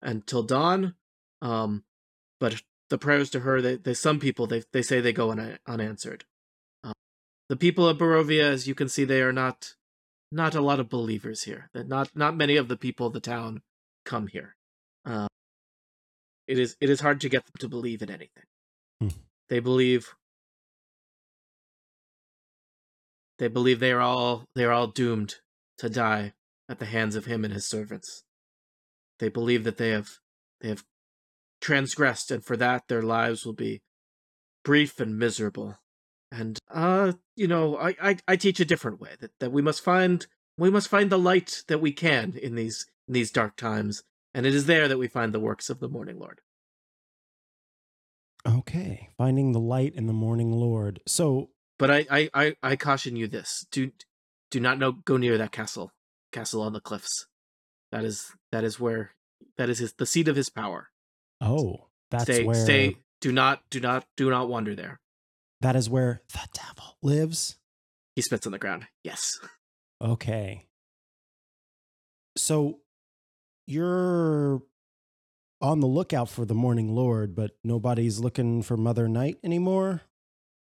until 0.03 0.43
dawn, 0.43 0.95
um, 1.41 1.85
but 2.39 2.63
the 2.91 2.99
prayers 2.99 3.31
to 3.31 3.41
her, 3.41 3.63
they, 3.63 3.77
they 3.77 3.95
some 3.95 4.21
people 4.21 4.47
they 4.47 4.63
they 4.73 4.83
say 4.83 5.01
they 5.01 5.13
go 5.13 5.31
un, 5.31 5.59
unanswered. 5.67 6.25
Um, 6.83 6.93
the 7.49 7.57
people 7.57 7.89
of 7.89 7.99
Barovia, 7.99 8.43
as 8.43 8.69
you 8.69 8.75
can 8.75 8.89
see, 8.89 9.05
they 9.05 9.23
are 9.23 9.33
not 9.33 9.75
not 10.31 10.55
a 10.55 10.61
lot 10.61 10.81
of 10.81 10.91
believers 10.91 11.45
here. 11.45 11.71
That 11.73 11.89
not 11.89 12.15
not 12.15 12.37
many 12.37 12.57
of 12.57 12.69
the 12.69 12.77
people 12.77 13.07
of 13.07 13.15
the 13.15 13.21
town 13.21 13.63
come 14.05 14.27
here. 14.27 14.57
It 16.47 16.59
is 16.59 16.77
it 16.81 16.91
is 16.91 17.01
hard 17.01 17.21
to 17.23 17.29
get 17.29 17.45
them 17.45 17.55
to 17.61 17.69
believe 17.69 18.03
in 18.03 18.11
anything. 18.11 18.45
Hmm. 19.01 19.09
They 19.49 19.61
believe 19.61 20.15
they 23.39 23.49
believe 23.49 23.81
they 23.81 23.93
are 23.93 24.01
all 24.01 24.45
they 24.55 24.65
are 24.65 24.73
all 24.73 24.87
doomed 24.87 25.37
to 25.79 25.89
die 25.89 26.35
at 26.69 26.79
the 26.79 26.87
hands 26.87 27.17
of 27.17 27.27
him 27.27 27.45
and 27.45 27.53
his 27.53 27.67
servants. 27.67 28.25
They 29.19 29.29
believe 29.29 29.65
that 29.65 29.77
they 29.77 29.91
have 29.91 30.19
they 30.61 30.69
have 30.69 30.85
transgressed, 31.61 32.31
and 32.31 32.45
for 32.45 32.57
that 32.57 32.89
their 32.89 33.03
lives 33.03 33.45
will 33.45 33.55
be 33.55 33.83
brief 34.65 35.01
and 35.01 35.19
miserable. 35.19 35.79
And 36.31 36.59
uh, 36.71 37.13
you 37.37 37.47
know, 37.47 37.77
I, 37.77 37.97
I, 38.03 38.17
I 38.27 38.37
teach 38.37 38.61
a 38.61 38.65
different 38.65 39.01
way 39.01 39.11
that, 39.21 39.31
that 39.41 39.53
we 39.53 39.63
must 39.63 39.83
find 39.83 40.27
we 40.59 40.71
must 40.71 40.89
find 40.89 41.11
the 41.11 41.19
light 41.19 41.63
that 41.69 41.81
we 41.81 41.93
can 41.93 42.35
in 42.41 42.55
these 42.55 42.87
in 43.09 43.15
these 43.15 43.31
dark 43.31 43.57
times, 43.57 44.03
and 44.35 44.45
it 44.47 44.55
is 44.55 44.67
there 44.67 44.89
that 44.89 44.99
we 44.99 45.09
find 45.09 45.33
the 45.33 45.41
works 45.41 45.71
of 45.71 45.81
the 45.81 45.89
Morning 45.89 46.19
Lord. 46.19 46.41
Okay, 48.47 49.09
finding 49.17 49.53
the 49.53 49.61
light 49.61 49.95
in 49.95 50.07
the 50.07 50.13
morning 50.13 50.53
Lord. 50.53 51.01
So, 51.07 51.49
But 51.79 51.91
I, 51.91 52.07
I, 52.11 52.31
I, 52.35 52.57
I 52.63 52.77
caution 52.77 53.17
you 53.17 53.27
this: 53.27 53.67
do 53.71 53.91
do 54.51 54.61
not 54.61 54.79
know, 54.79 54.93
go 54.93 55.17
near 55.17 55.39
that 55.39 55.51
castle, 55.51 55.93
castle 56.31 56.61
on 56.61 56.75
the 56.75 56.81
cliffs. 56.81 57.27
That 57.91 58.05
is 58.05 58.33
that 58.53 58.63
is 58.63 58.79
where 58.79 59.13
that 59.57 59.71
is 59.71 59.79
his 59.79 59.95
the 59.95 60.05
seat 60.05 60.29
of 60.29 60.37
his 60.37 60.51
power. 60.51 60.91
oh, 61.41 61.89
that's 62.11 62.25
stay 62.25 62.45
where 62.45 62.55
stay. 62.55 62.97
Do 63.23 63.33
not 63.33 63.63
do 63.71 63.81
not 63.81 64.05
do 64.17 64.29
not 64.29 64.49
wander 64.51 64.75
there. 64.75 65.01
that 65.63 65.75
is 65.77 65.89
where 65.89 66.21
the 66.33 66.47
devil 66.53 66.99
lives. 67.03 67.57
He 68.15 68.21
spits 68.21 68.45
on 68.45 68.53
the 68.53 68.59
ground. 68.59 68.87
Yes. 69.03 69.39
Okay. 70.03 70.67
So 72.37 72.81
you're 73.67 74.63
on 75.61 75.81
the 75.81 75.87
lookout 75.87 76.29
for 76.29 76.45
the 76.45 76.55
morning 76.55 76.95
Lord, 76.95 77.35
but 77.35 77.57
nobody's 77.65 78.19
looking 78.21 78.63
for 78.63 78.77
Mother 78.77 79.09
Night 79.09 79.39
anymore. 79.43 80.03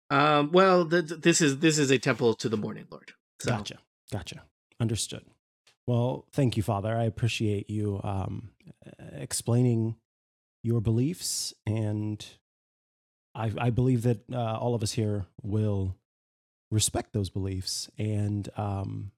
Um. 0.10 0.52
Well, 0.52 0.88
th- 0.88 1.08
th- 1.08 1.22
this 1.22 1.40
is 1.42 1.60
this 1.60 1.78
is 1.78 1.90
a 1.90 1.98
temple 1.98 2.34
to 2.36 2.50
the 2.50 2.58
Morning 2.58 2.86
Lord. 2.92 3.14
So, 3.40 3.52
Gotcha. 3.52 3.78
Gotcha. 4.12 4.44
Understood. 4.80 5.24
Well, 5.88 6.26
thank 6.34 6.58
you, 6.58 6.64
Father. 6.64 6.96
I 6.96 7.06
appreciate 7.06 7.70
you 7.70 8.02
um, 8.04 8.52
explaining 9.14 9.96
your 10.64 10.82
beliefs, 10.82 11.54
and 11.66 12.24
I, 13.34 13.52
I 13.58 13.70
believe 13.70 14.04
that 14.04 14.20
uh, 14.32 14.58
all 14.58 14.76
of 14.76 14.84
us 14.84 14.92
here 14.92 15.26
will 15.42 15.96
respect 16.70 17.14
those 17.14 17.30
beliefs. 17.30 17.90
And 17.98 18.48
um, 18.58 19.12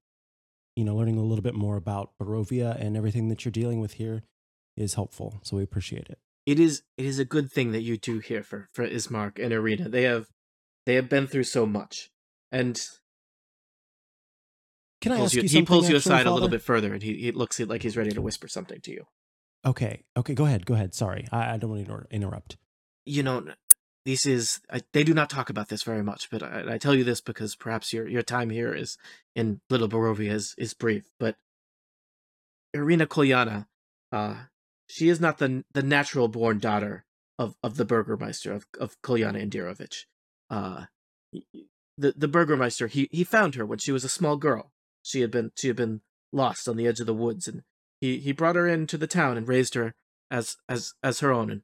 you 0.75 0.83
know, 0.83 0.95
learning 0.95 1.17
a 1.17 1.23
little 1.23 1.43
bit 1.43 1.55
more 1.55 1.75
about 1.77 2.11
Barovia 2.19 2.79
and 2.79 2.97
everything 2.97 3.29
that 3.29 3.45
you're 3.45 3.51
dealing 3.51 3.79
with 3.79 3.93
here 3.93 4.23
is 4.75 4.95
helpful. 4.95 5.39
So 5.43 5.57
we 5.57 5.63
appreciate 5.63 6.07
it. 6.09 6.19
it 6.45 6.59
is 6.59 6.83
it 6.97 7.05
is 7.05 7.19
a 7.19 7.25
good 7.25 7.51
thing 7.51 7.71
that 7.71 7.81
you 7.81 7.97
do 7.97 8.19
here 8.19 8.43
for 8.43 8.69
for 8.73 8.87
Ismark 8.87 9.43
and 9.43 9.53
Ireena. 9.53 9.89
They 9.91 10.03
have 10.03 10.27
they 10.85 10.95
have 10.95 11.09
been 11.09 11.27
through 11.27 11.43
so 11.45 11.65
much, 11.65 12.09
and 12.51 12.81
Can 15.01 15.11
I 15.11 15.19
ask 15.19 15.33
you, 15.33 15.43
you, 15.43 15.49
he 15.49 15.61
pulls 15.63 15.89
you 15.89 15.95
aside 15.95 16.25
a 16.25 16.31
little 16.31 16.49
bit 16.49 16.61
further, 16.61 16.93
and 16.93 17.03
he, 17.03 17.15
he 17.15 17.31
looks 17.31 17.59
like 17.59 17.83
he's 17.83 17.97
ready 17.97 18.11
to 18.11 18.21
whisper 18.21 18.47
something 18.47 18.81
to 18.81 18.91
you. 18.91 19.05
Okay. 19.65 20.03
Okay. 20.17 20.33
Go 20.33 20.45
ahead. 20.45 20.65
Go 20.65 20.73
ahead. 20.73 20.93
Sorry, 20.93 21.27
I, 21.31 21.53
I 21.53 21.57
don't 21.57 21.69
want 21.69 21.85
to 21.85 21.91
inter- 21.91 22.07
interrupt. 22.09 22.57
You 23.05 23.21
know, 23.23 23.45
this 24.05 24.25
is 24.25 24.59
I, 24.69 24.81
they 24.91 25.03
do 25.03 25.13
not 25.13 25.29
talk 25.29 25.49
about 25.49 25.69
this 25.69 25.83
very 25.83 26.03
much, 26.03 26.29
but 26.29 26.43
I, 26.43 26.73
I 26.73 26.77
tell 26.77 26.95
you 26.95 27.03
this 27.03 27.21
because 27.21 27.55
perhaps 27.55 27.93
your 27.93 28.07
your 28.07 28.21
time 28.21 28.49
here 28.49 28.73
is 28.73 28.97
in 29.35 29.61
Little 29.69 29.89
Barovia 29.89 30.31
is 30.31 30.55
is 30.57 30.73
brief. 30.73 31.09
But 31.19 31.35
Ireena 32.75 33.07
Kolyana, 33.07 33.67
uh, 34.11 34.35
she 34.87 35.09
is 35.09 35.19
not 35.19 35.37
the 35.37 35.63
the 35.73 35.83
natural 35.83 36.27
born 36.27 36.59
daughter 36.59 37.05
of 37.39 37.55
of 37.63 37.77
the 37.77 37.85
Burgermeister 37.85 38.51
of 38.51 38.65
of 38.79 39.01
Kolyana 39.01 39.41
Indirovich. 39.41 40.05
Uh, 40.49 40.85
the 41.97 42.13
the 42.15 42.27
Burgermeister 42.27 42.87
he 42.87 43.07
he 43.11 43.23
found 43.23 43.55
her 43.55 43.65
when 43.65 43.79
she 43.79 43.91
was 43.91 44.03
a 44.03 44.09
small 44.09 44.35
girl. 44.35 44.71
She 45.01 45.21
had 45.21 45.31
been 45.31 45.51
she 45.55 45.67
had 45.67 45.77
been 45.77 46.01
lost 46.31 46.67
on 46.67 46.75
the 46.75 46.87
edge 46.87 46.99
of 46.99 47.05
the 47.05 47.13
woods, 47.13 47.47
and 47.47 47.63
he 48.01 48.19
he 48.19 48.31
brought 48.33 48.55
her 48.55 48.67
into 48.67 48.97
the 48.97 49.07
town 49.07 49.37
and 49.37 49.47
raised 49.47 49.75
her 49.75 49.93
as 50.29 50.57
as 50.67 50.93
as 51.01 51.21
her 51.21 51.31
own. 51.31 51.49
And 51.49 51.61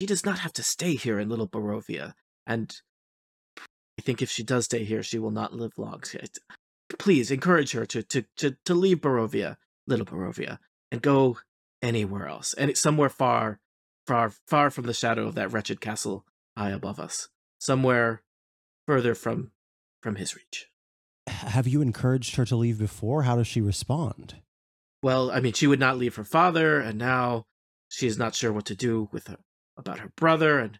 she 0.00 0.06
does 0.06 0.24
not 0.24 0.40
have 0.40 0.52
to 0.54 0.62
stay 0.62 0.94
here 0.94 1.18
in 1.18 1.28
Little 1.28 1.48
Barovia, 1.48 2.14
and 2.46 2.74
I 3.98 4.02
think 4.02 4.22
if 4.22 4.30
she 4.30 4.42
does 4.42 4.66
stay 4.66 4.84
here, 4.84 5.02
she 5.02 5.18
will 5.18 5.30
not 5.30 5.54
live 5.54 5.78
long. 5.78 6.02
Please 6.98 7.30
encourage 7.30 7.72
her 7.72 7.86
to 7.86 8.02
to 8.02 8.24
to, 8.36 8.56
to 8.64 8.74
leave 8.74 9.00
Barovia, 9.00 9.56
Little 9.86 10.06
Barovia, 10.06 10.58
and 10.90 11.00
go 11.02 11.38
anywhere 11.82 12.26
else, 12.26 12.54
and 12.54 12.76
somewhere 12.76 13.08
far, 13.08 13.60
far, 14.06 14.32
far 14.48 14.70
from 14.70 14.86
the 14.86 14.94
shadow 14.94 15.26
of 15.26 15.34
that 15.34 15.52
wretched 15.52 15.80
castle 15.80 16.24
high 16.56 16.70
above 16.70 16.98
us, 16.98 17.28
somewhere 17.58 18.22
further 18.86 19.14
from 19.14 19.52
from 20.02 20.16
his 20.16 20.34
reach. 20.34 20.66
Have 21.26 21.66
you 21.66 21.80
encouraged 21.80 22.36
her 22.36 22.44
to 22.44 22.56
leave 22.56 22.78
before? 22.78 23.22
How 23.22 23.36
does 23.36 23.46
she 23.46 23.60
respond? 23.60 24.36
Well, 25.02 25.30
I 25.30 25.40
mean, 25.40 25.52
she 25.52 25.66
would 25.66 25.80
not 25.80 25.98
leave 25.98 26.16
her 26.16 26.24
father, 26.24 26.80
and 26.80 26.98
now 26.98 27.46
she 27.88 28.06
is 28.06 28.18
not 28.18 28.34
sure 28.34 28.52
what 28.52 28.66
to 28.66 28.74
do 28.74 29.08
with 29.12 29.28
her 29.28 29.38
about 29.76 30.00
her 30.00 30.10
brother. 30.16 30.58
And 30.58 30.78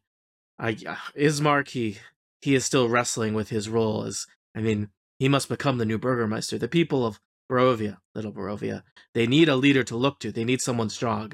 I, 0.58 0.76
uh, 0.86 0.96
Ismark, 1.16 1.68
he 1.68 1.98
he 2.40 2.54
is 2.54 2.64
still 2.64 2.88
wrestling 2.88 3.34
with 3.34 3.48
his 3.50 3.68
role 3.68 4.04
as. 4.04 4.26
I 4.56 4.60
mean, 4.60 4.90
he 5.18 5.28
must 5.28 5.48
become 5.48 5.78
the 5.78 5.86
new 5.86 5.98
Burgermeister. 5.98 6.58
The 6.58 6.68
people 6.68 7.04
of 7.04 7.18
Barovia, 7.50 7.98
little 8.14 8.32
Barovia, 8.32 8.82
they 9.12 9.26
need 9.26 9.48
a 9.48 9.56
leader 9.56 9.82
to 9.84 9.96
look 9.96 10.20
to. 10.20 10.30
They 10.30 10.44
need 10.44 10.60
someone 10.60 10.90
strong. 10.90 11.32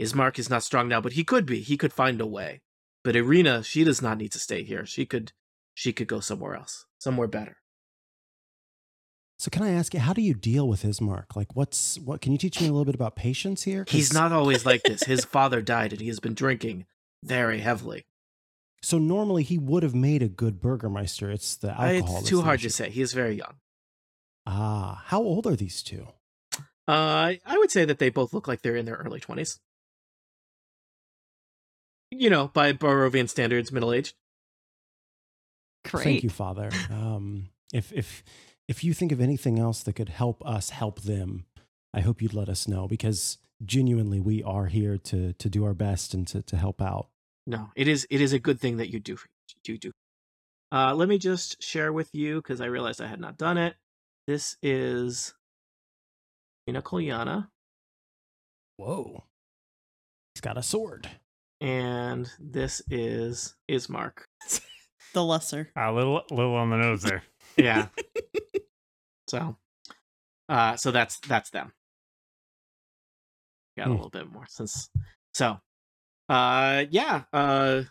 Ismark 0.00 0.38
is 0.38 0.50
not 0.50 0.64
strong 0.64 0.88
now, 0.88 1.00
but 1.00 1.12
he 1.12 1.22
could 1.22 1.46
be. 1.46 1.60
He 1.60 1.76
could 1.76 1.92
find 1.92 2.20
a 2.20 2.26
way. 2.26 2.62
But 3.04 3.14
Ireena, 3.14 3.64
she 3.64 3.84
does 3.84 4.02
not 4.02 4.18
need 4.18 4.32
to 4.32 4.38
stay 4.38 4.64
here. 4.64 4.86
She 4.86 5.06
could 5.06 5.32
she 5.74 5.92
could 5.92 6.08
go 6.08 6.20
somewhere 6.20 6.54
else, 6.54 6.86
somewhere 6.98 7.28
better. 7.28 7.61
So 9.42 9.48
can 9.50 9.64
I 9.64 9.72
ask 9.72 9.92
you, 9.92 9.98
how 9.98 10.12
do 10.12 10.22
you 10.22 10.34
deal 10.34 10.68
with 10.68 10.84
Ismark? 10.84 11.34
Like, 11.34 11.56
what's 11.56 11.98
what? 11.98 12.20
Can 12.20 12.30
you 12.30 12.38
teach 12.38 12.60
me 12.60 12.68
a 12.68 12.70
little 12.70 12.84
bit 12.84 12.94
about 12.94 13.16
patience 13.16 13.64
here? 13.64 13.84
He's 13.88 14.12
not 14.12 14.30
always 14.30 14.64
like 14.64 14.84
this. 14.84 15.02
His 15.02 15.24
father 15.24 15.60
died, 15.60 15.90
and 15.90 16.00
he 16.00 16.06
has 16.06 16.20
been 16.20 16.34
drinking 16.34 16.86
very 17.24 17.58
heavily. 17.58 18.06
So 18.82 18.98
normally 18.98 19.42
he 19.42 19.58
would 19.58 19.82
have 19.82 19.96
made 19.96 20.22
a 20.22 20.28
good 20.28 20.60
burgermeister. 20.60 21.28
It's 21.28 21.56
the 21.56 21.72
alcohol. 21.72 22.18
It's 22.20 22.28
too 22.28 22.42
hard 22.42 22.60
to 22.60 22.70
say. 22.70 22.88
He 22.90 23.02
is 23.02 23.14
very 23.14 23.34
young. 23.34 23.54
Ah, 24.46 25.02
how 25.06 25.20
old 25.20 25.48
are 25.48 25.56
these 25.56 25.82
two? 25.82 26.06
Uh, 26.86 27.34
I 27.44 27.58
would 27.58 27.72
say 27.72 27.84
that 27.84 27.98
they 27.98 28.10
both 28.10 28.32
look 28.32 28.46
like 28.46 28.62
they're 28.62 28.76
in 28.76 28.86
their 28.86 28.94
early 28.94 29.18
twenties. 29.18 29.58
You 32.12 32.30
know, 32.30 32.52
by 32.54 32.74
Barovian 32.74 33.28
standards, 33.28 33.72
middle 33.72 33.92
aged. 33.92 34.14
Great. 35.84 36.04
Thank 36.04 36.22
you, 36.22 36.30
Father. 36.30 36.70
Um, 36.92 37.48
if 37.72 37.92
if 37.92 38.22
if 38.68 38.84
you 38.84 38.94
think 38.94 39.12
of 39.12 39.20
anything 39.20 39.58
else 39.58 39.82
that 39.82 39.94
could 39.94 40.08
help 40.08 40.44
us 40.46 40.70
help 40.70 41.02
them, 41.02 41.46
I 41.94 42.00
hope 42.00 42.22
you'd 42.22 42.34
let 42.34 42.48
us 42.48 42.68
know 42.68 42.88
because 42.88 43.38
genuinely 43.64 44.20
we 44.20 44.42
are 44.42 44.66
here 44.66 44.98
to 44.98 45.32
to 45.34 45.48
do 45.48 45.64
our 45.64 45.74
best 45.74 46.14
and 46.14 46.26
to 46.28 46.42
to 46.42 46.56
help 46.56 46.80
out. 46.80 47.08
No, 47.46 47.70
it 47.76 47.88
is 47.88 48.06
it 48.10 48.20
is 48.20 48.32
a 48.32 48.38
good 48.38 48.60
thing 48.60 48.76
that 48.78 48.90
you 48.90 49.00
do 49.00 49.18
do 49.64 49.76
do. 49.76 49.92
Uh, 50.70 50.94
let 50.94 51.08
me 51.08 51.18
just 51.18 51.62
share 51.62 51.92
with 51.92 52.08
you 52.14 52.36
because 52.36 52.60
I 52.60 52.66
realized 52.66 53.00
I 53.00 53.06
had 53.06 53.20
not 53.20 53.36
done 53.36 53.58
it. 53.58 53.74
This 54.26 54.56
is 54.62 55.34
Ireena 56.68 56.82
Kolyana. 56.82 57.48
Whoa, 58.78 59.24
he's 60.34 60.40
got 60.40 60.56
a 60.56 60.62
sword. 60.62 61.08
And 61.60 62.28
this 62.40 62.82
is 62.90 63.54
Ismark. 63.70 64.24
the 65.14 65.22
lesser. 65.22 65.70
A 65.76 65.92
little, 65.92 66.22
little 66.30 66.56
on 66.56 66.70
the 66.70 66.76
nose 66.76 67.02
there. 67.02 67.22
Yeah. 67.56 67.88
so, 69.28 69.56
uh, 70.48 70.76
so 70.76 70.90
that's 70.90 71.18
that's 71.20 71.50
them. 71.50 71.72
Got 73.76 73.88
a 73.88 73.90
Hmm. 73.90 73.96
little 73.96 74.10
bit 74.10 74.30
more 74.30 74.46
since. 74.48 74.90
So, 75.34 75.58
uh, 76.28 76.84
yeah. 76.90 77.22
Uh, 77.32 77.82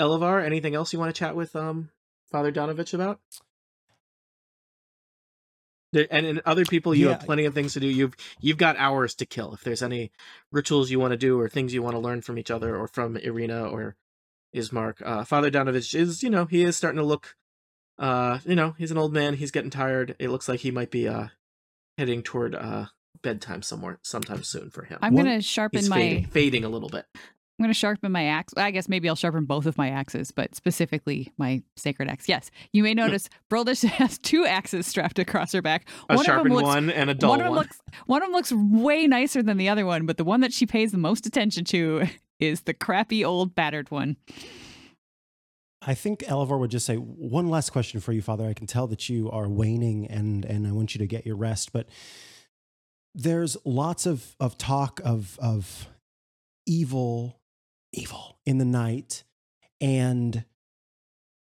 Elevar, 0.00 0.44
anything 0.44 0.74
else 0.74 0.92
you 0.92 0.98
want 0.98 1.14
to 1.14 1.18
chat 1.18 1.36
with 1.36 1.54
um 1.54 1.90
Father 2.30 2.50
Donavich 2.52 2.94
about? 2.94 3.20
There, 5.92 6.06
and, 6.10 6.24
and 6.24 6.42
other 6.46 6.64
people, 6.64 6.94
you 6.94 7.08
have 7.08 7.20
plenty 7.20 7.44
of 7.44 7.52
things 7.54 7.74
to 7.74 7.80
do. 7.80 7.86
You've 7.86 8.16
you've 8.40 8.56
got 8.56 8.76
hours 8.78 9.14
to 9.16 9.26
kill. 9.26 9.52
If 9.52 9.62
there's 9.62 9.82
any 9.82 10.10
rituals 10.50 10.90
you 10.90 10.98
want 10.98 11.12
to 11.12 11.18
do 11.18 11.38
or 11.38 11.48
things 11.50 11.74
you 11.74 11.82
want 11.82 11.94
to 11.94 12.00
learn 12.00 12.22
from 12.22 12.38
each 12.38 12.50
other 12.50 12.74
or 12.74 12.88
from 12.88 13.16
Ireena 13.16 13.70
or 13.70 13.94
Ismark, 14.54 15.02
uh, 15.04 15.24
Father 15.24 15.50
Donavich 15.50 15.94
is, 15.94 16.22
you 16.22 16.30
know, 16.30 16.44
he 16.44 16.62
is 16.62 16.76
starting 16.76 16.98
to 16.98 17.04
look, 17.04 17.36
uh, 17.98 18.38
you 18.44 18.54
know, 18.54 18.74
he's 18.78 18.90
an 18.90 18.98
old 18.98 19.12
man. 19.12 19.34
He's 19.34 19.50
getting 19.50 19.70
tired. 19.70 20.16
It 20.18 20.28
looks 20.30 20.48
like 20.48 20.60
he 20.60 20.70
might 20.70 20.90
be 20.90 21.08
uh 21.08 21.28
heading 21.98 22.22
toward 22.22 22.54
uh 22.54 22.86
bedtime 23.22 23.62
somewhere 23.62 23.98
sometime 24.02 24.42
soon 24.42 24.70
for 24.70 24.84
him. 24.84 24.98
I'm 25.02 25.14
gonna 25.14 25.40
sharpen 25.40 25.80
He's 25.80 25.88
my. 25.88 25.96
fading, 25.96 26.26
fading 26.26 26.64
a 26.64 26.68
little 26.68 26.88
bit. 26.88 27.06
I'm 27.58 27.64
gonna 27.64 27.74
sharpen 27.74 28.10
my 28.10 28.24
axe. 28.24 28.52
I 28.56 28.72
guess 28.72 28.88
maybe 28.88 29.08
I'll 29.08 29.14
sharpen 29.14 29.44
both 29.44 29.66
of 29.66 29.78
my 29.78 29.90
axes, 29.90 30.32
but 30.32 30.54
specifically 30.56 31.32
my 31.38 31.62
sacred 31.76 32.08
axe. 32.08 32.28
Yes, 32.28 32.50
you 32.72 32.82
may 32.82 32.94
notice 32.94 33.28
Brildish 33.50 33.84
has 33.88 34.18
two 34.18 34.44
axes 34.46 34.86
strapped 34.86 35.18
across 35.20 35.52
her 35.52 35.62
back. 35.62 35.86
A 36.08 36.16
one 36.16 36.20
of 36.20 36.26
sharpened 36.26 36.46
them 36.50 36.56
looks, 36.56 36.66
one 36.66 36.90
and 36.90 37.10
a 37.10 37.14
dull 37.14 37.30
one 37.30 37.38
one. 37.40 37.46
of 37.46 37.52
them 37.52 37.58
looks 37.62 37.80
one 38.06 38.22
of 38.22 38.28
them 38.28 38.32
looks 38.32 38.52
way 38.52 39.06
nicer 39.06 39.42
than 39.42 39.58
the 39.58 39.68
other 39.68 39.86
one, 39.86 40.06
but 40.06 40.16
the 40.16 40.24
one 40.24 40.40
that 40.40 40.52
she 40.52 40.66
pays 40.66 40.90
the 40.90 40.98
most 40.98 41.24
attention 41.26 41.64
to 41.66 42.06
is 42.42 42.62
the 42.62 42.74
crappy 42.74 43.24
old 43.24 43.54
battered 43.54 43.90
one. 43.90 44.16
I 45.84 45.94
think 45.94 46.22
Elevor 46.26 46.58
would 46.58 46.70
just 46.70 46.86
say 46.86 46.96
one 46.96 47.48
last 47.48 47.70
question 47.70 48.00
for 48.00 48.12
you, 48.12 48.22
Father. 48.22 48.46
I 48.46 48.54
can 48.54 48.66
tell 48.66 48.86
that 48.88 49.08
you 49.08 49.30
are 49.30 49.48
waning, 49.48 50.06
and 50.06 50.44
and 50.44 50.66
I 50.66 50.72
want 50.72 50.94
you 50.94 50.98
to 51.00 51.06
get 51.06 51.26
your 51.26 51.36
rest. 51.36 51.72
But 51.72 51.88
there's 53.14 53.56
lots 53.64 54.06
of 54.06 54.36
of 54.38 54.56
talk 54.58 55.00
of 55.04 55.38
of 55.40 55.88
evil, 56.66 57.40
evil 57.92 58.38
in 58.46 58.58
the 58.58 58.64
night, 58.64 59.24
and 59.80 60.44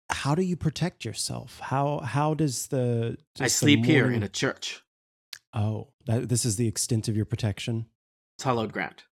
how 0.10 0.36
do 0.36 0.42
you 0.42 0.56
protect 0.56 1.04
yourself? 1.04 1.60
How 1.60 2.00
how 2.00 2.34
does 2.34 2.68
the 2.68 3.18
I 3.40 3.44
does 3.44 3.54
the 3.54 3.58
sleep 3.58 3.86
here 3.86 4.12
in 4.12 4.24
a 4.24 4.30
church. 4.30 4.84
oh 5.54 5.88
that, 6.06 6.30
this 6.30 6.46
is 6.46 6.56
the 6.58 6.68
extent 6.68 7.08
of 7.08 7.16
your 7.16 7.26
protection. 7.26 7.88
It's 8.38 8.44
hallowed 8.44 8.72
ground. 8.72 9.04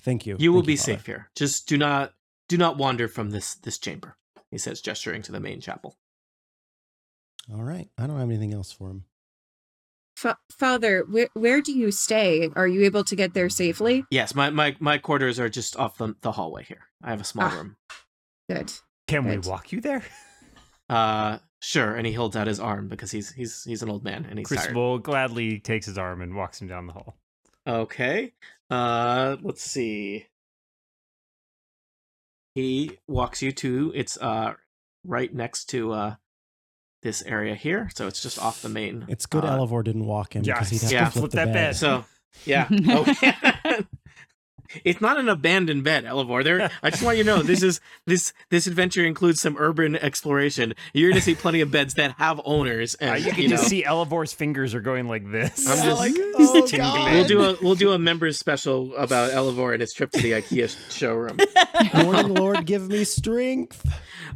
Thank 0.00 0.26
you. 0.26 0.36
You 0.38 0.52
will 0.52 0.60
Thank 0.60 0.66
be 0.66 0.76
Father. 0.76 0.92
safe 0.98 1.06
here. 1.06 1.30
Just 1.36 1.68
do 1.68 1.76
not 1.78 2.14
do 2.48 2.56
not 2.56 2.76
wander 2.78 3.08
from 3.08 3.30
this 3.30 3.54
this 3.54 3.78
chamber. 3.78 4.16
He 4.50 4.58
says, 4.58 4.80
gesturing 4.80 5.22
to 5.22 5.32
the 5.32 5.40
main 5.40 5.60
chapel. 5.60 5.96
All 7.52 7.62
right. 7.62 7.88
I 7.98 8.06
don't 8.06 8.18
have 8.18 8.28
anything 8.28 8.52
else 8.52 8.70
for 8.72 8.90
him. 8.90 9.04
Fa- 10.16 10.38
Father, 10.50 11.04
where 11.08 11.28
where 11.34 11.60
do 11.60 11.72
you 11.72 11.90
stay? 11.90 12.50
Are 12.54 12.68
you 12.68 12.82
able 12.84 13.04
to 13.04 13.16
get 13.16 13.34
there 13.34 13.48
safely? 13.48 14.04
Yes, 14.10 14.34
my 14.34 14.50
my, 14.50 14.76
my 14.78 14.98
quarters 14.98 15.40
are 15.40 15.48
just 15.48 15.76
off 15.76 15.96
the, 15.98 16.14
the 16.20 16.32
hallway 16.32 16.64
here. 16.64 16.82
I 17.02 17.10
have 17.10 17.20
a 17.20 17.24
small 17.24 17.46
Ah. 17.46 17.56
room. 17.56 17.76
Good. 18.50 18.72
Can 19.08 19.24
we 19.24 19.38
walk 19.38 19.72
you 19.72 19.80
there? 19.80 20.04
Uh, 20.88 21.38
sure. 21.60 21.94
And 21.96 22.06
he 22.06 22.12
holds 22.12 22.36
out 22.36 22.46
his 22.46 22.60
arm 22.60 22.88
because 22.88 23.10
he's 23.10 23.32
he's 23.32 23.64
he's 23.64 23.82
an 23.82 23.88
old 23.88 24.04
man 24.04 24.26
and 24.28 24.38
he's 24.38 24.48
tired. 24.48 24.58
Crucible 24.60 24.98
gladly 24.98 25.58
takes 25.58 25.86
his 25.86 25.96
arm 25.96 26.20
and 26.20 26.34
walks 26.36 26.60
him 26.60 26.68
down 26.68 26.86
the 26.86 26.92
hall. 26.92 27.16
Okay. 27.66 28.32
Uh, 28.70 29.36
let's 29.42 29.62
see. 29.62 30.26
He 32.54 32.98
walks 33.08 33.40
you 33.42 33.50
to 33.52 33.92
it's 33.94 34.18
uh 34.18 34.54
right 35.06 35.32
next 35.32 35.66
to 35.70 35.92
uh 35.92 36.14
this 37.02 37.22
area 37.22 37.54
here, 37.54 37.90
so 37.94 38.06
it's 38.06 38.22
just 38.22 38.38
off 38.38 38.62
the 38.62 38.68
main. 38.68 39.04
It's 39.08 39.26
good 39.26 39.44
uh, 39.44 39.48
Elevor 39.48 39.82
didn't 39.82 40.06
walk 40.06 40.36
in 40.36 40.44
Yeah, 40.44 40.54
because 40.54 40.68
he'd 40.70 40.82
have 40.82 40.92
yeah, 40.92 41.04
to 41.06 41.10
flip, 41.10 41.20
flip 41.22 41.30
the 41.32 41.36
that 41.36 41.44
bed. 41.46 41.52
bed. 41.54 41.76
So 41.76 42.04
yeah. 42.44 42.68
Okay. 42.70 43.32
it's 44.84 45.00
not 45.00 45.18
an 45.18 45.28
abandoned 45.28 45.84
bed, 45.84 46.04
Elevor. 46.04 46.42
There 46.42 46.70
I 46.82 46.90
just 46.90 47.02
want 47.02 47.18
you 47.18 47.24
to 47.24 47.30
know 47.30 47.42
this 47.42 47.62
is 47.62 47.80
this 48.06 48.32
this 48.50 48.66
adventure 48.66 49.04
includes 49.04 49.40
some 49.40 49.56
urban 49.58 49.96
exploration. 49.96 50.74
You're 50.92 51.10
gonna 51.10 51.20
see 51.20 51.34
plenty 51.34 51.60
of 51.60 51.70
beds 51.70 51.94
that 51.94 52.12
have 52.18 52.40
owners 52.44 52.96
Uh, 53.00 53.14
you 53.14 53.32
can 53.32 53.42
you 53.42 53.48
know, 53.48 53.56
just 53.56 53.68
see 53.68 53.84
Elevor's 53.84 54.32
fingers 54.32 54.74
are 54.74 54.80
going 54.80 55.08
like 55.08 55.30
this. 55.30 55.66
I'm 55.68 55.76
just- 55.84 55.98
like, 55.98 56.12
oh, 56.36 56.66
tingling. 56.66 57.14
We'll 57.14 57.26
do 57.26 57.42
a 57.42 57.56
we'll 57.62 57.74
do 57.74 57.92
a 57.92 57.98
members 57.98 58.38
special 58.38 58.94
about 58.96 59.30
Elevor 59.32 59.72
and 59.72 59.80
his 59.80 59.92
trip 59.92 60.10
to 60.12 60.20
the 60.20 60.32
IKEA 60.32 60.90
showroom. 60.90 61.38
Morning, 62.04 62.34
Lord, 62.34 62.66
give 62.66 62.88
me 62.88 63.04
strength. 63.04 63.84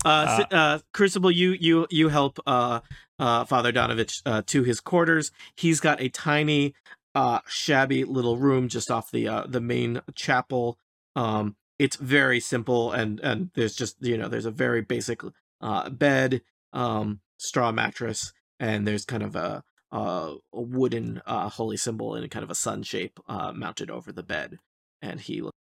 Uh, 0.05 0.39
S- 0.41 0.47
uh, 0.53 0.79
Crucible, 0.93 1.31
you 1.31 1.53
you 1.59 1.87
you 1.91 2.09
help 2.09 2.39
uh, 2.47 2.81
uh, 3.19 3.45
Father 3.45 3.73
Donavich 3.73 4.23
uh, 4.27 4.43
to 4.47 4.63
his 4.63 4.81
quarters. 4.81 5.33
He's 5.57 5.81
got 5.81 6.01
a 6.01 6.09
tiny, 6.09 6.75
uh, 7.17 7.41
shabby 7.49 8.05
little 8.05 8.37
room 8.37 8.69
just 8.69 8.91
off 8.91 9.11
the 9.11 9.27
uh, 9.27 9.47
the 9.49 9.61
main 9.61 10.03
chapel. 10.15 10.79
Um, 11.17 11.57
it's 11.79 11.97
very 11.97 12.41
simple, 12.41 12.93
and 12.93 13.21
and 13.21 13.51
there's 13.55 13.75
just 13.75 13.97
you 14.01 14.19
know 14.19 14.29
there's 14.29 14.45
a 14.45 14.51
very 14.51 14.83
basic 14.83 15.23
uh, 15.63 15.89
bed, 15.89 16.43
um, 16.75 17.21
straw 17.39 17.73
mattress, 17.73 18.35
and 18.61 18.87
there's 18.87 19.07
kind 19.07 19.23
of 19.23 19.35
a 19.35 19.65
a, 19.91 20.35
wooden 20.53 21.23
uh, 21.25 21.49
holy 21.49 21.79
symbol 21.79 22.15
in 22.15 22.29
kind 22.29 22.45
of 22.45 22.51
a 22.51 22.55
sun 22.55 22.83
shape 22.83 23.19
uh, 23.29 23.51
mounted 23.51 23.91
over 23.91 24.13
the 24.13 24.23
bed, 24.23 24.59
and 25.01 25.23
he 25.23 25.41
looks 25.41 25.57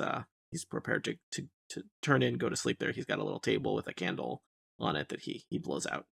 uh, 0.00 0.22
he's 0.52 0.64
prepared 0.64 1.02
to 1.02 1.16
to 1.32 1.48
to 1.70 1.82
turn 2.02 2.22
in, 2.22 2.38
go 2.38 2.48
to 2.48 2.56
sleep 2.56 2.78
there. 2.78 2.92
He's 2.92 3.04
got 3.04 3.18
a 3.18 3.24
little 3.24 3.40
table 3.40 3.74
with 3.74 3.88
a 3.88 3.94
candle 3.94 4.42
on 4.78 4.94
it 4.94 5.08
that 5.08 5.22
he 5.22 5.42
he 5.50 5.58
blows 5.58 5.88
out. 5.88 6.06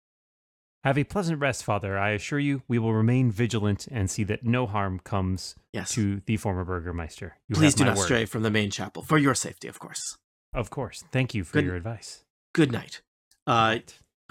Have 0.84 0.98
a 0.98 1.04
pleasant 1.04 1.40
rest, 1.40 1.64
Father. 1.64 1.98
I 1.98 2.10
assure 2.10 2.38
you, 2.38 2.62
we 2.68 2.78
will 2.78 2.92
remain 2.92 3.30
vigilant 3.30 3.88
and 3.90 4.10
see 4.10 4.22
that 4.24 4.44
no 4.44 4.66
harm 4.66 5.00
comes 5.02 5.54
Yes. 5.72 5.90
to 5.92 6.20
the 6.26 6.36
former 6.36 6.62
Burgermeister. 6.64 7.38
You 7.48 7.56
Please 7.56 7.74
do 7.74 7.84
not 7.86 7.96
word. 7.96 8.04
stray 8.04 8.24
from 8.26 8.42
the 8.42 8.50
main 8.50 8.70
chapel 8.70 9.02
for 9.02 9.16
your 9.16 9.34
safety, 9.34 9.66
of 9.66 9.78
course. 9.78 10.18
Of 10.52 10.68
course. 10.68 11.02
Thank 11.10 11.34
you 11.34 11.42
for 11.42 11.54
Good- 11.54 11.64
your 11.64 11.74
advice. 11.76 12.22
Good 12.54 12.70
night. 12.70 13.00
Uh, 13.46 13.78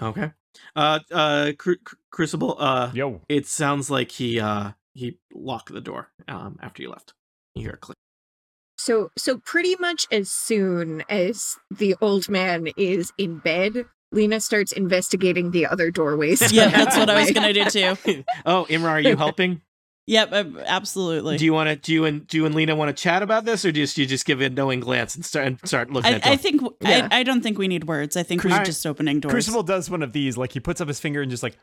okay. 0.00 0.32
Uh, 0.76 1.00
uh, 1.10 1.52
Cru- 1.58 1.76
Cru- 1.78 1.98
Crucible. 2.12 2.54
Uh, 2.58 2.92
Yo. 2.94 3.20
it 3.28 3.46
sounds 3.46 3.90
like 3.90 4.12
he 4.12 4.38
uh 4.38 4.72
he 4.94 5.18
locked 5.34 5.72
the 5.72 5.80
door 5.80 6.10
um 6.28 6.56
after 6.62 6.80
you 6.82 6.88
left. 6.88 7.12
You 7.56 7.62
hear 7.62 7.72
a 7.72 7.76
click. 7.76 7.98
So 8.78 9.10
so 9.18 9.38
pretty 9.38 9.74
much 9.78 10.06
as 10.12 10.30
soon 10.30 11.02
as 11.08 11.56
the 11.70 11.96
old 12.00 12.28
man 12.28 12.68
is 12.76 13.12
in 13.18 13.38
bed, 13.40 13.86
Lena 14.14 14.40
starts 14.40 14.72
investigating 14.72 15.50
the 15.50 15.66
other 15.66 15.90
doorways. 15.90 16.40
yeah, 16.52 16.68
that's 16.70 16.96
what 16.96 17.10
I 17.10 17.20
was 17.20 17.30
gonna 17.32 17.52
do 17.52 17.64
too. 17.66 17.96
oh, 18.46 18.66
Imra, 18.68 18.88
are 18.88 19.00
you 19.00 19.16
helping? 19.16 19.60
Yep, 20.06 20.32
uh, 20.32 20.44
absolutely. 20.66 21.38
do 21.38 21.46
you 21.46 21.54
want 21.54 21.70
to? 21.70 21.76
Do 21.76 21.92
you 21.92 22.04
and 22.04 22.26
do 22.26 22.36
you 22.36 22.46
and 22.46 22.54
Lena 22.54 22.76
want 22.76 22.94
to 22.94 23.02
chat 23.02 23.22
about 23.22 23.46
this, 23.46 23.64
or 23.64 23.72
just 23.72 23.96
you 23.96 24.04
just 24.04 24.26
give 24.26 24.40
a 24.40 24.50
knowing 24.50 24.80
glance 24.80 25.14
and 25.14 25.24
start 25.24 25.46
and 25.46 25.58
start 25.64 25.90
looking 25.90 26.12
I, 26.12 26.16
at? 26.16 26.26
I 26.26 26.36
think 26.36 26.60
Yeah. 26.82 27.08
I, 27.10 27.20
I 27.20 27.22
don't 27.22 27.42
think 27.42 27.58
we 27.58 27.68
need 27.68 27.84
words. 27.84 28.16
I 28.16 28.22
think 28.22 28.44
we're 28.44 28.50
Alright. 28.50 28.66
just 28.66 28.86
opening 28.86 29.20
doors. 29.20 29.32
Crucible 29.32 29.62
does 29.62 29.88
one 29.88 30.02
of 30.02 30.12
these. 30.12 30.36
Like 30.36 30.52
he 30.52 30.60
puts 30.60 30.82
up 30.82 30.88
his 30.88 31.00
finger 31.00 31.22
and 31.22 31.30
just 31.30 31.42
like, 31.42 31.56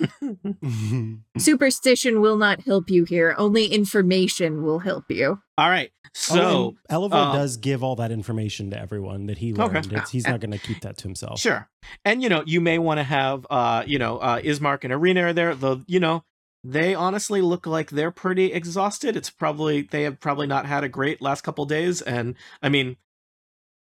Superstition 1.38 2.20
will 2.20 2.36
not 2.36 2.60
help 2.62 2.90
you 2.90 3.04
here. 3.04 3.34
Only 3.38 3.66
information 3.66 4.62
will 4.62 4.80
help 4.80 5.04
you. 5.10 5.40
All 5.58 5.70
right. 5.70 5.90
So 6.14 6.40
oh, 6.40 6.76
Elevor 6.88 7.16
uh, 7.16 7.32
does 7.32 7.56
give 7.56 7.82
all 7.82 7.96
that 7.96 8.10
information 8.10 8.70
to 8.70 8.78
everyone 8.78 9.26
that 9.26 9.38
he 9.38 9.52
Okay. 9.52 9.62
learned. 9.74 9.92
It's, 9.92 10.10
he's 10.10 10.26
not 10.26 10.40
going 10.40 10.50
to 10.50 10.58
keep 10.58 10.80
that 10.82 10.96
to 10.98 11.02
himself. 11.04 11.40
Sure. 11.40 11.68
And 12.04 12.22
you 12.22 12.28
know, 12.28 12.42
you 12.46 12.60
may 12.60 12.78
want 12.78 12.98
to 12.98 13.04
have 13.04 13.46
uh, 13.50 13.84
you 13.86 13.98
know, 13.98 14.18
uh 14.18 14.40
Ismark 14.40 14.84
and 14.84 14.92
Ireena 14.92 15.24
are 15.24 15.32
there, 15.32 15.54
though, 15.54 15.82
you 15.86 16.00
know, 16.00 16.24
they 16.64 16.94
honestly 16.94 17.40
look 17.42 17.66
like 17.66 17.90
they're 17.90 18.10
pretty 18.10 18.52
exhausted. 18.52 19.16
It's 19.16 19.30
probably 19.30 19.82
they 19.82 20.02
have 20.02 20.20
probably 20.20 20.46
not 20.46 20.66
had 20.66 20.84
a 20.84 20.88
great 20.88 21.20
last 21.22 21.42
couple 21.42 21.64
days 21.64 22.02
and 22.02 22.34
I 22.62 22.68
mean 22.68 22.96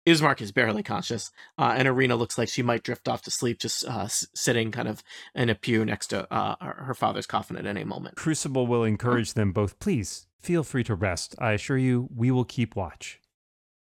Ismark 0.07 0.41
is 0.41 0.53
barely 0.53 0.83
conscious, 0.83 1.31
uh, 1.59 1.75
and 1.77 1.89
Ireena 1.89 2.17
looks 2.17 2.39
like 2.39 2.49
she 2.49 2.63
might 2.63 2.85
drift 2.85 3.09
off 3.09 3.23
to 3.23 3.31
sleep, 3.31 3.59
just 3.59 3.85
uh, 3.89 4.03
s- 4.05 4.27
sitting 4.35 4.71
kind 4.71 4.87
of 4.89 5.03
in 5.35 5.51
a 5.51 5.55
pew 5.55 5.85
next 5.85 6.07
to 6.09 6.33
uh, 6.33 6.55
her 6.61 6.85
her 6.85 6.95
father's 6.95 7.27
coffin 7.27 7.57
at 7.57 7.67
any 7.67 7.83
moment. 7.85 8.15
Crucible 8.17 8.67
will 8.67 8.85
encourage 8.85 9.35
them 9.35 9.53
both. 9.53 9.79
Please 9.81 10.27
feel 10.41 10.63
free 10.63 10.85
to 10.85 10.95
rest. 10.95 11.35
I 11.41 11.53
assure 11.53 11.79
you, 11.79 12.09
we 12.15 12.31
will 12.31 12.45
keep 12.45 12.77
watch. 12.77 13.21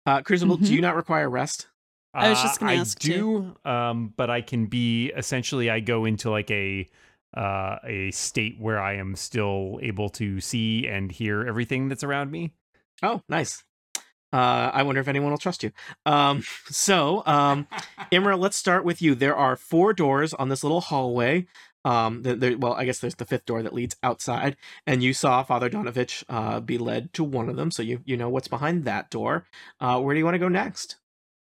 Uh, 0.06 0.22
Crucible, 0.22 0.56
do 0.56 0.64
Mhm. 0.66 0.70
you 0.70 0.80
not 0.80 0.96
require 0.96 1.28
rest? 1.28 1.66
I 2.14 2.30
was 2.30 2.40
just 2.40 2.62
Uh, 2.62 2.66
gonna 2.66 2.80
ask, 2.80 2.98
I 3.04 3.08
do, 3.08 3.56
um, 3.66 4.14
but 4.16 4.30
I 4.30 4.40
can 4.40 4.66
be 4.66 5.12
essentially. 5.14 5.68
I 5.68 5.80
go 5.80 6.06
into 6.06 6.30
like 6.30 6.50
a 6.50 6.88
uh, 7.36 7.76
a 7.84 8.10
state 8.12 8.58
where 8.58 8.80
I 8.80 8.94
am 8.94 9.14
still 9.16 9.78
able 9.82 10.08
to 10.10 10.40
see 10.40 10.86
and 10.88 11.12
hear 11.12 11.44
everything 11.46 11.88
that's 11.90 12.02
around 12.02 12.30
me. 12.30 12.52
Oh, 13.02 13.20
nice. 13.28 13.62
Uh, 14.36 14.70
I 14.74 14.82
wonder 14.82 15.00
if 15.00 15.08
anyone 15.08 15.30
will 15.30 15.38
trust 15.38 15.62
you. 15.62 15.72
Um, 16.04 16.42
so, 16.66 17.22
um, 17.24 17.66
Imra, 18.12 18.38
let's 18.38 18.58
start 18.58 18.84
with 18.84 19.00
you. 19.00 19.14
There 19.14 19.34
are 19.34 19.56
four 19.56 19.94
doors 19.94 20.34
on 20.34 20.50
this 20.50 20.62
little 20.62 20.82
hallway. 20.82 21.46
Um, 21.86 22.22
there, 22.22 22.58
well, 22.58 22.74
I 22.74 22.84
guess 22.84 22.98
there's 22.98 23.14
the 23.14 23.24
fifth 23.24 23.46
door 23.46 23.62
that 23.62 23.72
leads 23.72 23.96
outside, 24.02 24.56
and 24.86 25.02
you 25.02 25.14
saw 25.14 25.42
Father 25.42 25.70
Donavich 25.70 26.22
uh, 26.28 26.60
be 26.60 26.76
led 26.76 27.14
to 27.14 27.24
one 27.24 27.48
of 27.48 27.56
them, 27.56 27.70
so 27.70 27.82
you 27.82 28.00
you 28.04 28.16
know 28.16 28.28
what's 28.28 28.48
behind 28.48 28.84
that 28.84 29.08
door. 29.08 29.46
Uh, 29.80 30.00
where 30.00 30.12
do 30.12 30.18
you 30.18 30.24
want 30.24 30.34
to 30.34 30.40
go 30.40 30.48
next? 30.48 30.96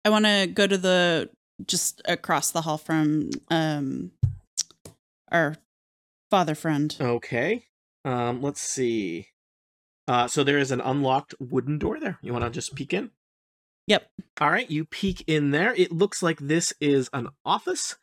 I 0.06 0.12
want 0.12 0.26
to 0.26 0.48
go 0.54 0.68
to 0.68 0.78
the 0.78 1.32
just 1.66 2.02
across 2.06 2.52
the 2.52 2.62
hall 2.62 2.78
from 2.78 3.32
um 3.50 4.12
our 5.32 5.56
father 6.30 6.54
friend. 6.54 6.96
Okay. 7.02 7.66
Um, 8.06 8.44
let's 8.44 8.62
see. 8.62 9.29
Uh, 10.10 10.28
so 10.28 10.43
there 10.43 10.57
is 10.57 10.72
an 10.72 10.82
unlocked 10.82 11.36
wooden 11.39 11.78
door 11.78 11.99
there. 11.99 12.18
You 12.24 12.34
want 12.34 12.43
to 12.43 12.49
just 12.49 12.74
peek 12.74 12.95
in? 12.95 13.12
Yep. 13.86 14.10
All 14.41 14.49
right, 14.49 14.70
you 14.70 14.86
peek 14.86 15.24
in 15.28 15.51
there. 15.51 15.72
It 15.76 15.91
looks 15.91 16.24
like 16.24 16.39
this 16.39 16.74
is 16.82 17.12
an 17.14 17.28
office. 17.45 17.95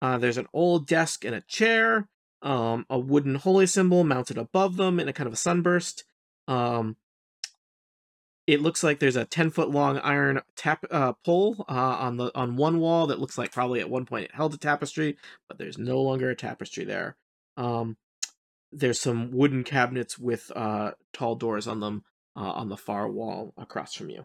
Uh, 0.00 0.18
there's 0.18 0.38
an 0.38 0.48
old 0.52 0.88
desk 0.88 1.24
and 1.24 1.36
a 1.36 1.40
chair, 1.42 2.08
um, 2.42 2.84
a 2.90 2.98
wooden 2.98 3.36
holy 3.36 3.68
symbol 3.68 4.02
mounted 4.02 4.38
above 4.38 4.76
them 4.76 4.98
in 4.98 5.06
a 5.06 5.12
kind 5.12 5.28
of 5.28 5.34
a 5.34 5.36
sunburst. 5.36 6.02
Um, 6.48 6.96
it 8.48 8.60
looks 8.60 8.82
like 8.82 8.98
there's 8.98 9.14
a 9.14 9.24
10 9.24 9.50
foot 9.50 9.70
long 9.70 9.98
iron 9.98 10.40
tap 10.56 10.84
uh, 10.90 11.12
pole 11.24 11.64
uh, 11.68 11.96
on 12.00 12.16
the 12.16 12.32
on 12.34 12.56
one 12.56 12.80
wall 12.80 13.06
that 13.06 13.20
looks 13.20 13.38
like 13.38 13.52
probably 13.52 13.78
at 13.78 13.88
one 13.88 14.04
point 14.04 14.24
it 14.24 14.34
held 14.34 14.52
a 14.52 14.58
tapestry, 14.58 15.16
but 15.48 15.58
there's 15.58 15.78
no 15.78 16.02
longer 16.02 16.28
a 16.28 16.34
tapestry 16.34 16.84
there. 16.84 17.14
Um, 17.56 17.96
there's 18.72 19.00
some 19.00 19.30
wooden 19.32 19.64
cabinets 19.64 20.18
with 20.18 20.50
uh, 20.56 20.92
tall 21.12 21.34
doors 21.34 21.66
on 21.66 21.80
them 21.80 22.04
uh, 22.36 22.40
on 22.40 22.68
the 22.68 22.76
far 22.76 23.08
wall 23.08 23.52
across 23.56 23.94
from 23.94 24.10
you. 24.10 24.24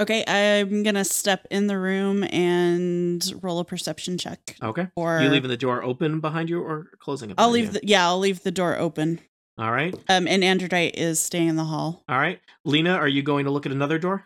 Okay, 0.00 0.24
I'm 0.26 0.82
gonna 0.82 1.04
step 1.04 1.46
in 1.52 1.68
the 1.68 1.78
room 1.78 2.24
and 2.24 3.22
roll 3.42 3.60
a 3.60 3.64
perception 3.64 4.18
check. 4.18 4.56
Okay. 4.60 4.88
Or 4.96 5.20
you 5.20 5.28
leaving 5.28 5.50
the 5.50 5.56
door 5.56 5.84
open 5.84 6.18
behind 6.18 6.50
you 6.50 6.60
or 6.60 6.88
closing 6.98 7.30
it? 7.30 7.36
I'll 7.38 7.50
leave 7.50 7.66
you? 7.66 7.70
the 7.72 7.80
yeah, 7.84 8.06
I'll 8.06 8.18
leave 8.18 8.42
the 8.42 8.50
door 8.50 8.76
open. 8.76 9.20
All 9.56 9.70
right. 9.70 9.94
Um, 10.08 10.26
and 10.26 10.42
Androdite 10.42 10.94
is 10.94 11.20
staying 11.20 11.48
in 11.48 11.56
the 11.56 11.64
hall. 11.64 12.02
All 12.08 12.18
right. 12.18 12.40
Lena, 12.64 12.94
are 12.94 13.06
you 13.06 13.22
going 13.22 13.44
to 13.44 13.52
look 13.52 13.66
at 13.66 13.72
another 13.72 14.00
door? 14.00 14.24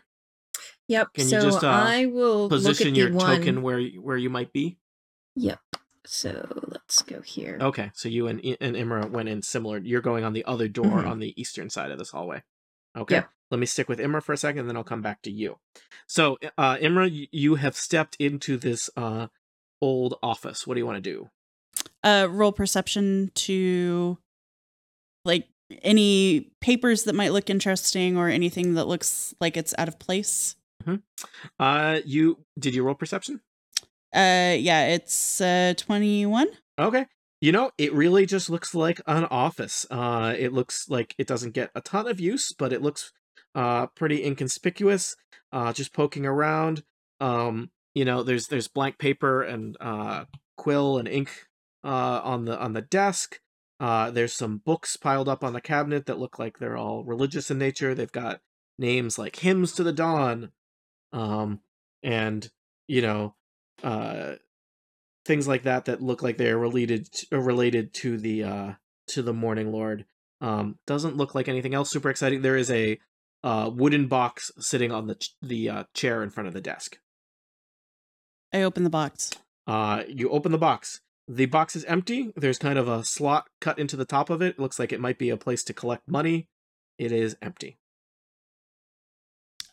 Yep. 0.88 1.12
Can 1.12 1.24
you 1.24 1.30
so 1.30 1.42
just, 1.42 1.62
uh, 1.62 1.68
I 1.68 2.06
will 2.06 2.48
Position 2.48 2.86
look 2.86 2.92
at 2.92 2.96
your 2.96 3.10
the 3.10 3.16
one. 3.16 3.36
token 3.36 3.60
where 3.62 3.82
where 4.00 4.16
you 4.16 4.30
might 4.30 4.54
be. 4.54 4.78
Yep. 5.36 5.60
So 6.10 6.62
let's 6.68 7.02
go 7.02 7.20
here. 7.20 7.58
Okay. 7.60 7.90
So 7.94 8.08
you 8.08 8.28
and 8.28 8.40
and 8.60 8.74
Imra 8.76 9.10
went 9.10 9.28
in 9.28 9.42
similar. 9.42 9.78
You're 9.78 10.00
going 10.00 10.24
on 10.24 10.32
the 10.32 10.44
other 10.46 10.66
door 10.68 11.02
Mhm. 11.02 11.06
on 11.10 11.18
the 11.18 11.38
eastern 11.40 11.68
side 11.70 11.90
of 11.90 11.98
this 11.98 12.10
hallway. 12.10 12.42
Okay. 12.96 13.16
Yep. 13.16 13.30
Let 13.50 13.60
me 13.60 13.66
stick 13.66 13.88
with 13.88 13.98
Imra 13.98 14.22
for 14.22 14.32
a 14.32 14.36
second, 14.36 14.66
then 14.66 14.76
I'll 14.76 14.84
come 14.84 15.02
back 15.02 15.22
to 15.22 15.30
you. 15.30 15.58
So, 16.06 16.38
uh, 16.56 16.76
Imra, 16.76 17.28
you 17.30 17.54
have 17.56 17.76
stepped 17.76 18.16
into 18.18 18.56
this 18.56 18.90
uh, 18.96 19.28
old 19.80 20.18
office. 20.22 20.66
What 20.66 20.74
do 20.74 20.80
you 20.80 20.86
want 20.86 21.02
to 21.02 21.10
do? 21.10 21.30
Uh, 22.02 22.26
roll 22.30 22.52
perception 22.52 23.30
to 23.34 24.18
like 25.24 25.48
any 25.82 26.50
papers 26.60 27.04
that 27.04 27.14
might 27.14 27.32
look 27.32 27.50
interesting 27.50 28.16
or 28.16 28.28
anything 28.28 28.74
that 28.74 28.86
looks 28.86 29.34
like 29.40 29.56
it's 29.56 29.74
out 29.78 29.88
of 29.88 29.98
place. 29.98 30.56
Uh, 31.58 32.00
you 32.06 32.44
did 32.58 32.74
you 32.74 32.82
roll 32.82 32.94
perception? 32.94 33.40
Uh, 34.14 34.56
yeah, 34.58 34.86
it's 34.86 35.40
uh 35.40 35.74
21. 35.76 36.48
Okay. 36.78 37.06
You 37.40 37.52
know, 37.52 37.70
it 37.78 37.92
really 37.92 38.26
just 38.26 38.50
looks 38.50 38.74
like 38.74 39.00
an 39.06 39.24
office. 39.26 39.86
Uh, 39.90 40.34
it 40.36 40.52
looks 40.52 40.88
like 40.88 41.14
it 41.18 41.26
doesn't 41.26 41.54
get 41.54 41.70
a 41.74 41.80
ton 41.80 42.08
of 42.08 42.18
use, 42.18 42.52
but 42.52 42.72
it 42.72 42.82
looks 42.82 43.12
uh 43.54 43.86
pretty 43.88 44.24
inconspicuous. 44.24 45.16
Uh, 45.52 45.72
just 45.72 45.92
poking 45.92 46.26
around. 46.26 46.82
Um, 47.20 47.70
you 47.94 48.04
know, 48.04 48.22
there's 48.22 48.48
there's 48.48 48.68
blank 48.68 48.98
paper 48.98 49.42
and 49.42 49.76
uh 49.80 50.24
quill 50.56 50.98
and 50.98 51.08
ink 51.08 51.46
uh 51.84 52.20
on 52.24 52.44
the 52.44 52.58
on 52.58 52.72
the 52.72 52.82
desk. 52.82 53.40
Uh, 53.80 54.10
there's 54.10 54.32
some 54.32 54.58
books 54.58 54.96
piled 54.96 55.28
up 55.28 55.44
on 55.44 55.52
the 55.52 55.60
cabinet 55.60 56.06
that 56.06 56.18
look 56.18 56.38
like 56.38 56.58
they're 56.58 56.76
all 56.76 57.04
religious 57.04 57.50
in 57.50 57.58
nature. 57.58 57.94
They've 57.94 58.10
got 58.10 58.40
names 58.78 59.18
like 59.18 59.36
hymns 59.36 59.72
to 59.72 59.84
the 59.84 59.92
dawn, 59.92 60.50
um, 61.12 61.60
and 62.02 62.50
you 62.88 63.02
know, 63.02 63.34
uh, 63.82 64.34
things 65.24 65.46
like 65.46 65.64
that 65.64 65.84
that 65.86 66.02
look 66.02 66.22
like 66.22 66.38
they're 66.38 66.58
related 66.58 67.12
to, 67.12 67.26
uh, 67.36 67.38
related 67.38 67.92
to 67.92 68.16
the 68.16 68.42
uh 68.44 68.72
to 69.06 69.20
the 69.22 69.32
morning 69.32 69.70
lord 69.72 70.04
um 70.40 70.78
doesn't 70.86 71.16
look 71.16 71.34
like 71.34 71.48
anything 71.48 71.74
else 71.74 71.90
super 71.90 72.08
exciting. 72.10 72.40
There 72.42 72.56
is 72.56 72.70
a 72.70 72.98
uh 73.44 73.70
wooden 73.72 74.06
box 74.06 74.50
sitting 74.58 74.90
on 74.92 75.06
the 75.06 75.16
ch- 75.16 75.34
the 75.42 75.68
uh, 75.68 75.84
chair 75.94 76.22
in 76.22 76.30
front 76.30 76.46
of 76.48 76.54
the 76.54 76.60
desk. 76.60 76.98
I 78.52 78.62
open 78.62 78.84
the 78.84 78.90
box. 78.90 79.32
uh 79.66 80.04
you 80.08 80.30
open 80.30 80.52
the 80.52 80.58
box. 80.58 81.00
The 81.26 81.46
box 81.46 81.76
is 81.76 81.84
empty. 81.84 82.32
There's 82.36 82.58
kind 82.58 82.78
of 82.78 82.88
a 82.88 83.04
slot 83.04 83.48
cut 83.60 83.78
into 83.78 83.96
the 83.96 84.06
top 84.06 84.30
of 84.30 84.40
it, 84.40 84.54
it 84.54 84.58
looks 84.58 84.78
like 84.78 84.92
it 84.92 85.00
might 85.00 85.18
be 85.18 85.28
a 85.30 85.36
place 85.36 85.62
to 85.64 85.74
collect 85.74 86.08
money. 86.08 86.46
It 86.98 87.12
is 87.12 87.36
empty. 87.42 87.76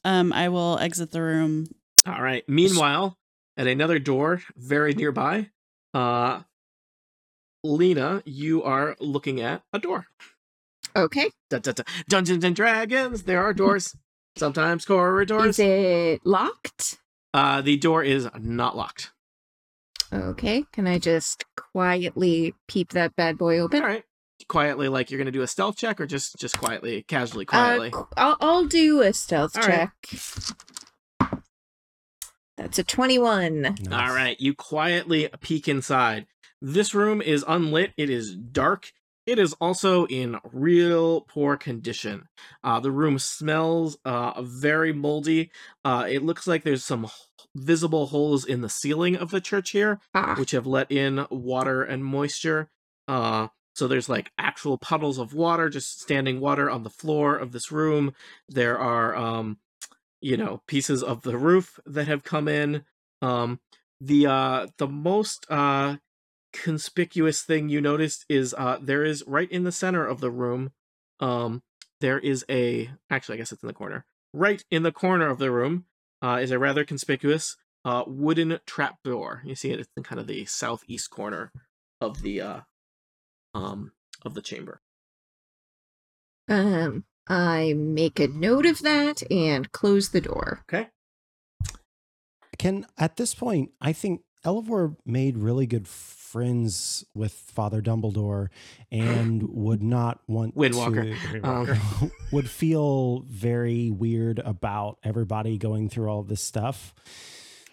Um, 0.03 0.33
I 0.33 0.49
will 0.49 0.77
exit 0.79 1.11
the 1.11 1.21
room. 1.21 1.67
all 2.05 2.21
right. 2.21 2.43
Meanwhile 2.47 3.17
at 3.57 3.67
another 3.67 3.99
door 3.99 4.41
very 4.55 4.93
nearby 4.93 5.49
uh 5.93 6.41
lena 7.63 8.21
you 8.25 8.63
are 8.63 8.95
looking 8.99 9.41
at 9.41 9.63
a 9.73 9.79
door 9.79 10.05
Okay. 10.97 11.29
Dungeons 12.07 12.43
and 12.45 12.55
Dragons. 12.55 13.23
There 13.23 13.43
are 13.43 13.53
doors. 13.53 13.97
sometimes 14.37 14.85
corridors. 14.85 15.59
Is 15.59 15.59
it 15.59 16.21
locked? 16.25 16.99
Uh, 17.33 17.59
the 17.61 17.75
door 17.75 18.01
is 18.01 18.29
not 18.39 18.77
locked. 18.77 19.11
Okay. 20.13 20.63
Can 20.71 20.87
I 20.87 20.99
just 20.99 21.43
quietly 21.57 22.53
peep 22.69 22.91
that 22.93 23.13
bad 23.17 23.37
boy 23.37 23.59
open? 23.59 23.81
All 23.81 23.87
right. 23.89 24.05
Quietly, 24.47 24.87
like 24.87 25.11
you're 25.11 25.17
gonna 25.17 25.31
do 25.31 25.41
a 25.41 25.47
stealth 25.47 25.75
check, 25.75 25.99
or 25.99 26.05
just 26.05 26.37
just 26.39 26.57
quietly, 26.57 27.03
casually, 27.09 27.43
Uh, 27.45 27.49
quietly. 27.51 27.91
qu- 27.91 28.07
I'll, 28.15 28.37
I'll 28.39 28.65
do 28.65 29.01
a 29.01 29.11
stealth 29.11 29.57
All 29.57 29.63
right. 29.67 29.89
Check. 32.57 32.65
That's 32.65 32.79
a 32.79 32.83
21. 32.83 33.61
Nice. 33.61 33.77
All 33.91 34.15
right, 34.15 34.39
you 34.39 34.53
quietly 34.53 35.29
peek 35.41 35.67
inside. 35.67 36.27
This 36.61 36.93
room 36.93 37.21
is 37.21 37.43
unlit. 37.47 37.91
It 37.97 38.09
is 38.09 38.35
dark. 38.35 38.91
It 39.25 39.39
is 39.39 39.53
also 39.59 40.05
in 40.05 40.37
real 40.53 41.21
poor 41.21 41.57
condition. 41.57 42.27
Uh, 42.63 42.79
the 42.79 42.91
room 42.91 43.17
smells 43.17 43.97
uh, 44.05 44.41
very 44.43 44.93
moldy. 44.93 45.49
Uh, 45.83 46.05
it 46.07 46.21
looks 46.23 46.45
like 46.45 46.63
there's 46.63 46.85
some 46.85 47.05
h- 47.05 47.11
visible 47.55 48.05
holes 48.07 48.45
in 48.45 48.61
the 48.61 48.69
ceiling 48.69 49.15
of 49.15 49.31
the 49.31 49.41
church 49.41 49.71
here, 49.71 49.99
Ah, 50.13 50.35
which 50.37 50.51
have 50.51 50.67
let 50.67 50.91
in 50.91 51.25
water 51.31 51.81
and 51.81 52.05
moisture. 52.05 52.69
Uh, 53.07 53.47
so 53.73 53.87
there's 53.87 54.09
like 54.09 54.31
actual 54.37 54.77
puddles 54.77 55.17
of 55.17 55.33
water, 55.33 55.69
just 55.69 55.99
standing 56.01 56.39
water 56.39 56.69
on 56.69 56.83
the 56.83 56.89
floor 56.91 57.35
of 57.35 57.51
this 57.51 57.71
room. 57.71 58.13
There 58.47 58.77
are, 58.77 59.15
um, 59.15 59.57
you 60.21 60.37
know, 60.37 60.61
pieces 60.67 61.03
of 61.03 61.21
the 61.21 61.37
roof 61.37 61.79
that 61.85 62.07
have 62.07 62.23
come 62.23 62.47
in. 62.47 62.83
Um, 63.21 63.59
the 64.01 64.27
uh, 64.27 64.67
the 64.77 64.87
most 64.87 65.45
uh, 65.49 65.97
conspicuous 66.53 67.41
thing 67.43 67.69
you 67.69 67.81
noticed 67.81 68.25
is 68.29 68.53
uh, 68.57 68.77
there 68.81 69.03
is 69.03 69.23
right 69.27 69.49
in 69.51 69.63
the 69.63 69.71
center 69.71 70.05
of 70.05 70.21
the 70.21 70.31
room. 70.31 70.71
Um, 71.19 71.63
there 72.01 72.19
is 72.19 72.45
a 72.49 72.89
actually, 73.09 73.35
I 73.35 73.37
guess 73.37 73.51
it's 73.51 73.63
in 73.63 73.67
the 73.67 73.73
corner. 73.73 74.05
Right 74.33 74.63
in 74.69 74.83
the 74.83 74.91
corner 74.91 75.29
of 75.29 75.39
the 75.39 75.51
room 75.51 75.85
uh, 76.21 76.39
is 76.41 76.51
a 76.51 76.59
rather 76.59 76.83
conspicuous 76.83 77.55
uh, 77.85 78.03
wooden 78.05 78.59
trap 78.65 78.97
door. 79.03 79.41
You 79.45 79.55
see 79.55 79.71
it 79.71 79.79
it's 79.79 79.89
in 79.95 80.03
kind 80.03 80.19
of 80.19 80.27
the 80.27 80.45
southeast 80.45 81.09
corner 81.09 81.51
of 82.01 82.21
the 82.21 82.41
uh, 82.41 82.59
um 83.53 83.91
of 84.23 84.33
the 84.33 84.41
chamber. 84.41 84.81
um, 86.49 87.05
I 87.27 87.73
make 87.73 88.19
a 88.19 88.27
note 88.27 88.65
of 88.65 88.81
that 88.81 89.23
and 89.31 89.71
close 89.71 90.09
the 90.09 90.21
door. 90.21 90.63
Okay. 90.69 90.89
Can 92.57 92.85
at 92.97 93.17
this 93.17 93.33
point, 93.33 93.71
I 93.81 93.93
think 93.93 94.21
Elivor 94.45 94.95
made 95.05 95.37
really 95.37 95.65
good 95.65 95.87
friends 95.87 97.05
with 97.15 97.31
Father 97.31 97.81
Dumbledore 97.81 98.47
and 98.91 99.41
would 99.49 99.81
not 99.81 100.19
want 100.27 100.55
Windwalker. 100.55 101.15
to 101.31 101.47
Um, 101.47 102.11
would 102.31 102.49
feel 102.49 103.21
very 103.21 103.89
weird 103.89 104.39
about 104.39 104.99
everybody 105.03 105.57
going 105.57 105.89
through 105.89 106.09
all 106.09 106.23
this 106.23 106.41
stuff. 106.41 106.93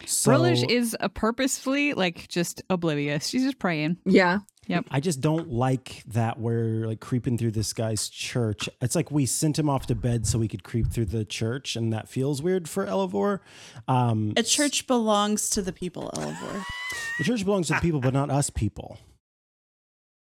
So 0.07 0.31
Brillish 0.31 0.69
is 0.69 0.95
a 0.99 1.09
purposefully 1.09 1.93
like 1.93 2.27
just 2.27 2.61
oblivious. 2.69 3.27
She's 3.27 3.43
just 3.43 3.59
praying. 3.59 3.97
Yeah. 4.05 4.39
Yep. 4.67 4.85
I 4.91 5.01
just 5.01 5.19
don't 5.19 5.49
like 5.49 6.03
that 6.07 6.39
we're 6.39 6.87
like 6.87 7.01
creeping 7.01 7.37
through 7.37 7.51
this 7.51 7.73
guy's 7.73 8.07
church. 8.07 8.69
It's 8.81 8.95
like 8.95 9.11
we 9.11 9.25
sent 9.25 9.59
him 9.59 9.69
off 9.69 9.87
to 9.87 9.95
bed 9.95 10.25
so 10.25 10.39
we 10.39 10.47
could 10.47 10.63
creep 10.63 10.89
through 10.89 11.07
the 11.07 11.25
church, 11.25 11.75
and 11.75 11.91
that 11.91 12.07
feels 12.07 12.41
weird 12.41 12.69
for 12.69 12.85
Elivor. 12.85 13.41
Um, 13.89 14.33
A 14.37 14.43
church 14.43 14.87
belongs 14.87 15.49
to 15.51 15.61
the 15.61 15.73
people, 15.73 16.09
Elivor. 16.15 16.63
the 17.17 17.23
church 17.25 17.43
belongs 17.43 17.67
to 17.67 17.73
the 17.73 17.81
people, 17.81 17.99
but 17.99 18.13
not 18.13 18.29
us 18.29 18.49
people. 18.49 18.97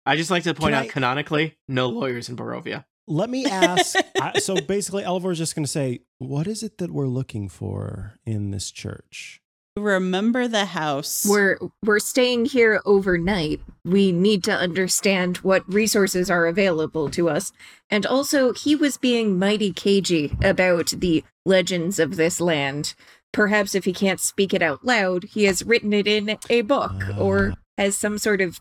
I 0.05 0.15
just 0.15 0.29
like 0.29 0.43
to 0.43 0.53
point 0.53 0.73
Can 0.73 0.73
out 0.75 0.83
I- 0.83 0.87
canonically, 0.87 1.57
no 1.67 1.89
lawyers 1.89 2.29
in 2.29 2.37
Barovia. 2.37 2.85
Let 3.07 3.29
me 3.29 3.45
ask. 3.45 3.95
I, 4.21 4.37
so 4.39 4.55
basically, 4.61 5.03
Elivor 5.03 5.31
is 5.31 5.37
just 5.39 5.55
going 5.55 5.65
to 5.65 5.71
say, 5.71 6.01
"What 6.19 6.45
is 6.45 6.61
it 6.61 6.77
that 6.77 6.91
we're 6.91 7.07
looking 7.07 7.49
for 7.49 8.19
in 8.25 8.51
this 8.51 8.69
church?" 8.69 9.41
Remember 9.77 10.47
the 10.47 10.65
house. 10.65 11.25
We're 11.29 11.59
we're 11.83 11.99
staying 11.99 12.45
here 12.45 12.81
overnight. 12.85 13.61
We 13.85 14.11
need 14.11 14.43
to 14.45 14.51
understand 14.51 15.37
what 15.37 15.71
resources 15.71 16.29
are 16.31 16.47
available 16.47 17.09
to 17.11 17.29
us. 17.29 17.53
And 17.89 18.05
also, 18.05 18.53
he 18.53 18.75
was 18.75 18.97
being 18.97 19.37
mighty 19.37 19.71
cagey 19.71 20.35
about 20.43 20.87
the 20.97 21.23
legends 21.45 21.99
of 21.99 22.15
this 22.15 22.41
land. 22.41 22.95
Perhaps 23.31 23.75
if 23.75 23.85
he 23.85 23.93
can't 23.93 24.19
speak 24.19 24.53
it 24.53 24.61
out 24.61 24.83
loud, 24.83 25.25
he 25.25 25.43
has 25.43 25.63
written 25.63 25.93
it 25.93 26.07
in 26.07 26.37
a 26.49 26.61
book 26.61 26.93
or 27.17 27.53
has 27.77 27.97
some 27.97 28.17
sort 28.17 28.41
of 28.41 28.59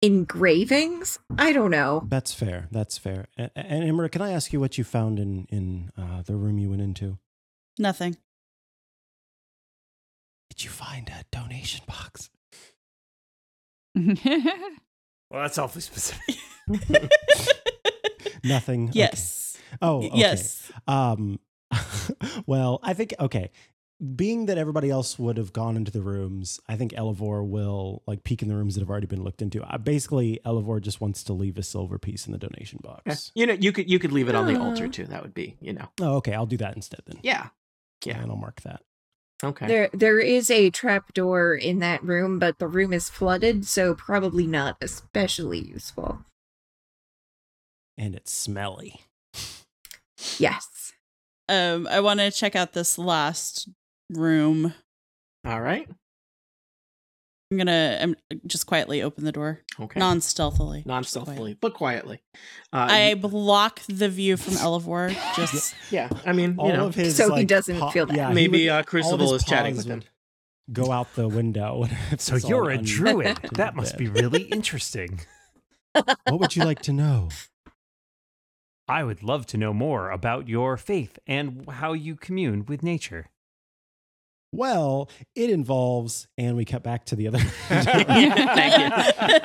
engravings. 0.00 1.18
I 1.36 1.52
don't 1.52 1.70
know. 1.70 2.06
That's 2.08 2.32
fair. 2.32 2.68
That's 2.70 2.96
fair. 2.96 3.26
And, 3.36 3.50
and 3.54 3.84
Imra, 3.84 4.10
can 4.10 4.22
I 4.22 4.30
ask 4.30 4.52
you 4.52 4.60
what 4.60 4.78
you 4.78 4.84
found 4.84 5.18
in 5.18 5.46
in 5.50 5.90
uh, 5.96 6.22
the 6.22 6.36
room 6.36 6.58
you 6.58 6.70
went 6.70 6.82
into? 6.82 7.18
Nothing. 7.78 8.16
Did 10.50 10.64
you 10.64 10.70
find 10.70 11.08
a 11.08 11.24
donation 11.30 11.82
box? 11.86 12.30
Well, 15.30 15.42
that's 15.42 15.58
awfully 15.58 15.82
specific. 15.82 16.36
Nothing. 18.44 18.88
Okay. 18.88 18.98
yes. 18.98 19.58
Oh, 19.82 19.98
okay. 19.98 20.10
Yes. 20.14 20.72
Um, 20.86 21.38
well, 22.46 22.80
I 22.82 22.94
think 22.94 23.14
okay. 23.20 23.50
Being 24.14 24.46
that 24.46 24.56
everybody 24.58 24.90
else 24.90 25.18
would 25.18 25.36
have 25.38 25.52
gone 25.52 25.76
into 25.76 25.90
the 25.90 26.00
rooms, 26.00 26.60
I 26.68 26.76
think 26.76 26.92
Elivor 26.92 27.42
will 27.42 28.02
like 28.06 28.22
peek 28.22 28.42
in 28.42 28.48
the 28.48 28.54
rooms 28.54 28.76
that 28.76 28.80
have 28.80 28.88
already 28.88 29.08
been 29.08 29.24
looked 29.24 29.42
into. 29.42 29.60
Uh, 29.62 29.76
basically, 29.76 30.38
Elivor 30.46 30.78
just 30.80 31.00
wants 31.00 31.24
to 31.24 31.32
leave 31.32 31.58
a 31.58 31.62
silver 31.64 31.98
piece 31.98 32.24
in 32.24 32.32
the 32.32 32.38
donation 32.38 32.78
box. 32.82 33.32
Yeah. 33.34 33.40
You 33.42 33.46
know, 33.48 33.58
you 33.60 33.72
could 33.72 33.90
you 33.90 33.98
could 33.98 34.12
leave 34.12 34.28
it 34.28 34.34
on 34.36 34.46
the 34.46 34.58
altar 34.58 34.88
too. 34.88 35.04
That 35.06 35.22
would 35.22 35.34
be, 35.34 35.56
you 35.60 35.72
know. 35.72 35.88
Oh, 36.00 36.16
okay. 36.16 36.32
I'll 36.32 36.46
do 36.46 36.56
that 36.58 36.74
instead 36.76 37.00
then. 37.06 37.18
Yeah. 37.22 37.48
Yeah. 38.04 38.18
and 38.22 38.30
I'll 38.30 38.36
mark 38.36 38.62
that. 38.62 38.82
Okay. 39.42 39.66
There 39.66 39.88
there 39.92 40.18
is 40.18 40.50
a 40.50 40.70
trap 40.70 41.14
door 41.14 41.54
in 41.54 41.78
that 41.78 42.02
room, 42.02 42.38
but 42.38 42.58
the 42.58 42.66
room 42.66 42.92
is 42.92 43.08
flooded, 43.08 43.66
so 43.66 43.94
probably 43.94 44.46
not 44.46 44.76
especially 44.80 45.60
useful. 45.60 46.24
And 47.96 48.14
it's 48.14 48.32
smelly. 48.32 49.00
Yes. 50.38 50.92
Um, 51.48 51.86
I 51.86 52.00
want 52.00 52.20
to 52.20 52.30
check 52.30 52.56
out 52.56 52.72
this 52.72 52.98
last 52.98 53.68
room. 54.10 54.74
All 55.44 55.60
right. 55.60 55.88
I'm 57.50 57.56
gonna 57.56 57.98
I'm 58.02 58.14
just 58.46 58.66
quietly 58.66 59.00
open 59.02 59.24
the 59.24 59.32
door, 59.32 59.60
Okay. 59.80 59.98
non-stealthily. 59.98 60.82
Non 60.84 61.02
stealthily, 61.02 61.54
but 61.58 61.72
quietly. 61.72 62.20
Uh, 62.74 62.88
I 62.90 63.08
you- 63.10 63.16
block 63.16 63.80
the 63.88 64.08
view 64.10 64.36
from 64.36 64.54
Elivor. 64.62 65.10
Just 65.34 65.74
yeah. 65.90 66.10
I 66.26 66.32
mean, 66.34 66.56
All 66.58 66.66
you 66.68 66.74
know, 66.74 66.86
of 66.88 66.94
his 66.94 67.16
So 67.16 67.34
he 67.34 67.44
doesn't 67.46 67.78
paw- 67.78 67.90
feel 67.90 68.04
that. 68.06 68.14
Yeah, 68.16 68.32
maybe 68.32 68.64
would- 68.66 68.72
uh, 68.72 68.82
Crucible 68.82 69.32
is 69.34 69.44
chatting 69.44 69.76
with 69.76 69.86
him. 69.86 70.02
Go 70.70 70.92
out 70.92 71.14
the 71.14 71.26
window. 71.28 71.86
So 72.18 72.36
you're 72.36 72.70
a 72.70 72.76
un- 72.78 72.84
druid. 72.84 73.38
That 73.52 73.74
must 73.74 73.96
be 73.96 74.08
really 74.08 74.42
interesting. 74.42 75.20
What 75.94 76.38
would 76.40 76.54
you 76.54 76.64
like 76.64 76.82
to 76.82 76.92
know? 76.92 77.30
I 78.86 79.04
would 79.04 79.22
love 79.22 79.46
to 79.46 79.56
know 79.56 79.72
more 79.72 80.10
about 80.10 80.48
your 80.48 80.76
faith 80.76 81.18
and 81.26 81.66
how 81.68 81.94
you 81.94 82.14
commune 82.16 82.66
with 82.66 82.82
nature. 82.82 83.26
Well, 84.50 85.10
it 85.34 85.50
involves, 85.50 86.26
and 86.38 86.56
we 86.56 86.64
cut 86.64 86.82
back 86.82 87.04
to 87.06 87.16
the 87.16 87.28
other. 87.28 87.38
Thank 87.68 88.78
you. 88.78 88.84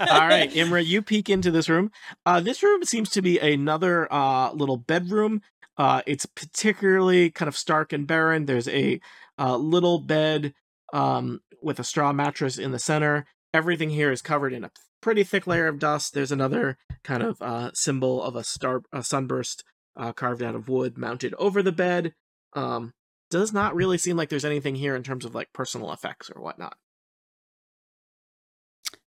All 0.09 0.27
right, 0.27 0.49
Imra, 0.51 0.85
you 0.85 1.01
peek 1.01 1.29
into 1.29 1.51
this 1.51 1.67
room. 1.67 1.91
Uh, 2.25 2.39
this 2.39 2.63
room 2.63 2.83
seems 2.83 3.09
to 3.11 3.21
be 3.21 3.37
another 3.37 4.11
uh, 4.11 4.53
little 4.53 4.77
bedroom. 4.77 5.41
Uh, 5.77 6.01
it's 6.05 6.25
particularly 6.25 7.31
kind 7.31 7.49
of 7.49 7.57
stark 7.57 7.91
and 7.91 8.07
barren. 8.07 8.45
There's 8.45 8.67
a 8.69 9.01
uh, 9.37 9.57
little 9.57 9.99
bed 9.99 10.53
um, 10.93 11.41
with 11.61 11.79
a 11.79 11.83
straw 11.83 12.13
mattress 12.13 12.57
in 12.57 12.71
the 12.71 12.79
center. 12.79 13.25
Everything 13.53 13.89
here 13.89 14.11
is 14.11 14.21
covered 14.21 14.53
in 14.53 14.63
a 14.63 14.71
pretty 15.01 15.23
thick 15.23 15.45
layer 15.45 15.67
of 15.67 15.79
dust. 15.79 16.13
There's 16.13 16.31
another 16.31 16.77
kind 17.03 17.23
of 17.23 17.41
uh, 17.41 17.71
symbol 17.73 18.23
of 18.23 18.35
a 18.35 18.43
star, 18.43 18.83
a 18.93 19.03
sunburst 19.03 19.63
uh, 19.97 20.13
carved 20.13 20.41
out 20.41 20.55
of 20.55 20.69
wood, 20.69 20.97
mounted 20.97 21.33
over 21.37 21.61
the 21.61 21.71
bed. 21.71 22.13
Um, 22.53 22.93
does 23.33 23.51
not 23.51 23.73
really 23.75 23.97
seem 23.97 24.15
like 24.15 24.29
there's 24.29 24.45
anything 24.45 24.75
here 24.75 24.95
in 24.95 25.01
terms 25.01 25.25
of 25.25 25.33
like 25.33 25.51
personal 25.53 25.91
effects 25.91 26.29
or 26.29 26.39
whatnot. 26.39 26.77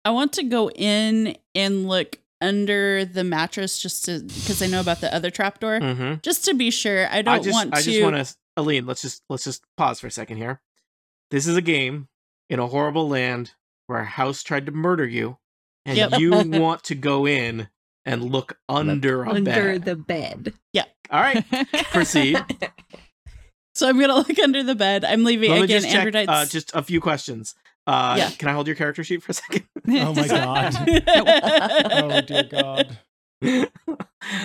I 0.06 0.10
want 0.10 0.32
to 0.34 0.42
go 0.42 0.70
in 0.70 1.36
and 1.54 1.86
look 1.86 2.18
under 2.40 3.04
the 3.04 3.24
mattress 3.24 3.78
just 3.78 4.06
to 4.06 4.20
because 4.20 4.62
I 4.62 4.68
know 4.68 4.80
about 4.80 5.02
the 5.02 5.14
other 5.14 5.30
trapdoor. 5.30 5.80
Mm-hmm. 5.80 6.14
Just 6.22 6.46
to 6.46 6.54
be 6.54 6.70
sure. 6.70 7.06
I 7.10 7.20
don't 7.20 7.34
I 7.34 7.38
just, 7.40 7.52
want 7.52 7.72
to. 7.72 7.78
I 7.78 7.82
just 7.82 8.02
want 8.02 8.16
to, 8.16 8.34
Aleen. 8.56 8.86
Let's 8.86 9.02
just 9.02 9.22
let's 9.28 9.44
just 9.44 9.62
pause 9.76 10.00
for 10.00 10.06
a 10.06 10.10
second 10.10 10.38
here. 10.38 10.60
This 11.30 11.46
is 11.46 11.56
a 11.56 11.62
game 11.62 12.08
in 12.48 12.58
a 12.58 12.66
horrible 12.68 13.08
land 13.08 13.52
where 13.86 13.98
a 14.00 14.04
house 14.04 14.42
tried 14.42 14.64
to 14.66 14.72
murder 14.72 15.06
you, 15.06 15.36
and 15.84 15.98
Yep. 15.98 16.18
you 16.20 16.30
want 16.60 16.84
to 16.84 16.94
go 16.94 17.26
in 17.26 17.68
and 18.06 18.32
look 18.32 18.58
under 18.68 19.24
a 19.24 19.30
Under 19.30 19.72
bed. 19.78 19.84
the 19.84 19.96
bed. 19.96 20.54
Yeah. 20.72 20.84
All 21.10 21.20
right, 21.20 21.44
proceed. 21.90 22.38
So 23.76 23.86
I'm 23.88 24.00
gonna 24.00 24.14
look 24.28 24.38
under 24.38 24.62
the 24.62 24.74
bed. 24.74 25.04
I'm 25.04 25.22
leaving 25.24 25.50
Let 25.50 25.58
me 25.58 25.64
again. 25.64 25.82
just 25.82 25.92
check. 25.92 26.14
Uh, 26.28 26.46
just 26.46 26.74
a 26.74 26.82
few 26.82 27.00
questions. 27.00 27.54
Uh, 27.86 28.14
Yeah. 28.18 28.30
Can 28.30 28.48
I 28.48 28.52
hold 28.52 28.66
your 28.66 28.76
character 28.76 29.04
sheet 29.04 29.22
for 29.22 29.30
a 29.30 29.34
second? 29.34 29.64
Oh 29.88 30.12
my 30.14 30.26
god. 30.26 30.74
oh 31.92 32.20
dear 32.22 32.42
God. 32.42 32.98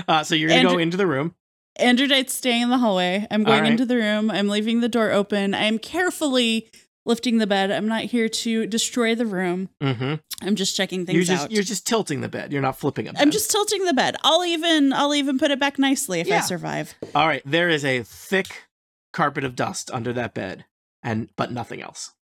uh, 0.08 0.24
so 0.24 0.36
you're 0.36 0.50
gonna 0.50 0.64
go 0.70 0.78
into 0.78 0.98
the 0.98 1.08
room. 1.08 1.34
Androdite's 1.80 2.34
staying 2.34 2.64
in 2.64 2.70
the 2.70 2.78
hallway. 2.78 3.26
I'm 3.32 3.44
going 3.44 3.62
right. 3.62 3.72
into 3.72 3.86
the 3.86 3.96
room. 3.96 4.30
I'm 4.30 4.50
leaving 4.50 4.82
the 4.82 4.90
door 4.90 5.12
open. 5.12 5.56
I 5.56 5.64
am 5.64 5.80
carefully 5.80 6.70
lifting 7.06 7.40
the 7.40 7.48
bed. 7.48 7.72
I'm 7.72 7.88
not 7.88 8.04
here 8.04 8.30
to 8.30 8.68
destroy 8.68 9.16
the 9.16 9.26
room. 9.26 9.70
Mm-hmm. 9.82 10.16
I'm 10.46 10.56
just 10.56 10.76
checking 10.76 11.06
things 11.08 11.16
You're 11.16 11.24
just 11.24 11.46
out. 11.46 11.52
you're 11.52 11.64
just 11.64 11.88
tilting 11.88 12.22
the 12.22 12.30
bed. 12.30 12.52
You're 12.52 12.62
not 12.62 12.78
flipping 12.78 13.08
it. 13.08 13.16
I'm 13.18 13.32
just 13.32 13.50
tilting 13.50 13.86
the 13.86 13.94
bed. 13.94 14.18
I'll 14.24 14.46
even 14.46 14.94
I'll 14.94 15.16
even 15.16 15.40
put 15.40 15.50
it 15.50 15.60
back 15.60 15.80
nicely 15.80 16.20
if 16.20 16.32
I 16.32 16.42
survive. 16.42 16.94
All 17.16 17.26
right, 17.28 17.42
there 17.46 17.70
is 17.70 17.84
a 17.86 18.04
thick 18.04 18.68
carpet 19.14 19.44
of 19.44 19.56
dust 19.56 19.90
under 19.92 20.14
that 20.14 20.34
bed, 20.34 20.66
and 21.04 21.30
but 21.36 21.52
nothing 21.52 21.82
else. 21.82 22.14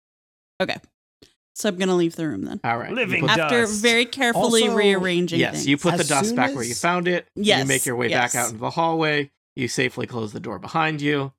Okay. 0.60 0.76
So 1.54 1.68
I'm 1.68 1.76
gonna 1.76 1.96
leave 1.96 2.16
the 2.16 2.26
room 2.28 2.42
then. 2.42 2.60
All 2.64 2.78
right, 2.78 2.92
Living 2.92 3.20
put- 3.22 3.28
dust. 3.36 3.40
After 3.40 3.66
very 3.66 4.06
carefully 4.06 4.62
Also- 4.62 4.74
rearranging 4.76 5.40
yes, 5.40 5.54
things. 5.54 5.66
you 5.68 5.76
put 5.76 5.96
the 5.98 6.04
dust 6.04 6.28
soon 6.28 6.36
back 6.36 6.54
where 6.54 6.64
you 6.64 6.74
found 6.74 7.08
it. 7.08 7.26
Yes, 7.34 7.60
you 7.60 7.66
make 7.66 7.84
your 7.86 7.96
way 7.96 8.08
back 8.08 8.34
out 8.34 8.48
into 8.48 8.60
the 8.60 8.70
hallway. 8.70 9.30
You 9.56 9.68
safely 9.68 10.06
close 10.06 10.32
the 10.32 10.40
door 10.40 10.58
behind 10.58 11.00
you. 11.02 11.32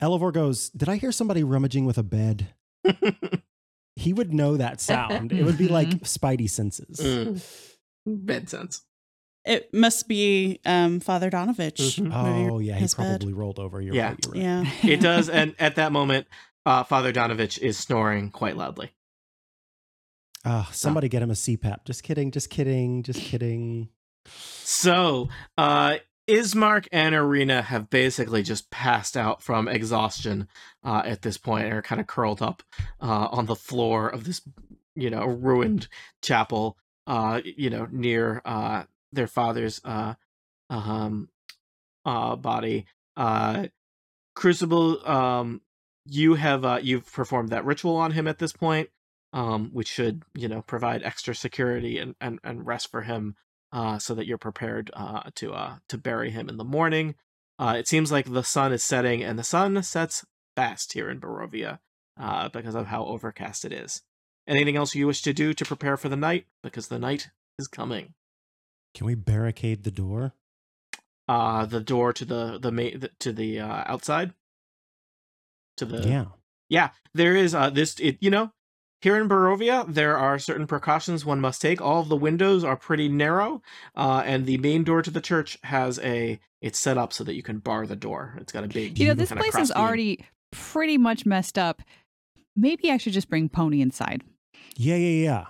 Elevor 0.00 0.32
goes, 0.32 0.70
Did 0.70 0.88
I 0.88 0.96
hear 0.96 1.12
somebody 1.12 1.42
rummaging 1.44 1.84
with 1.84 1.98
a 1.98 2.02
bed? 2.02 2.48
He 3.96 4.12
would 4.12 4.32
know 4.32 4.56
that 4.56 4.80
sound. 4.80 5.32
it 5.32 5.42
would 5.44 5.58
be 5.58 5.66
like 5.66 5.88
Spidey 6.04 6.48
senses. 6.48 7.00
Mm. 7.00 7.42
Bed 8.06 8.48
sense. 8.48 8.82
It 9.48 9.72
must 9.72 10.06
be 10.08 10.60
um, 10.66 11.00
Father 11.00 11.30
Donavich. 11.30 11.98
Mhm. 12.00 12.10
Oh, 12.50 12.58
yeah, 12.58 12.74
he 12.74 12.80
his 12.80 12.94
bed. 12.94 13.20
probably 13.20 13.32
rolled 13.32 13.58
over. 13.58 13.80
You're 13.80 13.94
Yeah. 13.94 14.08
right. 14.10 14.26
You're 14.26 14.34
right. 14.34 14.42
Yeah. 14.42 14.70
It 14.92 15.00
does, 15.00 15.28
and 15.28 15.54
at 15.58 15.76
that 15.76 15.90
moment, 15.90 16.26
uh, 16.66 16.84
Father 16.84 17.12
Donavich 17.12 17.58
is 17.58 17.78
snoring 17.78 18.30
quite 18.30 18.56
loudly. 18.56 18.92
Ah, 20.44 20.68
somebody 20.72 21.08
get 21.08 21.22
him 21.22 21.30
a 21.30 21.34
CPAP. 21.34 21.84
Just 21.84 22.02
kidding. 22.02 22.30
Just 22.30 22.50
kidding. 22.50 23.02
Just 23.02 23.20
kidding. 23.20 23.88
So, 24.26 25.28
uh, 25.56 25.96
Ismark 26.28 26.86
and 26.92 27.14
Ireena 27.14 27.64
have 27.64 27.88
basically 27.90 28.42
just 28.42 28.70
passed 28.70 29.16
out 29.16 29.42
from 29.42 29.66
exhaustion 29.66 30.46
uh, 30.84 31.02
at 31.04 31.22
this 31.22 31.38
point 31.38 31.64
and 31.64 31.72
are 31.74 31.82
kind 31.82 32.00
of 32.00 32.06
curled 32.06 32.42
up 32.42 32.62
uh, 33.00 33.28
on 33.30 33.46
the 33.46 33.56
floor 33.56 34.08
of 34.08 34.24
this, 34.24 34.42
you 34.94 35.08
know, 35.10 35.24
ruined 35.24 35.88
chapel, 36.22 36.76
uh, 37.06 37.40
you 37.44 37.70
know, 37.70 37.88
near 37.90 38.42
uh, 38.44 38.84
their 39.12 39.26
father's 39.26 39.80
uh, 39.84 40.14
um, 40.70 41.28
uh, 42.04 42.36
body. 42.36 42.86
Uh, 43.16 43.66
Crucible, 44.34 45.06
um, 45.08 45.60
you 46.06 46.34
have 46.34 46.64
uh, 46.64 46.78
you've 46.82 47.10
performed 47.12 47.50
that 47.50 47.64
ritual 47.64 47.96
on 47.96 48.12
him 48.12 48.28
at 48.28 48.38
this 48.38 48.52
point, 48.52 48.88
um, 49.32 49.70
which 49.72 49.88
should 49.88 50.22
you 50.34 50.48
know 50.48 50.62
provide 50.62 51.02
extra 51.02 51.34
security 51.34 51.98
and, 51.98 52.14
and, 52.20 52.38
and 52.44 52.66
rest 52.66 52.90
for 52.90 53.02
him 53.02 53.34
uh, 53.72 53.98
so 53.98 54.14
that 54.14 54.26
you're 54.26 54.38
prepared 54.38 54.90
uh, 54.94 55.22
to 55.34 55.52
uh, 55.52 55.76
to 55.88 55.98
bury 55.98 56.30
him 56.30 56.48
in 56.48 56.56
the 56.56 56.64
morning. 56.64 57.14
Uh, 57.58 57.74
it 57.76 57.88
seems 57.88 58.12
like 58.12 58.32
the 58.32 58.44
sun 58.44 58.72
is 58.72 58.84
setting, 58.84 59.22
and 59.22 59.38
the 59.38 59.44
sun 59.44 59.82
sets 59.82 60.24
fast 60.54 60.92
here 60.92 61.10
in 61.10 61.20
Barovia 61.20 61.80
uh, 62.18 62.48
because 62.48 62.74
of 62.74 62.86
how 62.86 63.04
overcast 63.04 63.64
it 63.64 63.72
is. 63.72 64.02
Anything 64.46 64.76
else 64.76 64.94
you 64.94 65.06
wish 65.06 65.22
to 65.22 65.32
do 65.32 65.52
to 65.52 65.64
prepare 65.64 65.96
for 65.96 66.08
the 66.08 66.16
night? 66.16 66.46
Because 66.62 66.88
the 66.88 66.98
night 66.98 67.28
is 67.58 67.68
coming. 67.68 68.14
Can 68.94 69.06
we 69.06 69.14
barricade 69.14 69.84
the 69.84 69.90
door? 69.90 70.34
Uh, 71.28 71.66
the 71.66 71.80
door 71.80 72.12
to 72.12 72.24
the 72.24 72.58
the 72.60 72.72
ma- 72.72 73.06
to 73.18 73.32
the 73.32 73.60
uh, 73.60 73.84
outside. 73.86 74.32
To 75.76 75.84
the 75.84 76.08
yeah. 76.08 76.24
yeah, 76.68 76.90
there 77.14 77.36
is 77.36 77.54
uh 77.54 77.70
this 77.70 77.96
it 78.00 78.16
you 78.20 78.30
know 78.30 78.50
here 79.00 79.16
in 79.20 79.28
Barovia 79.28 79.84
there 79.86 80.16
are 80.16 80.38
certain 80.40 80.66
precautions 80.66 81.24
one 81.24 81.40
must 81.40 81.60
take. 81.62 81.80
All 81.80 82.00
of 82.00 82.08
the 82.08 82.16
windows 82.16 82.64
are 82.64 82.76
pretty 82.76 83.08
narrow, 83.08 83.62
uh, 83.94 84.22
and 84.26 84.44
the 84.46 84.58
main 84.58 84.82
door 84.84 85.02
to 85.02 85.10
the 85.10 85.20
church 85.20 85.58
has 85.64 85.98
a 86.00 86.40
it's 86.60 86.78
set 86.78 86.98
up 86.98 87.12
so 87.12 87.22
that 87.24 87.34
you 87.34 87.42
can 87.42 87.58
bar 87.58 87.86
the 87.86 87.94
door. 87.94 88.36
It's 88.40 88.50
got 88.52 88.64
a 88.64 88.68
big 88.68 88.98
You 88.98 89.06
know, 89.08 89.14
this 89.14 89.30
place 89.30 89.48
is 89.48 89.52
crossbeam. 89.70 89.76
already 89.84 90.24
pretty 90.50 90.98
much 90.98 91.24
messed 91.26 91.58
up. 91.58 91.82
Maybe 92.56 92.90
I 92.90 92.96
should 92.96 93.12
just 93.12 93.28
bring 93.28 93.48
Pony 93.48 93.80
inside. 93.80 94.24
Yeah, 94.76 94.96
yeah, 94.96 95.24
yeah. 95.24 95.46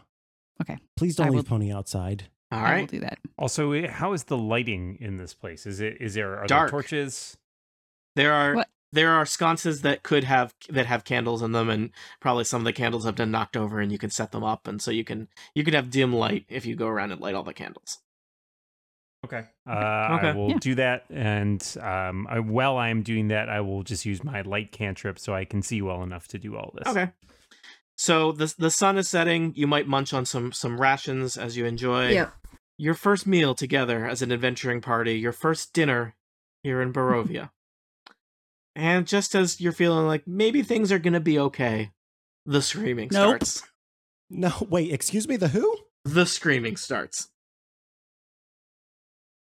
Okay. 0.61 0.77
Please 0.97 1.17
don't 1.17 1.29
I 1.29 1.31
leave 1.31 1.37
will- 1.37 1.45
Pony 1.45 1.73
outside. 1.73 2.25
All 2.51 2.59
I 2.65 2.81
will 2.81 2.87
do 2.87 3.01
that. 3.01 3.19
Also, 3.37 3.73
eh, 3.73 3.89
how 3.89 4.13
is 4.13 4.25
the 4.25 4.39
lighting 4.39 4.97
in 5.01 5.17
this 5.17 5.35
place? 5.35 5.67
Is 5.67 5.81
it 5.81 5.99
is 6.01 6.15
there 6.15 6.39
are 6.39 6.47
Dark. 6.47 6.71
there 6.71 6.81
torches? 6.81 7.37
There 8.17 8.33
are 8.33 8.55
What? 8.55 8.69
there 8.93 9.11
are 9.13 9.27
sconces 9.27 9.83
that 9.83 10.03
could 10.03 10.25
have 10.25 10.55
that 10.69 10.87
have 10.87 11.05
candles 11.05 11.43
in 11.43 11.53
them, 11.53 11.69
and 11.69 11.91
probably 12.21 12.45
some 12.45 12.61
of 12.61 12.65
the 12.65 12.73
candles 12.73 13.05
have 13.05 13.15
been 13.17 13.31
knocked 13.31 13.57
over, 13.57 13.81
and 13.81 13.93
you 13.93 13.99
can 13.99 14.11
set 14.11 14.33
them 14.33 14.43
up, 14.45 14.67
and 14.67 14.81
so 14.81 14.91
you 14.91 15.05
can 15.05 15.29
you 15.55 15.63
can 15.65 15.75
have 15.75 15.91
dim 15.91 16.13
light 16.13 16.47
if 16.49 16.65
you 16.67 16.75
go 16.75 16.87
around 16.89 17.13
and 17.13 17.21
light 17.21 17.35
all 17.35 17.43
the 17.45 17.53
candles. 17.55 17.99
Okay. 19.25 19.45
Uh, 19.67 19.73
I 19.73 20.33
will 20.33 20.51
Yeah. 20.51 20.59
do 20.61 20.75
that, 20.77 21.05
and 21.11 21.77
um, 21.81 22.27
I, 22.31 22.39
while 22.39 22.77
I 22.77 22.89
am 22.89 23.03
doing 23.03 23.29
that, 23.29 23.49
I 23.49 23.61
will 23.61 23.83
just 23.83 24.07
use 24.07 24.23
my 24.23 24.43
light 24.43 24.71
cantrip 24.71 25.19
so 25.19 25.35
I 25.35 25.45
can 25.45 25.61
see 25.61 25.83
well 25.83 26.03
enough 26.05 26.29
to 26.29 26.39
do 26.39 26.57
all 26.57 26.73
this. 26.75 26.87
Okay. 26.87 27.11
So 28.01 28.31
the 28.33 28.55
the 28.57 28.71
sun 28.71 28.97
is 28.97 29.09
setting. 29.09 29.53
You 29.57 29.67
might 29.67 29.89
munch 29.89 30.15
on 30.15 30.25
some 30.25 30.53
some 30.53 30.81
rations 30.81 31.37
as 31.37 31.57
you 31.57 31.67
enjoy 31.67 32.11
Yeah. 32.13 32.31
your 32.79 32.95
first 32.95 33.27
meal 33.27 33.55
together 33.57 34.07
as 34.07 34.23
an 34.23 34.31
adventuring 34.31 34.81
party. 34.81 35.15
Your 35.19 35.33
first 35.33 35.73
dinner 35.73 36.15
here 36.63 36.81
in 36.81 36.93
Barovia. 36.93 37.51
and 38.77 39.05
just 39.07 39.35
as 39.35 39.61
you're 39.61 39.73
feeling 39.73 40.07
like 40.07 40.27
maybe 40.29 40.63
things 40.63 40.93
are 40.93 41.01
gonna 41.01 41.19
be 41.21 41.39
okay, 41.41 41.91
the 42.47 42.63
screaming 42.63 43.09
Nope. 43.13 43.43
starts. 43.43 43.63
No, 44.31 44.53
wait, 44.69 44.93
excuse 44.93 45.27
me, 45.27 45.37
the 45.39 45.49
who? 45.49 45.75
The 46.05 46.27
screaming 46.27 46.77
starts. 46.77 47.31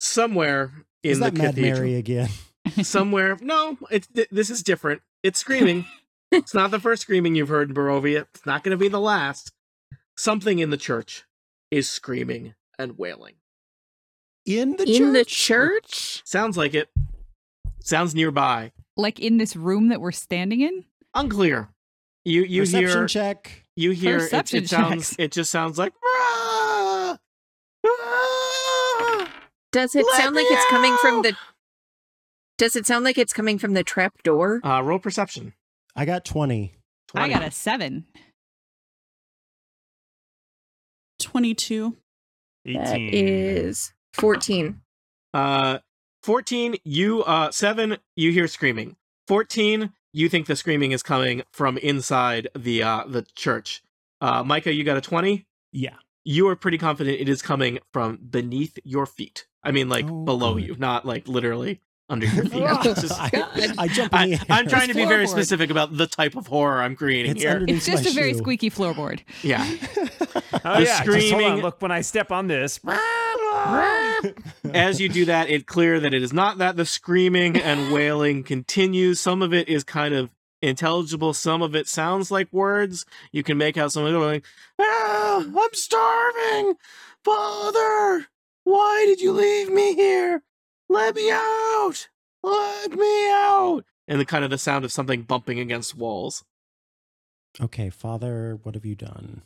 Somewhere 0.00 0.72
in 1.02 1.10
Is 1.10 1.18
the 1.18 1.24
that 1.26 1.34
Mad 1.34 1.46
cathedral. 1.56 1.80
Mary 1.80 1.94
again? 1.96 2.28
somewhere. 2.82 3.36
No, 3.40 3.76
it's 3.90 4.06
th- 4.06 4.28
this 4.30 4.50
is 4.50 4.62
different. 4.62 5.02
It's 5.24 5.40
screaming. 5.40 5.84
It's 6.32 6.54
not 6.54 6.70
the 6.70 6.80
first 6.80 7.02
screaming 7.02 7.34
you've 7.34 7.48
heard 7.48 7.68
in 7.70 7.74
Barovia. 7.74 8.26
It's 8.34 8.46
not 8.46 8.62
going 8.64 8.72
to 8.72 8.76
be 8.76 8.88
the 8.88 9.00
last. 9.00 9.52
Something 10.16 10.58
in 10.58 10.70
the 10.70 10.76
church 10.76 11.24
is 11.70 11.88
screaming 11.88 12.54
and 12.78 12.98
wailing. 12.98 13.34
In 14.46 14.76
the 14.76 14.84
In 14.90 15.12
the 15.12 15.24
church? 15.24 15.82
church? 15.86 16.22
Sounds 16.24 16.56
like 16.56 16.74
it. 16.74 16.88
Sounds 17.80 18.14
nearby. 18.14 18.72
Like 18.96 19.20
in 19.20 19.36
this 19.38 19.54
room 19.54 19.88
that 19.88 20.00
we're 20.00 20.12
standing 20.12 20.60
in? 20.60 20.84
Unclear. 21.14 21.68
You 22.24 22.42
you 22.42 22.62
Perception 22.62 22.88
hear 22.88 23.06
check. 23.06 23.62
you 23.76 23.90
hear 23.92 24.16
it, 24.16 24.20
Perception 24.20 24.64
it 24.64 24.68
sounds 24.68 25.08
checks. 25.10 25.16
it 25.18 25.32
just 25.32 25.50
sounds 25.50 25.78
like 25.78 25.92
"Rah! 26.02 27.16
Does 29.72 29.94
it 29.94 30.04
Let 30.10 30.20
sound 30.22 30.34
like 30.34 30.48
me 30.48 30.56
it's 30.56 30.70
coming 30.70 30.96
from 31.00 31.22
the 31.22 31.34
Does 32.56 32.74
it 32.76 32.86
sound 32.86 33.04
like 33.04 33.18
it's 33.18 33.32
coming 33.32 33.58
from 33.58 33.74
the 33.74 33.84
trap 33.84 34.22
door? 34.22 34.60
uh 34.64 34.82
roll 34.82 34.98
perception. 34.98 35.52
I 35.96 36.04
got 36.04 36.24
20. 36.24 36.74
20. 37.08 37.24
I 37.24 37.28
got 37.38 37.46
a 37.46 37.50
seven. 37.50 38.06
22. 41.20 41.96
That 42.66 42.94
18. 42.96 43.10
is 43.12 43.92
14. 44.14 44.80
Uh, 45.34 45.78
14, 46.22 46.76
you, 46.84 47.22
uh, 47.22 47.50
7, 47.50 47.96
you 48.16 48.32
hear 48.32 48.46
screaming. 48.48 48.96
14, 49.26 49.92
you 50.12 50.28
think 50.28 50.46
the 50.46 50.56
screaming 50.56 50.92
is 50.92 51.02
coming 51.02 51.42
from 51.52 51.78
inside 51.78 52.48
the, 52.56 52.82
uh, 52.82 53.04
the 53.06 53.22
church. 53.34 53.82
Uh, 54.20 54.42
Micah, 54.42 54.72
you 54.72 54.84
got 54.84 54.96
a 54.96 55.00
20? 55.00 55.46
Yeah. 55.72 55.94
You 56.24 56.48
are 56.48 56.56
pretty 56.56 56.78
confident 56.78 57.20
it 57.20 57.28
is 57.28 57.40
coming 57.40 57.78
from 57.92 58.18
beneath 58.28 58.78
your 58.84 59.06
feet. 59.06 59.46
I 59.62 59.70
mean, 59.70 59.88
like, 59.88 60.06
Oh, 60.08 60.24
below 60.24 60.54
good. 60.54 60.64
you, 60.64 60.76
not, 60.78 61.06
like, 61.06 61.26
literally 61.28 61.80
under 62.08 62.26
your 62.26 62.44
feet. 62.46 62.62
Just- 62.82 63.12
I, 63.20 63.28
God. 63.30 63.74
I 63.78 63.88
jump 63.88 64.14
in 64.14 64.30
the 64.30 64.36
I, 64.36 64.38
air. 64.38 64.40
I'm 64.50 64.66
trying 64.68 64.88
to 64.88 64.94
be 64.94 65.04
very 65.04 65.26
specific 65.26 65.70
about 65.70 65.96
the 65.96 66.06
type 66.06 66.36
of 66.36 66.46
horror 66.46 66.80
I'm 66.82 66.96
creating 66.96 67.32
It's 67.32 67.42
here. 67.42 67.64
It's 67.68 67.86
just 67.86 68.04
my 68.04 68.10
a 68.10 68.12
very 68.14 68.34
squeaky 68.34 68.70
floorboard. 68.70 69.20
Yeah. 69.42 69.64
Oh 70.64 70.76
The 70.76 70.84
yeah, 70.86 71.04
just 71.04 71.08
hold 71.08 71.22
screaming- 71.22 71.46
on. 71.46 71.60
Look 71.60 71.80
when 71.82 71.90
I 71.92 72.00
step 72.00 72.32
on 72.32 72.48
this. 72.48 72.80
As 74.74 75.00
you 75.00 75.08
do 75.08 75.24
that, 75.26 75.48
it's 75.50 75.64
clear 75.64 76.00
that 76.00 76.12
it 76.14 76.22
is 76.22 76.32
not 76.32 76.58
that 76.58 76.76
the 76.76 76.84
screaming 76.84 77.56
and 77.56 77.92
wailing 77.92 78.42
continues. 78.42 79.20
Some 79.20 79.42
of 79.42 79.52
it 79.54 79.68
is 79.68 79.84
kind 79.84 80.14
of 80.14 80.30
intelligible. 80.62 81.32
Some 81.34 81.62
of 81.62 81.76
it 81.76 81.86
sounds 81.86 82.30
like 82.30 82.52
words. 82.52 83.04
You 83.30 83.42
can 83.42 83.58
make 83.58 83.76
out 83.76 83.92
some 83.92 84.04
of 84.04 84.10
it 84.10 84.12
going, 84.18 84.42
ah, 84.80 85.44
I'm 85.44 85.74
starving. 85.74 86.74
Father, 87.24 88.26
why 88.64 89.04
did 89.06 89.20
you 89.20 89.32
leave 89.32 89.70
me 89.70 89.94
here? 89.94 90.42
Let 90.88 91.14
me 91.14 91.30
out. 91.30 92.08
Let 92.42 92.92
me 92.92 93.28
out. 93.30 93.82
And 94.06 94.20
the 94.20 94.24
kind 94.24 94.44
of 94.44 94.50
the 94.50 94.58
sound 94.58 94.84
of 94.84 94.92
something 94.92 95.22
bumping 95.22 95.58
against 95.60 95.96
walls. 95.96 96.44
okay, 97.60 97.90
Father, 97.90 98.58
what 98.62 98.74
have 98.74 98.86
you 98.86 98.94
done? 98.94 99.42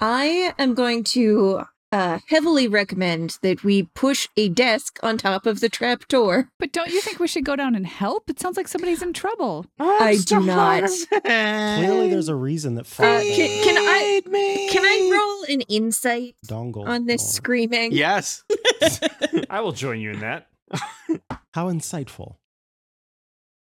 I 0.00 0.54
am 0.58 0.74
going 0.74 1.02
to 1.04 1.62
uh, 1.90 2.18
heavily 2.28 2.68
recommend 2.68 3.38
that 3.42 3.64
we 3.64 3.84
push 3.94 4.28
a 4.36 4.48
desk 4.50 5.00
on 5.02 5.16
top 5.18 5.46
of 5.46 5.58
the 5.60 5.68
trap 5.68 6.06
door. 6.06 6.50
But 6.60 6.70
don't 6.70 6.90
you 6.92 7.00
think 7.00 7.18
we 7.18 7.26
should 7.26 7.44
go 7.44 7.56
down 7.56 7.74
and 7.74 7.86
help? 7.86 8.28
It 8.30 8.38
sounds 8.38 8.56
like 8.56 8.68
somebody's 8.68 9.02
in 9.02 9.12
trouble. 9.14 9.66
I 9.80 10.18
do 10.24 10.38
not. 10.40 10.88
Clearly, 11.24 12.10
there's 12.10 12.28
a 12.28 12.34
reason 12.36 12.74
that 12.76 12.82
Uh, 12.82 12.84
Father 12.84 13.22
can, 13.22 13.64
can 13.64 13.76
I 13.78 14.20
me. 14.26 14.68
can 14.68 14.84
I 14.84 15.10
roll 15.12 15.54
an 15.54 15.62
insight 15.62 16.36
dongle 16.46 16.86
on 16.86 17.06
this 17.06 17.22
or- 17.24 17.32
screaming? 17.32 17.92
Yes. 17.92 18.44
I 19.50 19.60
will 19.62 19.72
join 19.72 20.00
you 20.00 20.10
in 20.12 20.20
that. 20.20 20.47
How 21.54 21.70
insightful. 21.70 22.36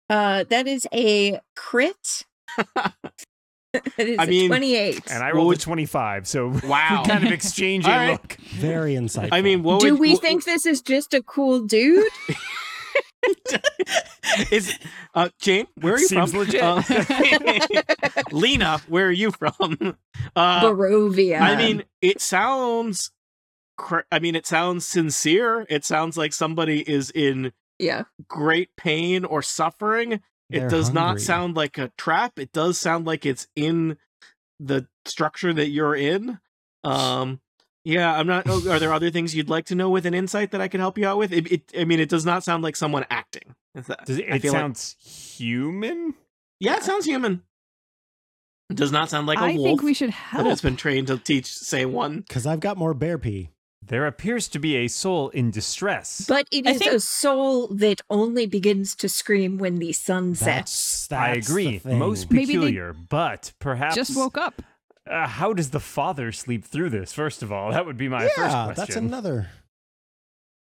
Uh, 0.10 0.44
that 0.50 0.68
is 0.68 0.88
a 0.94 1.40
crit. 1.56 2.26
it 3.74 4.08
is 4.10 4.20
I 4.20 4.24
a 4.24 4.28
mean- 4.28 4.50
28. 4.50 5.02
And 5.10 5.24
I 5.24 5.28
What 5.28 5.36
rolled 5.36 5.48
would- 5.48 5.58
a 5.60 5.62
25, 5.62 6.28
so 6.28 6.48
Wow. 6.66 7.02
we 7.04 7.10
kind 7.10 7.26
of 7.26 7.32
exchange 7.32 7.86
a 7.86 7.92
All 7.92 7.98
right. 7.98 8.12
look. 8.12 8.34
Very 8.52 8.96
insightful. 8.96 9.30
I 9.32 9.42
mean, 9.42 9.64
what 9.64 9.82
Do 9.82 9.92
would, 9.92 10.00
we 10.00 10.14
what- 10.14 10.22
think 10.22 10.44
this 10.46 10.66
is 10.66 10.82
just 10.82 11.14
a 11.14 11.22
cool 11.24 11.62
dude? 11.62 12.06
is 14.52 14.74
uh 15.14 15.30
Jane? 15.40 15.68
Where 15.80 15.94
are 15.94 16.00
you 16.00 16.08
Seems 16.08 16.32
from? 16.32 16.40
legit. 16.40 16.62
Uh, 16.62 16.82
Lena, 18.32 18.80
where 18.88 19.08
are 19.08 19.12
you 19.12 19.32
from? 19.32 19.96
Uh, 20.36 20.62
Barovia. 20.64 21.40
I 21.40 21.56
mean, 21.56 21.84
it 22.02 22.20
sounds. 22.22 23.12
Cr- 23.82 24.02
I 24.12 24.20
mean, 24.20 24.36
it 24.36 24.46
sounds 24.46 24.86
sincere. 24.86 25.66
It 25.70 25.84
sounds 25.84 26.16
like 26.18 26.34
somebody 26.34 26.88
is 26.88 27.10
in 27.10 27.52
yeah. 27.80 28.04
great 28.28 28.76
pain 28.78 29.26
or 29.26 29.42
suffering. 29.42 30.14
It 30.14 30.22
They're 30.52 30.70
does 30.70 30.94
not 30.94 31.20
sound 31.20 31.56
like 31.56 31.78
a 31.80 31.92
trap. 31.98 32.38
It 32.38 32.52
does 32.52 32.78
sound 32.78 33.06
like 33.08 33.26
it's 33.26 33.48
in 33.56 33.98
the 34.60 34.88
structure 35.06 35.52
that 35.54 35.70
you're 35.70 35.96
in. 35.96 36.40
Um, 36.84 37.40
yeah, 37.84 38.14
I'm 38.16 38.28
not. 38.28 38.44
oh, 38.48 38.70
Are 38.70 38.78
there 38.78 38.94
other 39.00 39.10
things 39.10 39.34
you'd 39.36 39.50
like 39.50 39.66
to 39.68 39.76
know 39.76 39.90
with 39.90 40.06
an 40.06 40.14
insight 40.14 40.52
that 40.52 40.62
I 40.62 40.68
can 40.68 40.80
help 40.80 40.98
you 41.00 41.08
out 41.08 41.18
with? 41.18 41.34
It, 41.34 41.52
it 41.52 41.72
I 41.80 41.86
mean, 41.86 42.00
it 42.00 42.10
does 42.10 42.26
not 42.26 42.44
sound 42.44 42.62
like 42.64 42.76
someone 42.76 43.06
acting. 43.10 43.56
That- 43.74 44.06
Does 44.06 44.20
it, 44.20 44.28
it 44.28 44.42
feel 44.42 44.54
like- 44.54 44.62
sounds 44.62 44.96
human? 45.38 46.14
yeah, 46.60 46.76
it 46.78 46.84
sounds 46.84 47.06
human. 47.06 47.42
It 48.70 48.78
does 48.78 48.92
not 48.92 49.10
sound 49.10 49.28
like 49.28 49.40
a 49.40 49.42
I 49.42 49.54
wolf. 49.56 49.60
I 49.66 49.70
think 49.70 49.82
we 49.84 49.94
should 49.94 50.10
that 50.10 50.14
help. 50.14 50.48
has 50.48 50.62
been 50.62 50.76
trained 50.78 51.08
to 51.08 51.18
teach, 51.18 51.48
say 51.48 51.86
one. 51.86 52.20
because 52.22 52.46
I've 52.46 52.60
got 52.60 52.78
more 52.78 52.94
bear 52.94 53.18
pee. 53.18 53.50
There 53.84 54.06
appears 54.06 54.48
to 54.50 54.60
be 54.60 54.76
a 54.78 54.88
soul 54.88 55.30
in 55.30 55.52
distress. 55.52 56.26
But 56.28 56.48
it 56.52 56.68
I 56.68 56.72
is 56.72 56.78
think- 56.80 56.94
a 56.94 57.00
soul 57.00 57.68
that 57.70 58.02
only 58.10 58.46
begins 58.46 58.96
to 58.96 59.10
scream 59.10 59.58
when 59.58 59.78
the 59.80 59.92
sun 59.92 60.36
sets. 60.36 61.08
That's, 61.08 61.12
I 61.12 61.36
that's 61.36 61.48
the 61.48 61.52
agree. 61.54 61.80
thing. 61.80 62.00
Most 62.00 62.32
Maybe 62.32 62.46
they 62.46 62.54
peculiar, 62.54 62.94
but 62.94 63.54
perhaps 63.60 63.96
Just 63.96 64.16
woke 64.16 64.38
up. 64.38 64.62
Uh, 65.10 65.28
how 65.28 65.52
does 65.52 65.72
the 65.72 65.80
father 65.80 66.32
sleep 66.32 66.64
through 66.64 66.90
this? 66.92 67.12
First 67.12 67.42
of 67.42 67.52
all, 67.52 67.72
that 67.72 67.86
would 67.86 67.98
be 67.98 68.08
my 68.08 68.22
first 68.28 68.38
yeah, 68.38 68.66
question. 68.66 68.76
that's 68.76 68.96
another. 68.96 69.50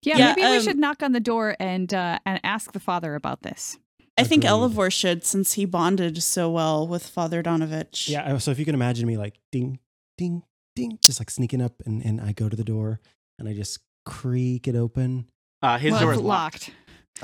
Yeah, 0.03 0.19
Yeah, 0.19 0.27
maybe 0.37 0.43
we 0.51 0.57
um, 0.57 0.63
should 0.63 0.77
knock 0.79 1.03
on 1.03 1.13
the 1.13 1.21
door 1.21 1.57
and 1.61 1.93
uh, 1.95 2.19
and 2.27 2.41
ask 2.45 2.73
the 2.73 2.81
father 2.81 3.15
about 3.15 3.43
this. 3.43 3.79
I 4.19 4.25
think 4.25 4.45
Agreed. 4.45 4.51
Elivor 4.55 4.91
should, 4.91 5.25
since 5.25 5.53
he 5.55 5.65
bonded 5.65 6.23
so 6.23 6.51
well 6.51 6.87
with 6.89 7.07
Father 7.07 7.43
Donavich. 7.43 8.09
Yeah. 8.09 8.37
So 8.39 8.51
if 8.51 8.59
you 8.59 8.65
can 8.65 8.75
imagine 8.75 9.07
me 9.07 9.17
like 9.17 9.39
ding, 9.53 9.79
ding, 10.19 10.43
ding, 10.77 10.99
just 11.03 11.19
like 11.21 11.31
sneaking 11.31 11.61
up, 11.61 11.73
and, 11.85 12.01
and 12.05 12.21
I 12.21 12.31
go 12.33 12.49
to 12.49 12.55
the 12.57 12.63
door 12.63 13.01
and 13.39 13.49
I 13.49 13.53
just 13.55 13.81
creak 14.05 14.69
it 14.69 14.77
open. 14.77 15.29
Uh, 15.63 15.79
his 15.79 15.91
well, 15.93 16.01
door 16.03 16.13
is 16.13 16.21
locked. 16.21 16.69
locked. 16.69 16.71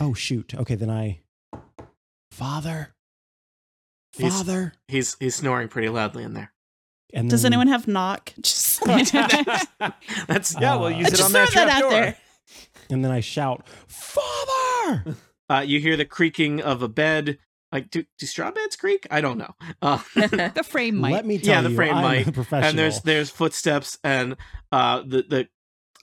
Oh 0.00 0.14
shoot. 0.14 0.54
Okay, 0.54 0.74
then 0.74 0.90
I. 0.90 1.20
Father. 2.32 2.94
Father. 4.18 4.72
He's 4.88 5.16
he's 5.20 5.36
snoring 5.36 5.68
pretty 5.68 5.88
loudly 5.88 6.24
in 6.24 6.34
there. 6.34 6.52
And 7.14 7.28
Does 7.30 7.42
then- 7.42 7.52
anyone 7.52 7.68
have 7.68 7.86
knock? 7.86 8.32
Just 8.42 8.84
That's 8.86 9.12
yeah, 9.14 10.74
Uh, 10.74 10.78
we'll 10.80 10.90
use 10.90 11.08
it 11.08 11.10
Just 11.10 11.22
on 11.22 11.32
that 11.32 11.48
throw 11.50 11.64
that 11.66 11.68
trap 11.68 11.76
out 11.76 11.80
door. 11.82 11.90
there. 11.90 12.16
And 12.90 13.04
then 13.04 13.10
I 13.12 13.20
shout, 13.20 13.66
Father! 13.86 15.14
Uh, 15.50 15.60
you 15.60 15.80
hear 15.80 15.98
the 15.98 16.04
creaking 16.06 16.62
of 16.62 16.80
a 16.80 16.88
bed. 16.88 17.36
Like, 17.72 17.90
do, 17.90 18.04
do 18.18 18.26
straw 18.26 18.50
beds 18.50 18.76
creak? 18.76 19.06
I 19.10 19.20
don't 19.22 19.38
know. 19.38 19.54
Uh, 19.82 19.98
The 20.14 20.64
frame 20.68 20.96
might. 20.96 21.12
Let 21.12 21.26
me 21.26 21.38
tell 21.38 21.54
Yeah, 21.56 21.60
the 21.62 21.70
you, 21.70 21.76
frame 21.76 21.94
I'm 21.94 22.02
might. 22.02 22.28
a 22.28 22.32
professional. 22.32 22.68
and 22.70 22.78
there's 22.78 23.00
there's 23.00 23.30
footsteps 23.30 23.98
and 24.04 24.36
uh, 24.70 25.00
the 25.06 25.22
the 25.28 25.48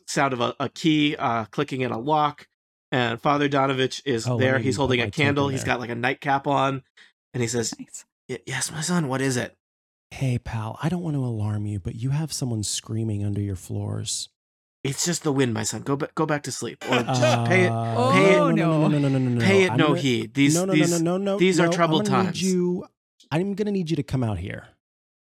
sound 0.08 0.34
of 0.34 0.42
a, 0.42 0.56
a 0.60 0.70
key 0.70 1.16
uh, 1.16 1.46
clicking 1.46 1.82
in 1.82 1.92
a 1.92 2.00
lock. 2.00 2.48
And 2.92 3.22
Father 3.22 3.48
Donavich 3.48 4.02
is 4.04 4.28
Oh, 4.28 4.40
there. 4.40 4.58
He's 4.58 4.76
holding 4.76 5.00
a 5.00 5.12
candle. 5.12 5.48
He's 5.48 5.64
there. 5.64 5.74
got 5.76 5.80
like 5.80 5.92
a 5.92 5.96
nightcap 5.96 6.48
on, 6.48 6.82
and 7.36 7.42
he 7.42 7.48
says, 7.48 7.72
Nice. 7.80 8.06
"Yes, 8.48 8.72
my 8.72 8.82
son. 8.82 9.08
What 9.08 9.22
is 9.22 9.38
it?" 9.38 9.56
hey, 10.12 10.40
pal, 10.40 10.80
I 10.82 10.90
don't 10.90 11.04
want 11.04 11.16
to 11.16 11.24
alarm 11.24 11.68
you, 11.68 11.80
but 11.80 11.94
you 11.94 12.10
have 12.10 12.34
someone 12.34 12.64
screaming 12.64 13.24
under 13.24 13.40
your 13.42 13.56
floors. 13.56 14.30
It's 14.84 15.04
just 15.06 15.24
the 15.24 15.32
wind, 15.34 15.54
my 15.54 15.64
son. 15.64 15.82
Go 15.82 15.96
back. 15.98 16.16
Go 16.16 16.26
back 16.26 16.44
to 16.44 16.52
sleep, 16.54 16.84
or 16.90 17.04
just 17.04 17.22
pay 17.50 17.66
it. 17.66 17.70
Uh, 17.72 18.12
pay 18.14 18.34
it- 18.34 18.38
no, 18.38 18.50
no, 18.52 18.88
no. 18.88 18.88
no, 18.88 18.98
no, 18.98 19.10
no, 19.10 19.20
no, 19.20 19.42
pay 19.42 19.64
it 19.64 19.72
I'm 19.72 19.78
no 19.78 19.88
gonna- 19.90 20.00
heed. 20.00 20.34
These 20.34 20.56
no, 20.56 20.66
no, 20.66 20.74
these 20.74 20.90
no, 20.92 20.98
no, 20.98 21.18
no, 21.18 21.34
no. 21.34 21.38
these 21.40 21.60
are 21.60 21.66
no, 21.66 21.72
troubled 21.72 22.08
I'm 22.08 22.12
gonna 22.14 22.24
times. 22.26 22.42
You, 22.42 22.86
I'm 23.32 23.54
gonna 23.56 23.72
need 23.72 23.90
you 23.90 23.98
to 23.98 24.04
come 24.04 24.24
out 24.24 24.38
here. 24.40 24.68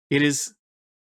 it 0.10 0.22
is 0.22 0.54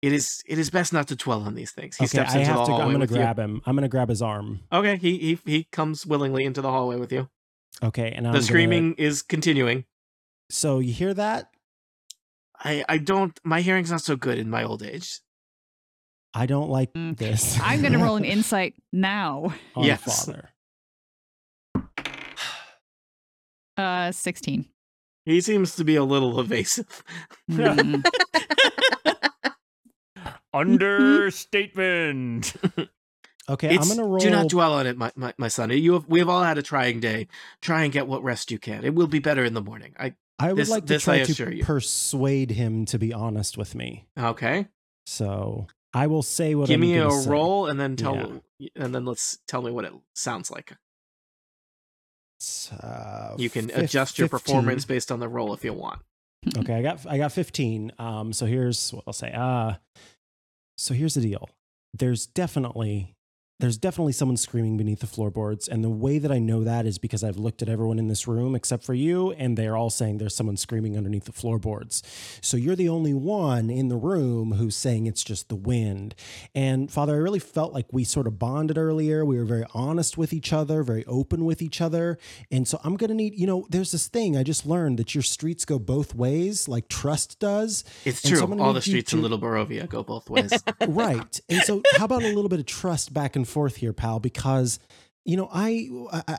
it 0.03 0.13
is 0.13 0.41
it 0.47 0.57
is 0.59 0.71
best 0.71 0.93
not 0.93 1.09
to 1.09 1.17
dwell 1.17 1.43
on 1.43 1.57
these 1.57 1.73
things. 1.73 1.97
He 1.97 2.05
okay, 2.05 2.09
steps 2.19 2.35
I 2.35 2.39
into 2.39 2.51
have 2.51 2.59
the 2.61 2.65
to. 2.67 2.71
hallway 2.71 2.85
I'm 2.85 2.93
gonna 2.93 2.99
with 3.03 3.11
grab 3.11 3.39
him. 3.41 3.61
I'm 3.67 3.75
gonna 3.75 3.89
grab 3.89 4.09
his 4.09 4.23
arm. 4.23 4.61
Okay, 4.73 4.97
he 4.97 5.19
he 5.19 5.39
he 5.45 5.65
comes 5.73 6.07
willingly 6.07 6.45
into 6.45 6.61
the 6.63 6.71
hallway 6.71 6.95
with 6.97 7.11
you. 7.13 7.29
Okay, 7.83 8.13
and 8.13 8.25
I'm 8.27 8.33
the 8.33 8.39
gonna- 8.39 8.47
screaming 8.47 8.95
is 8.95 9.23
continuing. 9.23 9.85
So 10.49 10.79
you 10.79 10.93
hear 10.93 11.13
that? 11.15 11.51
I 12.61 12.85
I 12.89 12.99
don't. 12.99 13.39
My 13.45 13.61
hearing's 13.63 13.91
not 13.91 14.03
so 14.03 14.15
good 14.15 14.39
in 14.39 14.49
my 14.49 14.63
old 14.63 14.83
age. 14.85 15.21
I 16.39 16.47
don't 16.47 16.71
like 16.71 16.93
Mm. 16.93 17.17
this. 17.17 17.59
I'm 17.63 17.81
going 17.81 17.93
to 17.95 17.99
roll 17.99 18.17
an 18.17 18.25
insight 18.37 18.75
now. 18.93 19.55
on 19.75 19.85
Yes. 19.85 20.27
father. 20.27 20.51
Uh, 23.77 24.11
16. 24.11 24.67
He 25.25 25.41
seems 25.41 25.77
to 25.77 25.85
be 25.85 25.95
a 25.95 26.03
little 26.03 26.41
evasive. 26.41 27.05
Mm. 27.49 28.05
Understatement. 30.53 32.55
Okay, 33.49 33.75
It's, 33.75 33.89
I'm 33.91 33.97
gonna 33.97 34.09
roll. 34.09 34.19
Do 34.19 34.31
not 34.31 34.49
dwell 34.49 34.75
on 34.75 34.87
it, 34.89 34.97
my, 34.99 35.13
my, 35.15 35.33
my 35.39 35.47
son. 35.49 35.71
You 35.71 35.93
have, 35.95 36.07
we 36.09 36.19
have 36.19 36.29
all 36.29 36.43
had 36.43 36.59
a 36.59 36.63
trying 36.63 36.99
day. 37.01 37.29
Try 37.63 37.85
and 37.85 37.93
get 37.93 38.07
what 38.09 38.23
rest 38.25 38.51
you 38.51 38.59
can. 38.59 38.85
It 38.85 38.95
will 38.95 39.07
be 39.07 39.21
better 39.21 39.45
in 39.45 39.55
the 39.55 39.63
morning. 39.63 39.95
I 39.99 40.15
I 40.41 40.49
would 40.49 40.57
this- 40.61 40.71
like 40.71 40.85
to 40.87 40.95
this 40.95 41.05
try 41.05 41.21
I 41.21 41.25
to 41.25 41.57
you. 41.57 41.65
persuade 41.65 42.51
him 42.51 42.85
to 42.87 42.99
be 42.99 43.13
honest 43.13 43.57
with 43.57 43.75
me. 43.75 44.07
okay. 44.19 44.67
So 45.07 45.69
I 45.99 46.07
will 46.07 46.23
say 46.23 46.55
what. 46.55 46.69
Give 46.69 46.77
I'm 46.77 46.81
me 46.81 46.97
a 46.99 47.11
say. 47.11 47.29
roll 47.31 47.67
and 47.67 47.79
then 47.81 47.97
tell 47.97 48.41
and 48.77 48.95
then 48.95 49.05
let's 49.05 49.39
tell 49.49 49.63
me 49.63 49.71
what 49.71 49.85
it 49.85 49.93
sounds 50.15 50.51
like. 50.51 50.73
Uh, 52.81 53.35
You 53.37 53.51
can 53.51 53.69
fif- 53.69 53.79
adjust 53.79 54.19
your 54.19 54.29
15. 54.29 54.39
performance 54.55 54.85
based 54.85 55.11
on 55.11 55.19
the 55.21 55.29
roll 55.29 55.53
if 55.55 55.65
you 55.65 55.73
want. 55.73 56.01
Okay, 56.57 56.75
I 56.75 56.83
got 56.83 57.05
I 57.07 57.19
got 57.19 57.33
15. 57.33 57.93
Um, 57.99 58.33
so 58.33 58.47
here's 58.47 58.93
what 58.93 59.03
I'll 59.09 59.13
say. 59.13 59.33
Uh, 59.33 59.75
so 60.77 60.95
here's 60.95 61.15
the 61.15 61.21
deal. 61.21 61.49
There's 61.95 62.27
definitely 62.27 63.17
there's 63.61 63.77
definitely 63.77 64.13
someone 64.13 64.37
screaming 64.37 64.77
beneath 64.77 65.01
the 65.01 65.07
floorboards, 65.07 65.67
and 65.67 65.83
the 65.83 65.91
way 65.91 66.19
that 66.19 66.31
I 66.31 66.39
know 66.39 66.63
that 66.63 66.87
is 66.87 66.99
because 66.99 67.25
I've 67.25 67.37
looked 67.39 67.61
at 67.61 67.69
everyone 67.69 67.99
in 67.99 68.07
this 68.07 68.29
room 68.29 68.55
except 68.55 68.85
for 68.85 68.95
you, 68.95 69.33
and 69.33 69.57
they're 69.59 69.77
all 69.77 69.91
saying 69.91 70.19
there's 70.19 70.37
someone 70.37 70.57
screaming 70.57 70.97
underneath 70.97 71.25
the 71.25 71.33
floorboards. 71.33 72.03
So 72.41 72.57
you're 72.57 72.77
the 72.77 72.89
only 72.89 73.15
one 73.15 73.69
in 73.69 73.89
the 73.89 73.97
room 73.97 74.53
who's 74.53 74.77
saying 74.77 75.07
it's 75.07 75.25
just 75.25 75.49
the 75.49 75.57
wind. 75.57 76.15
And 76.55 76.89
Father, 76.89 77.15
I 77.15 77.19
really 77.19 77.41
felt 77.41 77.73
like 77.73 77.87
we 77.91 78.05
sort 78.05 78.29
of 78.29 78.39
bonded 78.39 78.79
earlier. 78.79 79.25
We 79.25 79.39
were 79.39 79.45
very 79.45 79.65
honest 79.75 80.17
with 80.17 80.33
each 80.33 80.53
other, 80.53 80.85
very 80.85 81.05
open 81.07 81.45
with 81.45 81.61
each 81.61 81.81
other. 81.81 82.17
And 82.53 82.69
so 82.69 82.79
I'm 82.85 82.97
going 82.97 83.09
to 83.09 83.15
need, 83.15 83.35
you 83.35 83.47
know, 83.49 83.67
there's 83.69 83.91
this 83.91 84.07
thing 84.07 84.37
I 84.37 84.45
just 84.45 84.67
learned 84.67 85.01
that 85.01 85.17
your 85.17 85.23
streets 85.23 85.65
go 85.65 85.81
both 85.81 86.15
ways, 86.15 86.69
like 86.69 86.89
trust 86.89 87.41
does. 87.41 87.83
It's 88.05 88.23
And 88.25 88.37
true. 88.37 88.39
so 88.39 88.61
all 88.61 88.73
the 88.73 88.83
streets 88.83 89.13
in 89.13 89.21
Little 89.21 89.39
Barovia 89.41 89.89
go 89.89 90.05
both 90.05 90.31
ways. 90.31 90.53
right. 90.89 91.41
And 91.49 91.63
so, 91.63 91.83
how 91.97 92.05
about 92.05 92.23
a 92.23 92.29
little 92.29 92.49
bit 92.49 92.61
of 92.61 92.67
trust 92.67 93.13
back 93.13 93.35
and 93.35 93.48
forth 93.49 93.77
here, 93.77 93.93
pal? 93.93 94.21
Because, 94.21 94.79
you 95.25 95.37
know, 95.37 95.51
I, 95.53 95.91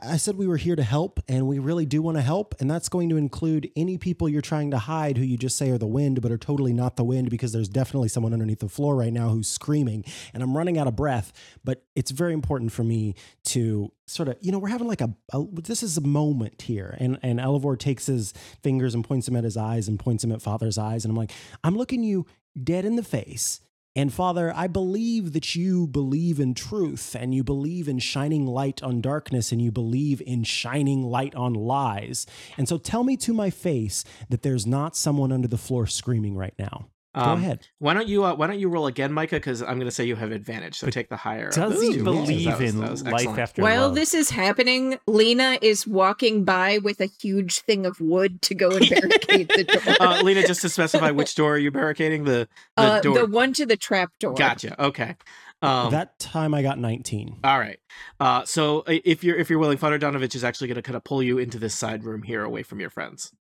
I 0.02 0.16
said 0.16 0.36
we 0.36 0.48
were 0.48 0.56
here 0.56 0.74
to 0.74 0.82
help, 0.82 1.20
and 1.28 1.46
we 1.46 1.60
really 1.60 1.86
do 1.86 2.02
want 2.02 2.16
to 2.16 2.22
help, 2.22 2.56
and 2.58 2.68
that's 2.68 2.88
going 2.88 3.08
to 3.10 3.16
include 3.16 3.70
any 3.76 3.98
people 3.98 4.28
you're 4.28 4.42
trying 4.42 4.72
to 4.72 4.78
hide 4.78 5.16
who 5.16 5.22
you 5.22 5.36
just 5.36 5.56
say 5.56 5.70
are 5.70 5.78
the 5.78 5.86
wind, 5.86 6.20
but 6.20 6.32
are 6.32 6.38
totally 6.38 6.72
not 6.72 6.96
the 6.96 7.04
wind 7.04 7.30
because 7.30 7.52
there's 7.52 7.68
definitely 7.68 8.08
someone 8.08 8.32
underneath 8.32 8.58
the 8.58 8.68
floor 8.68 8.96
right 8.96 9.12
now 9.12 9.28
who's 9.28 9.48
screaming, 9.48 10.04
and 10.34 10.42
I'm 10.42 10.56
running 10.56 10.76
out 10.76 10.88
of 10.88 10.96
breath. 10.96 11.32
But 11.62 11.84
it's 11.94 12.10
very 12.10 12.32
important 12.32 12.72
for 12.72 12.82
me 12.82 13.14
to 13.44 13.92
sort 14.08 14.28
of, 14.28 14.38
you 14.40 14.50
know, 14.50 14.58
we're 14.58 14.68
having 14.68 14.88
like 14.88 15.02
a, 15.02 15.14
a 15.32 15.44
this 15.52 15.84
is 15.84 15.96
a 15.96 16.00
moment 16.00 16.62
here, 16.62 16.96
and 16.98 17.16
and 17.22 17.38
Elivor 17.38 17.76
takes 17.76 18.06
his 18.06 18.32
fingers 18.62 18.92
and 18.92 19.04
points 19.04 19.26
them 19.26 19.36
at 19.36 19.44
his 19.44 19.56
eyes 19.56 19.86
and 19.86 20.00
points 20.00 20.22
them 20.22 20.32
at 20.32 20.42
Father's 20.42 20.78
eyes, 20.78 21.04
and 21.04 21.12
I'm 21.12 21.16
like, 21.16 21.30
I'm 21.62 21.76
looking 21.76 22.02
you 22.02 22.26
dead 22.60 22.84
in 22.84 22.96
the 22.96 23.04
face. 23.04 23.60
And 23.96 24.12
Father, 24.12 24.52
I 24.54 24.68
believe 24.68 25.32
that 25.32 25.56
you 25.56 25.88
believe 25.88 26.38
in 26.38 26.54
truth 26.54 27.16
and 27.18 27.34
you 27.34 27.42
believe 27.42 27.88
in 27.88 27.98
shining 27.98 28.46
light 28.46 28.82
on 28.82 29.00
darkness 29.00 29.50
and 29.50 29.60
you 29.60 29.72
believe 29.72 30.22
in 30.24 30.44
shining 30.44 31.02
light 31.02 31.34
on 31.34 31.54
lies. 31.54 32.24
And 32.56 32.68
so 32.68 32.78
tell 32.78 33.02
me 33.02 33.16
to 33.18 33.34
my 33.34 33.50
face 33.50 34.04
that 34.28 34.42
there's 34.42 34.66
not 34.66 34.96
someone 34.96 35.32
under 35.32 35.48
the 35.48 35.58
floor 35.58 35.88
screaming 35.88 36.36
right 36.36 36.54
now. 36.56 36.86
Go 37.14 37.20
Um, 37.22 37.38
ahead. 37.40 37.66
Why 37.80 37.92
don't 37.94 38.06
you 38.06 38.24
uh, 38.24 38.34
Why 38.36 38.46
don't 38.46 38.60
you 38.60 38.68
roll 38.68 38.86
again, 38.86 39.12
Micah? 39.12 39.36
Because 39.36 39.62
I'm 39.62 39.74
going 39.78 39.86
to 39.86 39.90
say 39.90 40.04
you 40.04 40.14
have 40.14 40.30
advantage. 40.30 40.76
So 40.78 40.86
But 40.86 40.94
take 40.94 41.08
the 41.08 41.16
higher. 41.16 41.50
Does 41.50 41.82
he 41.82 41.94
two 41.94 42.04
rolls. 42.04 42.16
rolls. 42.18 42.28
believe 42.28 42.44
That 42.46 42.60
was- 42.60 42.74
in 42.74 42.80
that 42.80 42.90
was 42.90 43.02
life 43.02 43.14
excellent. 43.14 43.38
after 43.40 43.62
While 43.62 43.86
love? 43.86 43.94
this 43.96 44.14
is 44.14 44.30
happening, 44.30 44.96
Lena 45.08 45.58
is 45.60 45.86
walking 45.88 46.44
by 46.44 46.78
with 46.78 47.00
a 47.00 47.06
huge 47.20 47.60
thing 47.62 47.84
of 47.84 48.00
wood 48.00 48.40
to 48.42 48.54
go 48.54 48.70
and 48.70 48.88
barricade 48.88 49.48
the 49.48 49.64
door. 49.96 49.96
uh, 49.98 50.22
Lena, 50.22 50.46
just 50.46 50.60
to 50.62 50.68
specify 50.68 51.10
which 51.10 51.34
door 51.34 51.54
are 51.54 51.58
you 51.58 51.72
barricading? 51.72 52.24
The 52.24 52.48
the 52.76 52.82
Uh, 52.82 53.00
door. 53.00 53.14
the 53.18 53.26
one 53.26 53.52
to 53.54 53.66
the 53.66 53.76
trap 53.76 54.12
door. 54.20 54.34
Gotcha. 54.34 54.80
Okay. 54.80 55.16
Um, 55.62 55.90
that 55.90 56.18
time 56.20 56.54
I 56.54 56.62
got 56.62 56.78
19. 56.78 57.40
all 57.44 57.58
right. 57.58 57.78
Uh, 58.20 58.44
so 58.44 58.84
if 58.86 59.24
you're 59.24 59.36
if 59.36 59.50
you're 59.50 59.58
willing, 59.58 59.78
Father 59.78 59.98
Donavich 59.98 60.34
is 60.36 60.44
actually 60.44 60.68
going 60.68 60.76
to 60.76 60.82
kind 60.82 60.96
of 60.96 61.02
pull 61.04 61.22
you 61.24 61.38
into 61.38 61.58
this 61.58 61.74
side 61.74 62.04
room 62.04 62.22
here, 62.22 62.44
away 62.44 62.62
from 62.62 62.78
your 62.80 62.88
friends. 62.88 63.32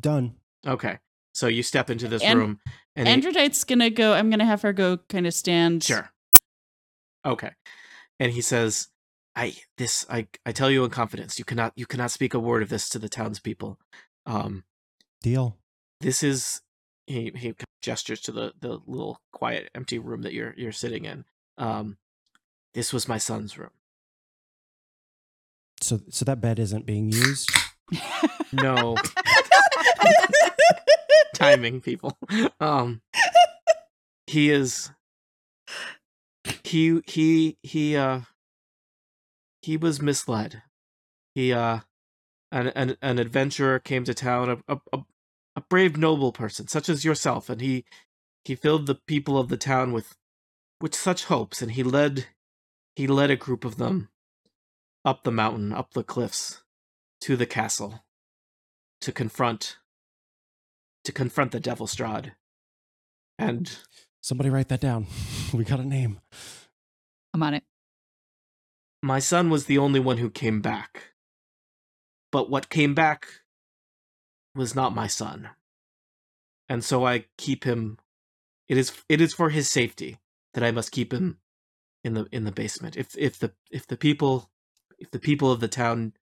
Done. 0.00 0.34
Okay. 0.66 0.98
So 1.34 1.48
you 1.48 1.62
step 1.62 1.90
into 1.90 2.06
this 2.08 2.22
And- 2.22 2.38
room, 2.38 2.60
and 2.96 3.08
he- 3.08 3.14
Androdite's 3.14 3.64
gonna 3.64 3.90
go. 3.90 4.12
I'm 4.14 4.30
gonna 4.30 4.44
have 4.46 4.62
her 4.62 4.72
go 4.72 4.98
kind 5.08 5.26
of 5.26 5.34
stand. 5.34 5.82
Sure. 5.84 6.12
Okay. 7.24 7.50
And 8.20 8.32
he 8.32 8.40
says, 8.40 8.88
"I 9.34 9.56
this 9.76 10.06
I 10.08 10.28
I 10.46 10.52
tell 10.52 10.70
you 10.70 10.84
in 10.84 10.90
confidence. 10.90 11.38
You 11.38 11.44
cannot 11.44 11.72
you 11.76 11.86
cannot 11.86 12.10
speak 12.12 12.34
a 12.34 12.38
word 12.38 12.62
of 12.62 12.68
this 12.68 12.88
to 12.90 12.98
the 12.98 13.08
townspeople. 13.08 13.78
Um, 14.26 14.64
Deal. 15.22 15.58
this 16.00 16.22
is." 16.22 16.60
He 17.06 17.32
he 17.36 17.54
gestures 17.82 18.20
to 18.22 18.32
the 18.32 18.54
the 18.60 18.78
little 18.86 19.20
quiet 19.32 19.68
empty 19.74 19.98
room 19.98 20.22
that 20.22 20.32
you're 20.32 20.54
you're 20.56 20.72
sitting 20.72 21.04
in. 21.04 21.24
Um, 21.58 21.98
this 22.72 22.92
was 22.94 23.08
my 23.08 23.18
son's 23.18 23.58
room. 23.58 23.72
So 25.82 26.00
so 26.08 26.24
that 26.24 26.40
bed 26.40 26.58
isn't 26.58 26.86
being 26.86 27.10
used. 27.12 27.50
No 28.52 28.96
timing, 31.34 31.80
people. 31.80 32.16
Um, 32.60 33.02
he 34.26 34.50
is. 34.50 34.90
He 36.64 37.00
he 37.06 37.58
he 37.62 37.96
uh. 37.96 38.20
He 39.62 39.76
was 39.76 40.00
misled. 40.02 40.62
He 41.34 41.52
uh, 41.52 41.80
an 42.52 42.68
an, 42.68 42.96
an 43.02 43.18
adventurer 43.18 43.78
came 43.78 44.04
to 44.04 44.14
town, 44.14 44.62
a, 44.68 44.78
a 44.92 45.00
a 45.56 45.60
brave 45.62 45.96
noble 45.96 46.32
person 46.32 46.68
such 46.68 46.88
as 46.88 47.04
yourself, 47.04 47.48
and 47.48 47.60
he 47.60 47.84
he 48.44 48.54
filled 48.54 48.86
the 48.86 48.96
people 49.06 49.38
of 49.38 49.48
the 49.48 49.56
town 49.56 49.92
with 49.92 50.16
with 50.80 50.94
such 50.94 51.24
hopes, 51.24 51.62
and 51.62 51.72
he 51.72 51.82
led 51.82 52.26
he 52.96 53.06
led 53.06 53.30
a 53.30 53.36
group 53.36 53.64
of 53.64 53.76
them 53.76 54.08
up 55.04 55.24
the 55.24 55.32
mountain, 55.32 55.72
up 55.72 55.92
the 55.92 56.04
cliffs, 56.04 56.62
to 57.20 57.36
the 57.36 57.46
castle, 57.46 58.04
to 59.00 59.12
confront 59.12 59.78
to 61.04 61.12
confront 61.12 61.52
the 61.52 61.60
Devil 61.60 61.86
Strahd. 61.86 62.32
And 63.38 63.78
Somebody 64.22 64.50
write 64.50 64.68
that 64.68 64.80
down. 64.80 65.06
We 65.52 65.64
got 65.64 65.78
a 65.78 65.84
name. 65.84 66.20
I'm 67.32 67.42
on 67.42 67.54
it. 67.54 67.62
my 69.02 69.20
son 69.20 69.50
was 69.50 69.66
the 69.66 69.78
only 69.78 70.00
one 70.00 70.18
who 70.18 70.30
came 70.30 70.60
back. 70.60 71.14
But 72.32 72.50
what 72.50 72.68
came 72.70 72.94
back 72.94 73.26
was 74.54 74.74
not 74.74 74.94
my 74.94 75.06
son. 75.06 75.50
And 76.68 76.82
so 76.82 77.06
I 77.06 77.26
keep 77.38 77.64
him 77.64 77.98
it 78.68 78.78
is 78.78 78.92
it 79.08 79.20
is 79.20 79.34
for 79.34 79.50
his 79.50 79.68
safety 79.70 80.18
that 80.54 80.64
I 80.64 80.70
must 80.70 80.90
keep 80.90 81.12
him 81.12 81.38
in 82.02 82.14
the 82.14 82.26
in 82.32 82.44
the 82.44 82.52
basement. 82.52 82.96
If 82.96 83.16
if 83.18 83.38
the 83.38 83.52
if 83.70 83.86
the 83.86 83.96
people 83.96 84.50
if 84.98 85.10
the 85.10 85.18
people 85.18 85.52
of 85.52 85.60
the 85.60 85.68
town 85.68 86.14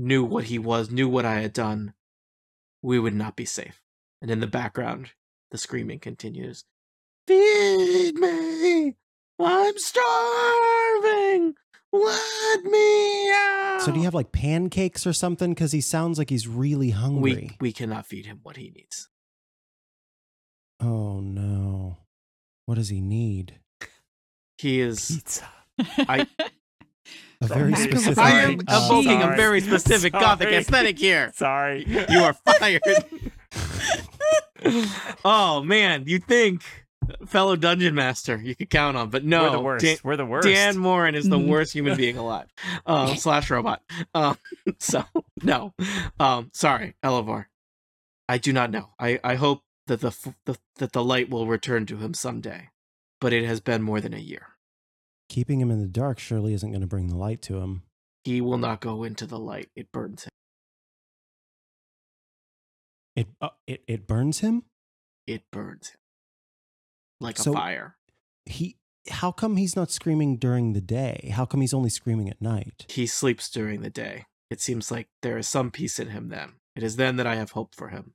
knew 0.00 0.24
what 0.24 0.44
he 0.44 0.58
was, 0.58 0.90
knew 0.90 1.08
what 1.08 1.24
I 1.24 1.40
had 1.40 1.52
done, 1.52 1.94
we 2.82 2.98
would 2.98 3.14
not 3.14 3.36
be 3.36 3.44
safe. 3.44 3.83
And 4.24 4.30
in 4.30 4.40
the 4.40 4.46
background, 4.46 5.10
the 5.50 5.58
screaming 5.58 5.98
continues. 5.98 6.64
Feed 7.26 8.14
me! 8.14 8.94
I'm 9.38 9.74
starving! 9.76 11.54
Let 11.92 12.64
me 12.64 13.30
out! 13.30 13.82
So 13.82 13.92
do 13.92 13.98
you 13.98 14.04
have 14.06 14.14
like 14.14 14.32
pancakes 14.32 15.06
or 15.06 15.12
something? 15.12 15.50
Because 15.50 15.72
he 15.72 15.82
sounds 15.82 16.16
like 16.16 16.30
he's 16.30 16.48
really 16.48 16.88
hungry. 16.88 17.32
we 17.60 17.68
we 17.68 17.72
cannot 17.74 18.06
feed 18.06 18.24
him 18.24 18.40
what 18.42 18.56
he 18.56 18.70
needs. 18.70 19.10
Oh 20.80 21.20
no. 21.20 21.98
What 22.64 22.76
does 22.76 22.88
he 22.88 23.02
need? 23.02 23.60
He 24.56 24.80
is 24.80 25.06
Pizza. 25.06 25.48
I- 25.98 26.26
A 27.42 27.46
very 27.46 27.74
specific. 27.74 28.16
I 28.16 28.30
am 28.40 28.60
uh, 28.66 28.88
evoking 28.90 29.20
a 29.20 29.36
very 29.36 29.60
specific 29.68 30.14
gothic 30.14 30.48
aesthetic 30.48 30.98
here. 30.98 31.30
Sorry. 31.34 31.84
You 32.08 32.20
are 32.20 32.32
fired. 32.58 32.80
oh 35.24 35.62
man, 35.62 36.04
you 36.06 36.18
think 36.18 36.62
fellow 37.26 37.54
dungeon 37.56 37.94
master 37.94 38.40
you 38.42 38.54
could 38.54 38.70
count 38.70 38.96
on, 38.96 39.10
but 39.10 39.24
no, 39.24 39.42
We're 39.44 39.50
the 39.50 39.60
worst. 39.60 39.84
Dan, 39.84 39.96
We're 40.04 40.16
the 40.16 40.26
worst. 40.26 40.48
Dan 40.48 40.78
Moren 40.78 41.14
is 41.14 41.28
the 41.28 41.38
Mhm. 41.38 41.48
worst 41.48 41.72
human 41.74 41.96
being 41.96 42.16
alive. 42.16 42.46
Um, 42.86 43.16
slash 43.16 43.50
robot. 43.50 43.82
Um, 44.14 44.38
so 44.78 45.04
no. 45.42 45.74
Um, 46.18 46.50
sorry, 46.54 46.94
Elevor. 47.02 47.48
I 48.28 48.38
do 48.38 48.52
not 48.54 48.70
know. 48.70 48.90
I, 48.98 49.20
I 49.22 49.34
hope 49.34 49.62
that 49.86 50.00
the, 50.00 50.08
f- 50.08 50.34
the 50.46 50.56
that 50.76 50.92
the 50.92 51.04
light 51.04 51.28
will 51.28 51.46
return 51.46 51.84
to 51.86 51.98
him 51.98 52.14
someday, 52.14 52.70
but 53.20 53.34
it 53.34 53.44
has 53.44 53.60
been 53.60 53.82
more 53.82 54.00
than 54.00 54.14
a 54.14 54.18
year. 54.18 54.46
Keeping 55.28 55.60
him 55.60 55.70
in 55.70 55.80
the 55.80 55.86
dark 55.88 56.18
surely 56.18 56.54
isn't 56.54 56.70
going 56.70 56.80
to 56.80 56.86
bring 56.86 57.08
the 57.08 57.16
light 57.16 57.42
to 57.42 57.58
him. 57.58 57.82
He 58.24 58.40
will 58.40 58.56
not 58.58 58.80
go 58.80 59.04
into 59.04 59.26
the 59.26 59.38
light. 59.38 59.68
It 59.76 59.92
burns 59.92 60.24
him. 60.24 60.30
It 63.16 63.28
uh, 63.40 63.50
it 63.66 63.82
it 63.86 64.06
burns 64.06 64.40
him. 64.40 64.64
It 65.26 65.44
burns 65.52 65.90
him 65.90 65.98
like 67.20 67.38
So- 67.38 67.52
a 67.52 67.54
fire. 67.54 67.96
He. 68.46 68.76
How 69.10 69.32
come 69.32 69.56
he's 69.58 69.76
not 69.76 69.90
screaming 69.90 70.38
during 70.38 70.72
the 70.72 70.80
day? 70.80 71.30
How 71.34 71.44
come 71.44 71.60
he's 71.60 71.74
only 71.74 71.90
screaming 71.90 72.30
at 72.30 72.40
night? 72.40 72.86
He 72.88 73.06
sleeps 73.06 73.50
during 73.50 73.82
the 73.82 73.90
day. 73.90 74.24
It 74.50 74.62
seems 74.62 74.90
like 74.90 75.08
there 75.20 75.36
is 75.36 75.46
some 75.46 75.70
peace 75.70 75.98
in 75.98 76.08
him 76.08 76.30
then. 76.30 76.54
It 76.74 76.82
is 76.82 76.96
then 76.96 77.16
that 77.16 77.26
I 77.26 77.34
have 77.34 77.50
hope 77.50 77.74
for 77.74 77.88
him. 77.90 78.14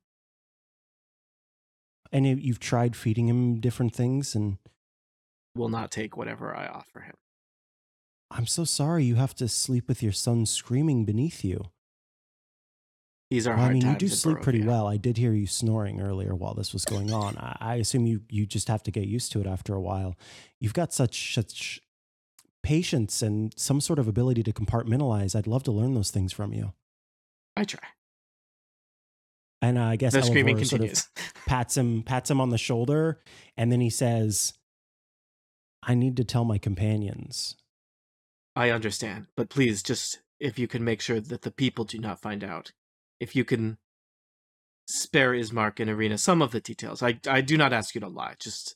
And 2.12 2.26
you- 2.26 2.36
you've 2.36 2.58
tried 2.58 2.96
feeding 2.96 3.28
him 3.28 3.60
different 3.60 3.94
things, 3.94 4.34
and 4.34 4.58
Will 5.54 5.68
not 5.68 5.90
take 5.92 6.16
whatever 6.16 6.54
I 6.56 6.66
offer 6.66 7.00
him. 7.02 7.16
I'm 8.30 8.46
so 8.46 8.64
sorry 8.64 9.04
you 9.04 9.14
have 9.16 9.34
to 9.36 9.48
sleep 9.48 9.88
with 9.88 10.02
your 10.02 10.12
son 10.12 10.44
screaming 10.46 11.04
beneath 11.04 11.44
you. 11.44 11.70
These 13.30 13.46
are 13.46 13.56
Well, 13.56 13.66
I 13.66 13.72
mean, 13.72 13.86
you 13.86 13.94
do 13.94 14.08
sleep 14.08 14.40
pretty 14.42 14.64
well. 14.64 14.88
I 14.88 14.96
did 14.96 15.16
hear 15.16 15.32
you 15.32 15.46
snoring 15.46 16.00
earlier 16.00 16.34
while 16.34 16.54
this 16.54 16.72
was 16.72 16.84
going 16.84 17.12
on. 17.12 17.36
I, 17.38 17.56
I 17.60 17.74
assume 17.76 18.06
you 18.06 18.22
you 18.28 18.44
just 18.44 18.66
have 18.66 18.82
to 18.84 18.90
get 18.90 19.06
used 19.06 19.30
to 19.32 19.40
it 19.40 19.46
after 19.46 19.74
a 19.74 19.80
while. 19.80 20.16
You've 20.58 20.74
got 20.74 20.92
such 20.92 21.32
such 21.32 21.80
patience 22.64 23.22
and 23.22 23.54
some 23.56 23.80
sort 23.80 24.00
of 24.00 24.08
ability 24.08 24.42
to 24.42 24.52
compartmentalize. 24.52 25.36
I'd 25.36 25.46
love 25.46 25.62
to 25.64 25.72
learn 25.72 25.94
those 25.94 26.10
things 26.10 26.32
from 26.32 26.52
you. 26.52 26.72
I 27.56 27.64
try. 27.64 27.80
And 29.62 29.78
uh, 29.78 29.84
I 29.84 29.96
guess 29.96 30.12
The 30.12 30.22
screaming 30.22 30.56
Elevor 30.56 30.68
sort 30.68 30.82
of 30.82 30.88
continues. 30.88 31.08
pats 31.46 31.76
him 31.76 32.02
pats 32.02 32.30
him 32.30 32.40
on 32.40 32.50
the 32.50 32.58
shoulder, 32.58 33.20
and 33.56 33.70
then 33.70 33.80
he 33.80 33.90
says, 33.90 34.54
"I 35.84 35.94
need 35.94 36.16
to 36.16 36.24
tell 36.24 36.44
my 36.44 36.58
companions." 36.58 37.56
I 38.56 38.70
understand, 38.70 39.26
but 39.36 39.50
please, 39.50 39.84
just 39.84 40.18
if 40.40 40.58
you 40.58 40.66
can 40.66 40.82
make 40.82 41.00
sure 41.00 41.20
that 41.20 41.42
the 41.42 41.52
people 41.52 41.84
do 41.84 41.98
not 41.98 42.20
find 42.20 42.42
out, 42.42 42.72
if 43.20 43.36
you 43.36 43.44
can 43.44 43.78
spare 44.88 45.32
Ismark 45.32 45.78
and 45.78 45.88
Ireena 45.90 46.18
some 46.18 46.42
of 46.42 46.50
the 46.50 46.60
details. 46.60 47.02
I 47.02 47.18
I 47.28 47.40
do 47.40 47.56
not 47.56 47.72
ask 47.72 47.94
you 47.94 48.00
to 48.00 48.08
lie. 48.08 48.34
Just 48.40 48.74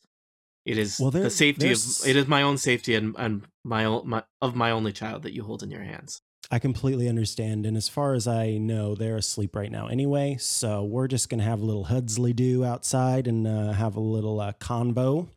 it 0.64 0.78
is 0.78 0.98
Well, 1.00 1.10
there- 1.10 1.24
the 1.24 1.30
safety 1.30 1.66
of 1.72 1.78
it 2.06 2.16
is 2.16 2.26
my 2.28 2.42
own 2.42 2.56
safety 2.58 2.94
and 2.94 3.14
and 3.18 3.46
my, 3.64 3.84
own, 3.84 4.08
my 4.08 4.22
of 4.40 4.54
my 4.54 4.70
only 4.70 4.92
child 4.92 5.22
that 5.24 5.32
you 5.32 5.42
hold 5.44 5.62
in 5.62 5.70
your 5.70 5.82
hands. 5.82 6.22
I 6.50 6.58
completely 6.58 7.08
understand. 7.08 7.64
And 7.64 7.74
as 7.74 7.88
far 7.88 8.12
as 8.12 8.28
I 8.28 8.58
know, 8.58 8.94
they're 8.94 9.16
asleep 9.16 9.56
right 9.56 9.72
now 9.72 9.86
anyway. 9.86 10.36
So 10.38 10.84
we're 10.84 11.08
just 11.08 11.30
going 11.30 11.38
to 11.38 11.44
have 11.44 11.60
a 11.60 11.64
little 11.64 11.86
Hudsley 11.86 12.34
do 12.34 12.62
outside 12.66 13.26
and 13.26 13.46
uh, 13.46 13.72
have 13.72 13.96
a 13.96 14.00
little 14.00 14.40
uh, 14.40 14.52
convo. 14.60 15.30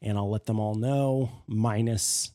And 0.00 0.16
I'll 0.16 0.30
let 0.30 0.46
them 0.46 0.58
all 0.58 0.74
know, 0.74 1.30
minus 1.46 2.32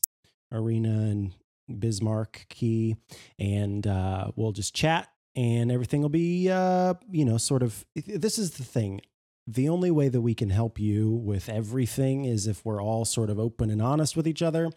Ireena 0.52 1.10
and 1.10 1.32
Bismarck 1.80 2.46
Key. 2.48 2.94
And 3.40 3.84
uh, 3.88 4.30
we'll 4.36 4.52
just 4.52 4.72
chat 4.72 5.08
and 5.34 5.70
everything 5.72 6.02
will 6.02 6.08
be, 6.08 6.50
uh, 6.50 6.94
you 7.10 7.24
know, 7.24 7.38
sort 7.38 7.62
of. 7.62 7.84
This 7.94 8.38
is 8.38 8.52
the 8.52 8.64
thing. 8.64 9.00
The 9.44 9.68
only 9.68 9.90
way 9.90 10.08
that 10.08 10.20
we 10.20 10.34
can 10.34 10.50
help 10.50 10.78
you 10.78 11.10
with 11.10 11.48
everything 11.48 12.24
is 12.26 12.46
if 12.46 12.64
we're 12.64 12.80
all 12.80 13.04
sort 13.04 13.28
of 13.28 13.40
open 13.40 13.70
and 13.70 13.82
honest 13.82 14.16
with 14.16 14.28
each 14.28 14.40
other. 14.40 14.70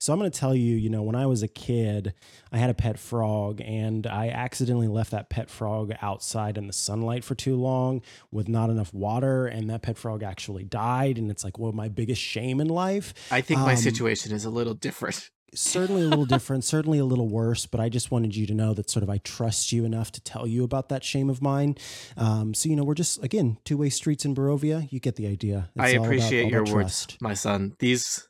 So 0.00 0.12
I'm 0.12 0.18
going 0.18 0.28
to 0.28 0.36
tell 0.36 0.52
you, 0.52 0.74
you 0.74 0.90
know, 0.90 1.02
when 1.04 1.14
I 1.14 1.26
was 1.26 1.44
a 1.44 1.48
kid, 1.48 2.12
I 2.50 2.58
had 2.58 2.70
a 2.70 2.74
pet 2.74 2.98
frog 2.98 3.60
and 3.64 4.08
I 4.08 4.30
accidentally 4.30 4.88
left 4.88 5.12
that 5.12 5.30
pet 5.30 5.48
frog 5.48 5.92
outside 6.02 6.58
in 6.58 6.66
the 6.66 6.72
sunlight 6.72 7.22
for 7.22 7.36
too 7.36 7.54
long 7.54 8.02
with 8.32 8.48
not 8.48 8.68
enough 8.68 8.92
water 8.92 9.46
and 9.46 9.70
that 9.70 9.82
pet 9.82 9.96
frog 9.96 10.24
actually 10.24 10.64
died 10.64 11.16
and 11.16 11.30
it's 11.30 11.44
like 11.44 11.58
of 11.60 11.74
my 11.76 11.88
biggest 11.88 12.20
shame 12.20 12.60
in 12.60 12.66
life. 12.68 13.14
I 13.30 13.42
think 13.42 13.60
my 13.60 13.72
Um, 13.74 13.78
situation 13.78 14.32
is 14.32 14.44
a 14.44 14.50
little 14.50 14.74
different. 14.74 15.30
Certainly 15.54 16.02
a 16.02 16.06
little 16.08 16.24
different, 16.36 16.64
certainly 16.64 16.98
a 16.98 17.04
little 17.04 17.28
worse, 17.28 17.66
but 17.66 17.80
I 17.80 17.88
just 17.88 18.10
wanted 18.10 18.36
you 18.36 18.46
to 18.46 18.54
know 18.54 18.72
that 18.74 18.88
sort 18.90 19.02
of 19.02 19.10
I 19.10 19.18
trust 19.18 19.72
you 19.72 19.84
enough 19.84 20.12
to 20.12 20.20
tell 20.20 20.46
you 20.46 20.62
about 20.64 20.88
that 20.90 21.02
shame 21.04 21.28
of 21.30 21.42
mine. 21.42 21.76
Um, 22.16 22.54
so 22.54 22.68
you 22.68 22.76
know, 22.76 22.84
we're 22.84 22.94
just 22.94 23.22
again 23.24 23.58
two-way 23.64 23.90
streets 23.90 24.24
in 24.24 24.34
Barovia. 24.34 24.90
You 24.92 25.00
get 25.00 25.16
the 25.16 25.26
idea. 25.26 25.70
I 25.78 25.88
It's 25.90 25.94
all 25.98 26.04
about- 26.04 26.06
appreciate 26.06 26.44
all 26.44 26.50
your 26.50 26.62
about 26.62 26.74
words, 26.74 27.06
trust. 27.06 27.20
my 27.22 27.34
son. 27.34 27.74
These 27.78 28.28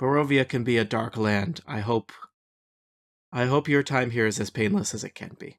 Barovia 0.00 0.48
can 0.48 0.64
be 0.64 0.76
a 0.78 0.84
dark 0.84 1.16
land. 1.16 1.60
I 1.66 1.80
hope 1.80 2.12
I 3.32 3.46
hope 3.46 3.68
your 3.68 3.82
time 3.84 4.10
here 4.10 4.26
is 4.26 4.40
as 4.40 4.50
painless 4.50 4.92
as 4.94 5.04
it 5.04 5.14
can 5.14 5.36
be. 5.38 5.58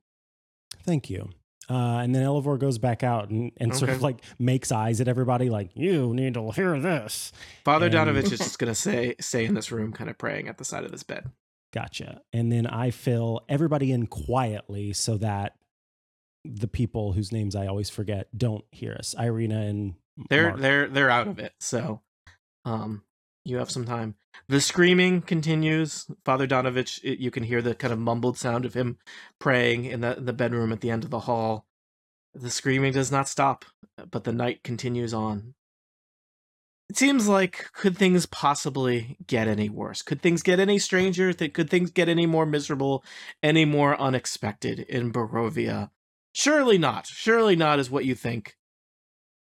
Thank 0.84 1.10
you. 1.10 1.30
Uh, 1.72 2.00
and 2.00 2.14
then 2.14 2.24
Elevor 2.24 2.58
goes 2.58 2.78
back 2.78 3.02
out 3.02 3.30
and, 3.30 3.52
and 3.58 3.74
sort 3.74 3.92
of 3.92 4.02
like 4.02 4.22
makes 4.38 4.72
eyes 4.74 5.00
at 5.00 5.08
everybody, 5.08 5.50
like, 5.50 5.70
you 5.74 6.14
need 6.14 6.34
to 6.34 6.52
hear 6.52 6.78
this. 6.80 7.32
Father 7.64 7.86
And- 7.86 7.96
Donavich 7.96 8.32
is 8.32 8.40
just 8.40 8.60
gonna 8.60 8.76
say 8.76 9.16
stay 9.22 9.46
in 9.46 9.54
this 9.54 9.72
room, 9.72 9.94
kind 9.94 10.10
of 10.10 10.18
praying 10.18 10.50
at 10.50 10.58
the 10.58 10.66
side 10.66 10.84
of 10.84 10.92
this 10.92 11.04
bed. 11.04 11.32
Gotcha. 11.74 12.22
And 12.34 12.52
then 12.52 12.68
I 12.68 12.92
fill 12.92 13.42
everybody 13.48 13.94
in 13.94 14.08
quietly 14.08 14.92
so 14.92 15.16
that 15.20 15.56
the 16.44 16.68
people 16.68 17.14
whose 17.14 17.32
names 17.32 17.56
I 17.56 17.68
always 17.68 17.90
forget 17.90 18.28
don't 18.38 18.66
hear 18.72 18.94
us. 18.94 19.16
Ireena 19.18 19.70
and 19.70 19.94
They're 20.30 20.50
Mark. 20.50 20.60
they're 20.60 20.88
they're 20.90 21.10
out 21.10 21.28
of 21.30 21.40
it. 21.40 21.54
So 21.62 22.02
um 22.66 23.04
you 23.44 23.58
have 23.58 23.72
some 23.72 23.86
time. 23.86 24.16
The 24.48 24.62
screaming 24.62 25.22
continues. 25.22 26.08
Father 26.24 26.48
Donavich, 26.48 27.00
it, 27.04 27.20
you 27.20 27.32
can 27.32 27.44
hear 27.44 27.62
the 27.62 27.76
kind 27.76 27.94
of 27.94 28.00
mumbled 28.00 28.38
sound 28.38 28.66
of 28.66 28.74
him 28.74 28.98
praying 29.40 29.86
in 29.86 30.02
the 30.02 30.18
in 30.18 30.26
the 30.26 30.34
bedroom 30.34 30.72
at 30.72 30.82
the 30.82 30.92
end 30.92 31.04
of 31.04 31.10
the 31.10 31.22
hall. 31.22 31.66
The 32.34 32.50
screaming 32.50 32.94
does 32.94 33.12
not 33.12 33.28
stop, 33.28 33.66
but 34.10 34.24
the 34.24 34.32
night 34.32 34.64
continues 34.64 35.14
on. 35.14 35.54
It 36.90 36.98
seems 36.98 37.28
like 37.28 37.72
could 37.74 37.98
things 37.98 38.26
possibly 38.26 39.18
get 39.26 39.48
any 39.48 39.70
worse? 39.70 40.02
Could 40.02 40.22
things 40.22 40.44
get 40.44 40.60
any 40.60 40.78
stranger? 40.78 41.34
Could 41.34 41.70
things 41.70 41.90
get 41.90 42.10
any 42.10 42.26
more 42.26 42.46
miserable, 42.46 43.04
any 43.42 43.64
more 43.64 44.00
unexpected 44.00 44.80
in 44.80 45.12
Barovia? 45.12 45.90
Surely 46.34 46.78
not. 46.78 47.08
Surely 47.08 47.56
not 47.56 47.80
is 47.80 47.90
what 47.90 48.06
you 48.06 48.16
think 48.16 48.58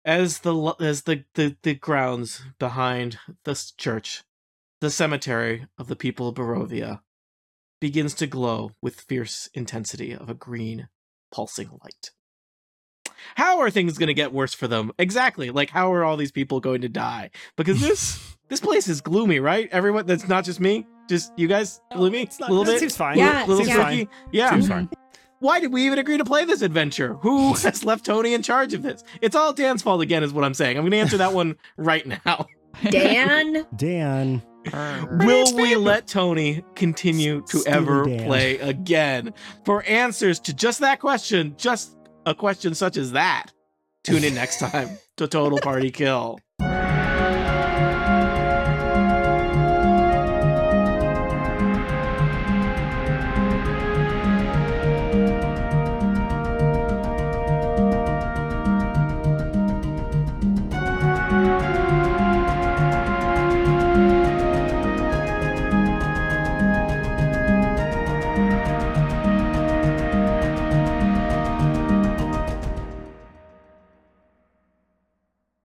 as 0.06 0.40
the 0.40 0.76
as 0.80 1.04
the, 1.04 1.24
the 1.36 1.56
the 1.64 1.76
grounds 1.76 2.42
behind 2.60 3.20
this 3.46 3.72
church, 3.72 4.24
the 4.80 4.90
cemetery 4.90 5.68
of 5.78 5.88
the 5.88 5.96
people 5.96 6.28
of 6.28 6.36
Barovia, 6.36 7.02
begins 7.80 8.14
to 8.16 8.28
glow 8.28 8.72
with 8.82 9.02
fierce 9.02 9.50
intensity 9.54 10.14
of 10.14 10.30
a 10.30 10.34
green, 10.34 10.88
pulsing 11.32 11.70
light. 11.84 12.12
How 13.36 13.60
are 13.60 13.70
things 13.70 13.98
going 13.98 14.08
to 14.08 14.14
get 14.14 14.34
worse 14.34 14.54
for 14.54 14.68
them? 14.68 14.92
Exactly. 14.98 15.52
Like 15.52 15.70
how 15.70 15.94
are 15.94 16.04
all 16.04 16.18
these 16.18 16.32
people 16.32 16.60
going 16.60 16.82
to 16.82 16.90
die? 16.90 17.30
Because 17.56 17.82
this 17.88 18.36
this 18.50 18.60
place 18.60 18.88
is 18.88 19.02
gloomy, 19.02 19.40
right? 19.40 19.70
Everyone. 19.72 20.06
That's 20.06 20.28
not 20.28 20.46
just 20.46 20.60
me. 20.60 20.88
Just 21.10 21.32
you 21.38 21.48
guys 21.48 21.82
gloomy. 21.94 22.24
it's 22.24 22.40
a 22.40 22.44
little 22.44 22.66
bit. 22.66 22.80
seems 22.80 22.96
fine. 22.96 23.18
Yeah, 23.18 23.42
little 23.42 23.58
seems 23.58 23.70
yeah. 23.70 23.84
fine. 23.84 23.98
spooky. 23.98 24.12
Yeah. 24.32 24.50
Seems 24.52 24.68
fine. 24.68 24.90
Why 25.42 25.60
did 25.60 25.74
we 25.74 25.88
even 25.88 25.98
agree 25.98 26.20
to 26.20 26.24
play 26.24 26.46
this 26.46 26.62
adventure? 26.62 27.16
Who 27.16 27.54
has 27.64 27.84
left 27.84 28.06
Tony 28.06 28.36
in 28.36 28.44
charge 28.44 28.76
of 28.76 28.84
this? 28.84 29.04
It's 29.22 29.36
all 29.36 29.52
Dan's 29.52 29.82
fault 29.82 30.02
again, 30.02 30.22
is 30.24 30.32
what 30.32 30.44
I'm 30.46 30.54
saying. 30.54 30.78
I'm 30.78 30.84
going 30.84 30.92
to 30.92 30.98
answer 30.98 31.18
that 31.18 31.34
one 31.34 31.58
right 31.78 32.06
now. 32.06 32.46
Dan, 32.90 33.66
Dan. 33.76 34.44
Will 35.26 35.56
we 35.56 35.76
let 35.76 36.06
Tony 36.06 36.64
continue 36.76 37.42
to 37.48 37.58
Steely 37.58 37.76
ever 37.76 38.04
Dan. 38.06 38.28
play 38.28 38.60
again? 38.60 39.34
For 39.66 39.82
answers 39.84 40.40
to 40.42 40.54
just 40.54 40.80
that 40.82 41.00
question, 41.00 41.56
just 41.58 41.98
a 42.28 42.36
question 42.36 42.76
such 42.76 42.96
as 42.96 43.14
that, 43.14 43.48
tune 44.04 44.24
in 44.24 44.36
next 44.36 44.60
time 44.60 44.90
to 45.18 45.28
Total 45.28 45.58
Party 45.58 45.90
Kill. 45.90 46.40